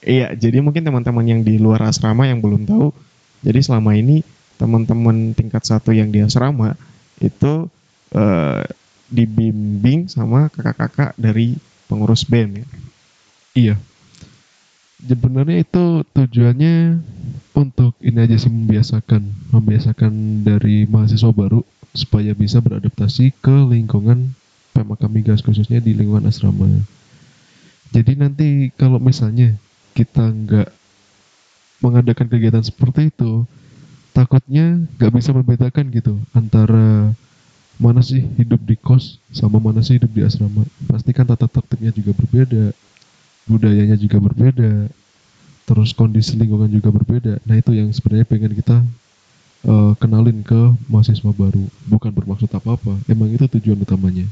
iya, 0.03 0.35
jadi 0.35 0.59
mungkin 0.59 0.83
teman-teman 0.83 1.23
yang 1.23 1.39
di 1.39 1.55
luar 1.55 1.87
asrama 1.87 2.27
yang 2.27 2.43
belum 2.43 2.67
tahu, 2.67 2.91
jadi 3.41 3.59
selama 3.61 3.97
ini 3.97 4.21
teman-teman 4.61 5.33
tingkat 5.33 5.65
satu 5.65 5.89
yang 5.89 6.13
di 6.13 6.21
asrama 6.21 6.77
itu 7.17 7.65
eh, 8.13 8.63
dibimbing 9.11 10.07
sama 10.07 10.47
kakak-kakak 10.53 11.17
dari 11.19 11.57
pengurus 11.89 12.23
BEM 12.23 12.63
ya. 12.63 12.67
iya 13.51 13.75
sebenarnya 15.01 15.65
itu 15.65 16.05
tujuannya 16.13 17.01
untuk 17.57 17.97
ini 17.99 18.21
aja 18.21 18.37
sih 18.37 18.53
membiasakan 18.53 19.51
membiasakan 19.51 20.45
dari 20.45 20.85
mahasiswa 20.87 21.33
baru 21.33 21.65
supaya 21.91 22.31
bisa 22.31 22.63
beradaptasi 22.63 23.35
ke 23.43 23.55
lingkungan 23.67 24.31
Pema 24.71 24.95
Kamigas 24.95 25.43
khususnya 25.43 25.83
di 25.83 25.91
lingkungan 25.91 26.31
asrama 26.31 26.69
jadi 27.91 28.15
nanti 28.15 28.71
kalau 28.79 29.03
misalnya 29.03 29.59
kita 29.91 30.31
nggak 30.31 30.69
mengadakan 31.81 32.29
kegiatan 32.29 32.63
seperti 32.63 33.09
itu 33.09 33.43
takutnya 34.11 34.79
nggak 34.99 35.11
bisa 35.11 35.33
membedakan 35.33 35.85
gitu 35.89 36.19
antara 36.31 37.11
mana 37.81 38.05
sih 38.05 38.21
hidup 38.37 38.61
di 38.61 38.77
kos 38.77 39.17
sama 39.33 39.57
mana 39.57 39.81
sih 39.81 39.97
hidup 39.97 40.13
di 40.13 40.21
asrama. 40.21 40.61
Pasti 40.85 41.09
kan 41.17 41.25
tata 41.25 41.49
tertibnya 41.49 41.89
juga 41.89 42.13
berbeda 42.13 42.71
budayanya 43.49 43.97
juga 43.97 44.21
berbeda 44.21 44.87
terus 45.65 45.89
kondisi 45.97 46.37
lingkungan 46.37 46.69
juga 46.69 46.93
berbeda. 46.93 47.41
Nah 47.47 47.57
itu 47.57 47.73
yang 47.73 47.89
sebenarnya 47.89 48.29
pengen 48.29 48.53
kita 48.53 48.77
eh, 49.65 49.91
kenalin 49.97 50.45
ke 50.45 50.77
mahasiswa 50.85 51.33
baru. 51.33 51.65
Bukan 51.89 52.13
bermaksud 52.13 52.53
apa-apa 52.53 53.01
emang 53.09 53.33
itu 53.33 53.49
tujuan 53.57 53.81
utamanya. 53.81 54.29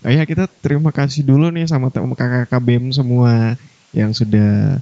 Oh 0.00 0.08
iya, 0.08 0.24
kita 0.24 0.48
terima 0.64 0.92
kasih 0.92 1.24
dulu 1.24 1.52
nih 1.52 1.68
sama 1.68 1.92
kakak-kakak 1.92 2.60
BEM 2.64 2.88
semua 2.88 3.56
yang 3.92 4.16
sudah 4.16 4.80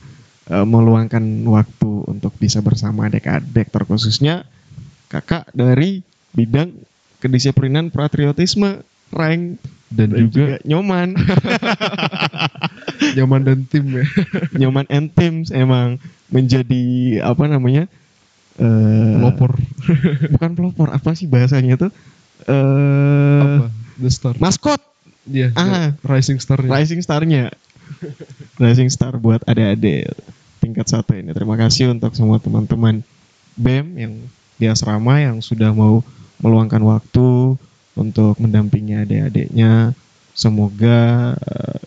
eh, 0.48 0.66
meluangkan 0.66 1.22
waktu 1.46 1.90
untuk 2.08 2.32
bisa 2.36 2.60
bersama 2.60 3.06
adik-adik 3.06 3.68
terkhususnya 3.68 4.44
kakak 5.08 5.48
dari 5.52 6.04
bidang 6.32 6.72
kedisiplinan 7.18 7.88
patriotisme 7.88 8.84
rank 9.10 9.56
dan, 9.88 10.12
dan 10.12 10.28
juga, 10.28 10.36
juga 10.36 10.56
nyoman. 10.68 11.08
Nyaman 13.16 13.40
dan 13.40 13.58
tim 13.64 13.84
ya. 13.88 14.04
Nyoman 14.52 14.84
and 14.92 15.08
teams 15.16 15.48
emang 15.48 15.96
menjadi 16.28 16.84
apa 17.24 17.48
namanya 17.48 17.88
eh 18.58 19.14
pelopor. 19.16 19.56
bukan 20.34 20.50
pelopor 20.52 20.88
apa 20.92 21.14
sih 21.16 21.24
bahasanya 21.24 21.78
tuh? 21.78 21.90
Eh 22.44 23.40
apa? 23.40 23.66
The 23.96 24.10
star. 24.12 24.34
maskot. 24.36 24.82
Iya, 25.28 25.52
Ah. 25.56 25.92
rising 26.04 26.36
star 26.40 26.60
rising 26.60 27.00
starnya. 27.00 27.48
Rising 28.60 28.92
star 28.92 29.16
buat 29.16 29.40
adik-adik 29.48 30.12
tingkat 30.58 30.86
satu 30.90 31.14
ini 31.14 31.30
terima 31.32 31.54
kasih 31.54 31.94
untuk 31.94 32.12
semua 32.14 32.42
teman-teman 32.42 33.02
bem 33.58 33.86
yang 33.98 34.14
di 34.58 34.66
asrama 34.66 35.22
yang 35.22 35.38
sudah 35.38 35.70
mau 35.70 36.02
meluangkan 36.42 36.82
waktu 36.82 37.58
untuk 37.98 38.38
mendampingi 38.38 38.94
adik-adiknya 39.02 39.94
semoga 40.34 41.34
eh, 41.34 41.78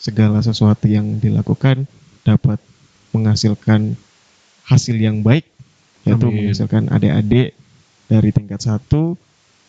segala 0.00 0.42
sesuatu 0.42 0.90
yang 0.90 1.22
dilakukan 1.22 1.86
dapat 2.26 2.58
menghasilkan 3.14 3.94
hasil 4.66 4.96
yang 4.98 5.22
baik 5.22 5.46
yaitu 6.06 6.26
Amin. 6.26 6.46
menghasilkan 6.46 6.90
adik-adik 6.90 7.54
dari 8.10 8.30
tingkat 8.34 8.58
satu 8.62 9.14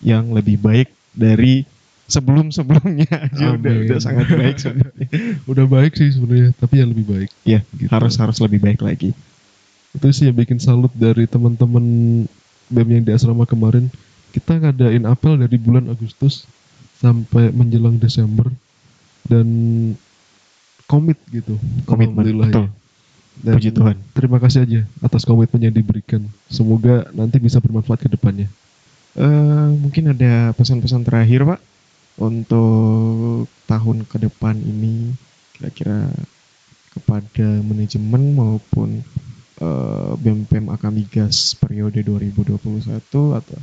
yang 0.02 0.34
lebih 0.34 0.58
baik 0.58 0.90
dari 1.14 1.68
sebelum-sebelumnya 2.12 3.08
aja 3.32 3.56
udah, 3.56 3.72
Amin. 3.72 3.88
udah 3.88 4.00
sangat 4.04 4.28
baik 4.28 4.58
sebenarnya. 4.60 5.08
udah 5.52 5.66
baik 5.66 5.94
sih 5.96 6.12
sebenarnya 6.12 6.52
tapi 6.60 6.84
yang 6.84 6.90
lebih 6.92 7.06
baik 7.08 7.30
ya 7.48 7.64
Gitu. 7.72 7.88
harus 7.88 8.20
harus 8.20 8.38
lebih 8.44 8.60
baik 8.60 8.84
lagi 8.84 9.16
itu 9.92 10.08
sih 10.12 10.28
yang 10.28 10.36
bikin 10.36 10.60
salut 10.60 10.92
dari 10.92 11.24
teman-teman 11.26 11.84
BEM 12.68 12.88
yang 12.92 13.04
di 13.04 13.12
asrama 13.12 13.48
kemarin 13.48 13.88
kita 14.32 14.60
ngadain 14.60 15.04
apel 15.04 15.36
dari 15.36 15.56
bulan 15.56 15.88
Agustus 15.88 16.48
sampai 17.00 17.52
menjelang 17.52 18.00
Desember 18.00 18.48
dan 19.28 19.48
komit 20.88 21.20
gitu. 21.28 21.56
Komitmen, 21.84 22.24
Alhamdulillah 22.24 22.48
ya. 22.48 22.54
betul. 22.54 22.68
Dan 23.42 23.54
Puji 23.58 23.72
Tuhan. 23.72 23.96
Terima 24.12 24.38
kasih 24.40 24.60
aja 24.64 24.82
atas 25.00 25.24
komitmen 25.24 25.60
yang 25.62 25.76
diberikan. 25.76 26.22
Semoga 26.48 27.08
nanti 27.12 27.40
bisa 27.40 27.60
bermanfaat 27.60 28.04
ke 28.04 28.10
depannya. 28.12 28.48
Eh, 29.16 29.68
mungkin 29.76 30.12
ada 30.12 30.52
pesan-pesan 30.54 31.04
terakhir 31.04 31.44
Pak 31.44 31.60
untuk 32.20 33.48
tahun 33.70 34.04
ke 34.04 34.28
depan 34.28 34.60
ini 34.60 35.16
kira-kira 35.56 36.12
kepada 36.92 37.48
manajemen 37.64 38.36
maupun 38.36 39.00
eh, 39.62 40.12
BEM-PEM 40.20 40.68
Akamigas 40.74 41.56
periode 41.56 42.04
2021 42.04 42.58
atau 43.38 43.58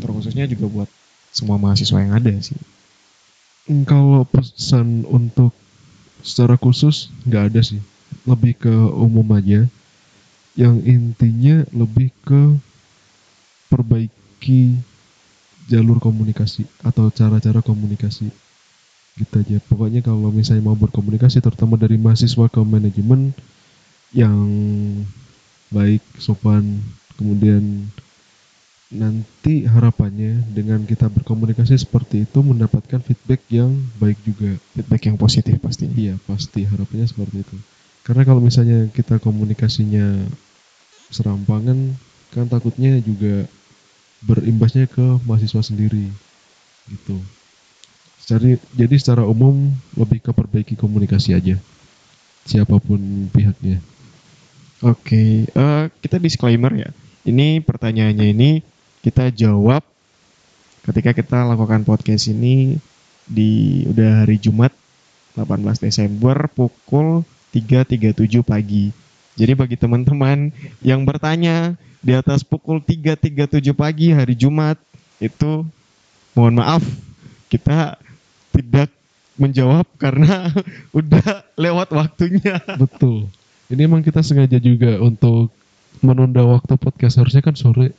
terkhususnya 0.00 0.48
juga 0.48 0.66
buat 0.70 0.88
semua 1.34 1.60
mahasiswa 1.60 2.00
yang 2.00 2.16
ada 2.16 2.32
sih. 2.40 2.56
Hmm, 3.68 3.84
Kalau 3.84 4.24
pesan 4.24 5.04
untuk 5.04 5.52
secara 6.24 6.56
khusus 6.56 7.12
nggak 7.28 7.52
ada 7.52 7.60
sih, 7.60 7.82
lebih 8.24 8.56
ke 8.56 8.72
umum 8.96 9.26
aja. 9.36 9.68
Yang 10.56 10.76
intinya 10.88 11.68
lebih 11.76 12.08
ke 12.24 12.56
perbaiki 13.68 14.80
jalur 15.66 15.98
komunikasi 15.98 16.66
atau 16.82 17.10
cara-cara 17.10 17.60
komunikasi 17.62 18.30
gitu 19.16 19.34
aja. 19.40 19.56
Pokoknya 19.66 20.04
kalau 20.04 20.28
misalnya 20.30 20.62
mau 20.62 20.76
berkomunikasi, 20.78 21.40
terutama 21.40 21.80
dari 21.80 21.96
mahasiswa 21.96 22.46
ke 22.46 22.60
manajemen 22.62 23.32
yang 24.12 24.38
baik, 25.72 26.04
sopan, 26.20 26.78
kemudian 27.16 27.90
nanti 28.86 29.66
harapannya 29.66 30.46
dengan 30.54 30.86
kita 30.86 31.10
berkomunikasi 31.10 31.74
seperti 31.74 32.22
itu 32.22 32.38
mendapatkan 32.38 33.02
feedback 33.02 33.42
yang 33.50 33.74
baik 33.98 34.20
juga. 34.22 34.54
Feedback 34.78 35.10
yang 35.10 35.16
positif 35.18 35.58
pastinya. 35.58 35.96
Iya 35.98 36.14
pasti 36.22 36.62
harapannya 36.62 37.06
seperti 37.10 37.42
itu. 37.42 37.56
Karena 38.06 38.22
kalau 38.22 38.38
misalnya 38.38 38.86
kita 38.94 39.18
komunikasinya 39.18 40.30
serampangan, 41.10 41.98
kan 42.30 42.46
takutnya 42.46 43.02
juga 43.02 43.50
berimbasnya 44.26 44.90
ke 44.90 45.22
mahasiswa 45.22 45.62
sendiri, 45.62 46.10
gitu. 46.90 47.16
Jadi, 48.26 48.58
jadi 48.74 48.94
secara 48.98 49.22
umum 49.22 49.70
lebih 49.94 50.18
ke 50.18 50.34
perbaiki 50.34 50.74
komunikasi 50.74 51.38
aja, 51.38 51.56
siapa 52.42 52.82
pun 52.82 53.30
pihaknya. 53.30 53.78
Oke, 54.82 55.46
eh, 55.46 55.84
kita 56.02 56.18
disclaimer 56.18 56.74
ya. 56.74 56.90
Ini 57.22 57.62
pertanyaannya 57.62 58.26
ini 58.34 58.50
kita 59.00 59.30
jawab 59.30 59.86
ketika 60.86 61.14
kita 61.14 61.46
lakukan 61.46 61.86
podcast 61.86 62.30
ini 62.30 62.78
di 63.26 63.82
udah 63.86 64.26
hari 64.26 64.38
Jumat 64.38 64.70
18 65.34 65.82
Desember 65.82 66.50
pukul 66.50 67.22
3.37 67.54 68.42
pagi. 68.46 69.05
Jadi 69.36 69.52
bagi 69.52 69.76
teman-teman 69.76 70.48
yang 70.80 71.04
bertanya 71.04 71.76
di 72.00 72.16
atas 72.16 72.40
pukul 72.40 72.80
3.37 72.80 73.60
pagi 73.76 74.12
hari 74.16 74.32
Jumat 74.32 74.80
itu 75.20 75.64
mohon 76.32 76.56
maaf 76.56 76.84
kita 77.52 78.00
tidak 78.52 78.88
menjawab 79.36 79.84
karena 80.00 80.48
udah 80.98 81.44
lewat 81.56 81.92
waktunya. 81.92 82.56
Betul. 82.80 83.28
Ini 83.68 83.84
emang 83.84 84.00
kita 84.00 84.24
sengaja 84.24 84.56
juga 84.56 84.96
untuk 85.02 85.52
menunda 86.00 86.44
waktu 86.44 86.76
podcast 86.80 87.20
harusnya 87.20 87.44
kan 87.44 87.56
sore. 87.56 87.92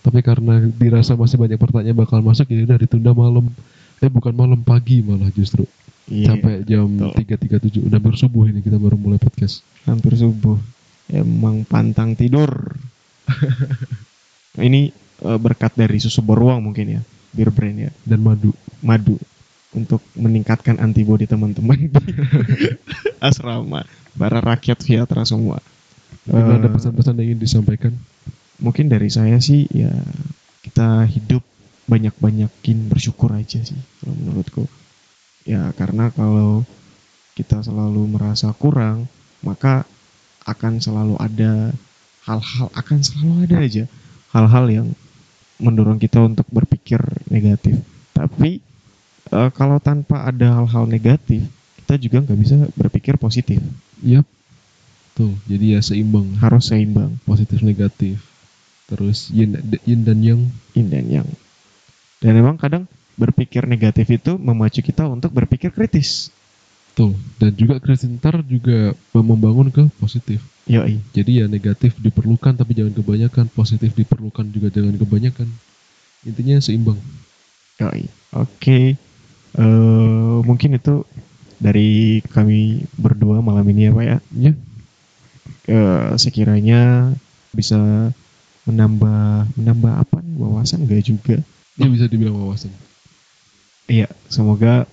Tapi 0.00 0.24
karena 0.24 0.64
dirasa 0.80 1.12
masih 1.12 1.36
banyak 1.36 1.60
pertanyaan 1.60 1.98
bakal 1.98 2.24
masuk 2.24 2.48
ya 2.48 2.64
udah 2.64 2.78
ditunda 2.80 3.12
malam. 3.12 3.52
Eh 4.00 4.08
bukan 4.08 4.32
malam 4.32 4.60
pagi 4.64 5.04
malah 5.04 5.28
justru. 5.30 5.68
Iya. 6.08 6.34
Sampai 6.34 6.64
jam 6.66 6.88
betul. 6.88 7.60
3.37 7.78 7.86
udah 7.86 7.98
baru 8.00 8.16
subuh 8.16 8.44
ini 8.48 8.64
kita 8.64 8.80
baru 8.80 8.96
mulai 8.96 9.20
podcast. 9.20 9.62
hampir 9.84 10.16
subuh. 10.16 10.56
Emang 11.10 11.66
pantang 11.66 12.14
tidur. 12.14 12.48
Ini 14.58 14.90
eh, 15.20 15.38
berkat 15.38 15.74
dari 15.74 15.98
susu 15.98 16.20
beruang 16.20 16.62
mungkin 16.62 16.98
ya, 16.98 17.02
beer 17.32 17.50
brand 17.50 17.78
ya, 17.78 17.90
Dan 18.02 18.22
madu. 18.22 18.50
madu 18.80 19.20
untuk 19.70 20.02
meningkatkan 20.18 20.82
antibodi 20.82 21.30
teman-teman 21.30 21.78
di 21.86 22.10
asrama 23.22 23.86
para 24.12 24.42
rakyat 24.42 24.82
Viatra 24.82 25.22
semua. 25.22 25.62
Mungkin 26.26 26.58
ada 26.58 26.66
Eh, 26.66 26.74
pesan-pesan 26.74 27.14
yang 27.18 27.26
ingin 27.34 27.40
disampaikan. 27.40 27.94
mungkin 28.58 28.92
dari 28.92 29.08
saya 29.08 29.40
sih 29.40 29.64
ya 29.72 29.88
kita 30.60 31.08
hidup 31.08 31.40
banyak-banyakin 31.86 32.92
bersyukur 32.92 33.32
aja 33.32 33.62
sih 33.62 33.78
kalau 34.02 34.12
menurutku. 34.16 34.64
Ya 35.46 35.70
karena 35.72 36.12
kalau 36.12 36.66
kita 37.32 37.62
selalu 37.62 38.04
merasa 38.10 38.52
kurang, 38.52 39.08
maka 39.40 39.86
akan 40.50 40.82
selalu 40.82 41.14
ada 41.22 41.70
hal-hal 42.26 42.68
akan 42.74 42.98
selalu 43.00 43.32
ada 43.46 43.56
aja 43.62 43.84
hal-hal 44.34 44.64
yang 44.70 44.86
mendorong 45.60 46.00
kita 46.00 46.24
untuk 46.24 46.48
berpikir 46.48 46.98
negatif. 47.28 47.76
Tapi 48.16 48.64
eh, 49.30 49.50
kalau 49.52 49.78
tanpa 49.78 50.26
ada 50.26 50.56
hal-hal 50.60 50.88
negatif, 50.88 51.44
kita 51.84 51.94
juga 52.00 52.24
nggak 52.24 52.40
bisa 52.40 52.56
berpikir 52.74 53.20
positif. 53.20 53.60
Yap. 54.00 54.24
Tuh, 55.14 55.36
jadi 55.44 55.78
ya 55.78 55.80
seimbang. 55.84 56.38
Harus 56.40 56.72
seimbang, 56.72 57.20
Positif 57.28 57.60
negatif. 57.60 58.22
Terus 58.88 59.28
yin, 59.30 59.54
yin 59.84 60.02
dan 60.02 60.18
yang 60.24 60.40
yin 60.72 60.88
dan 60.88 61.06
yang. 61.06 61.28
Dan 62.18 62.32
memang 62.34 62.56
kadang 62.56 62.88
berpikir 63.20 63.68
negatif 63.68 64.08
itu 64.08 64.40
memacu 64.40 64.80
kita 64.80 65.04
untuk 65.06 65.30
berpikir 65.30 65.70
kritis. 65.70 66.32
Tuh. 67.00 67.12
Dan 67.40 67.56
juga 67.56 67.80
ntar 67.80 68.44
juga 68.44 68.92
membangun 69.16 69.72
ke 69.72 69.88
positif. 69.96 70.44
Yoi. 70.68 71.00
Jadi 71.16 71.40
ya 71.40 71.46
negatif 71.48 71.96
diperlukan 71.96 72.52
tapi 72.54 72.76
jangan 72.76 72.92
kebanyakan, 72.92 73.48
positif 73.50 73.96
diperlukan 73.96 74.44
juga 74.52 74.68
jangan 74.68 74.94
kebanyakan. 75.00 75.48
Intinya 76.28 76.60
seimbang. 76.60 77.00
Yoi. 77.80 78.04
Oke. 78.36 79.00
Eh, 79.56 80.36
mungkin 80.44 80.76
itu 80.76 81.02
dari 81.56 82.20
kami 82.28 82.84
berdua 82.94 83.40
malam 83.40 83.64
ini 83.72 83.88
ya 83.88 83.92
Pak 83.96 84.04
ya. 84.04 84.18
Ya, 84.36 84.52
Eh, 85.70 86.10
sekiranya 86.18 87.12
bisa 87.54 88.10
menambah 88.66 89.50
menambah 89.54 89.92
apa 90.02 90.18
nih 90.18 90.34
wawasan 90.38 90.82
enggak 90.82 91.02
juga. 91.06 91.36
ya 91.78 91.86
bisa 91.86 92.10
dibilang 92.10 92.36
wawasan. 92.42 92.74
Iya, 93.86 94.10
semoga 94.26 94.90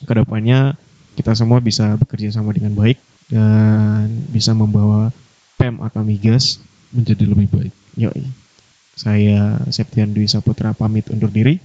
ke 0.00 0.12
depannya 0.16 0.79
kita 1.18 1.32
semua 1.34 1.58
bisa 1.62 1.96
bekerja 1.98 2.30
sama 2.34 2.54
dengan 2.54 2.74
baik 2.74 2.98
dan 3.30 4.10
bisa 4.30 4.50
membawa 4.52 5.14
PEM 5.58 5.82
Akamigas 5.84 6.58
Menjadi 6.90 7.22
lebih 7.22 7.46
baik. 7.54 7.74
Yoi. 7.94 8.26
Saya 8.98 9.62
Septian 9.70 10.10
Dwi 10.10 10.26
Saputra 10.26 10.74
pamit 10.74 11.06
undur 11.06 11.30
diri. 11.30 11.62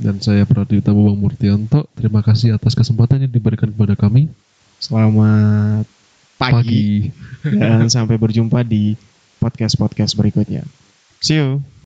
Dan 0.00 0.18
saya 0.18 0.48
Pradita 0.48 0.90
Bambang 0.90 1.20
Murtianto. 1.20 1.86
Terima 1.92 2.24
kasih 2.24 2.56
atas 2.56 2.72
kesempatan 2.72 3.28
yang 3.28 3.32
diberikan 3.32 3.68
kepada 3.68 3.94
kami. 3.94 4.32
Selamat 4.80 5.86
pagi, 6.40 7.12
Pagi. 7.46 7.54
dan 7.54 7.86
sampai 7.86 8.18
berjumpa 8.18 8.66
di 8.66 8.98
podcast-podcast 9.38 10.18
berikutnya. 10.18 10.66
See 11.22 11.38
you. 11.38 11.62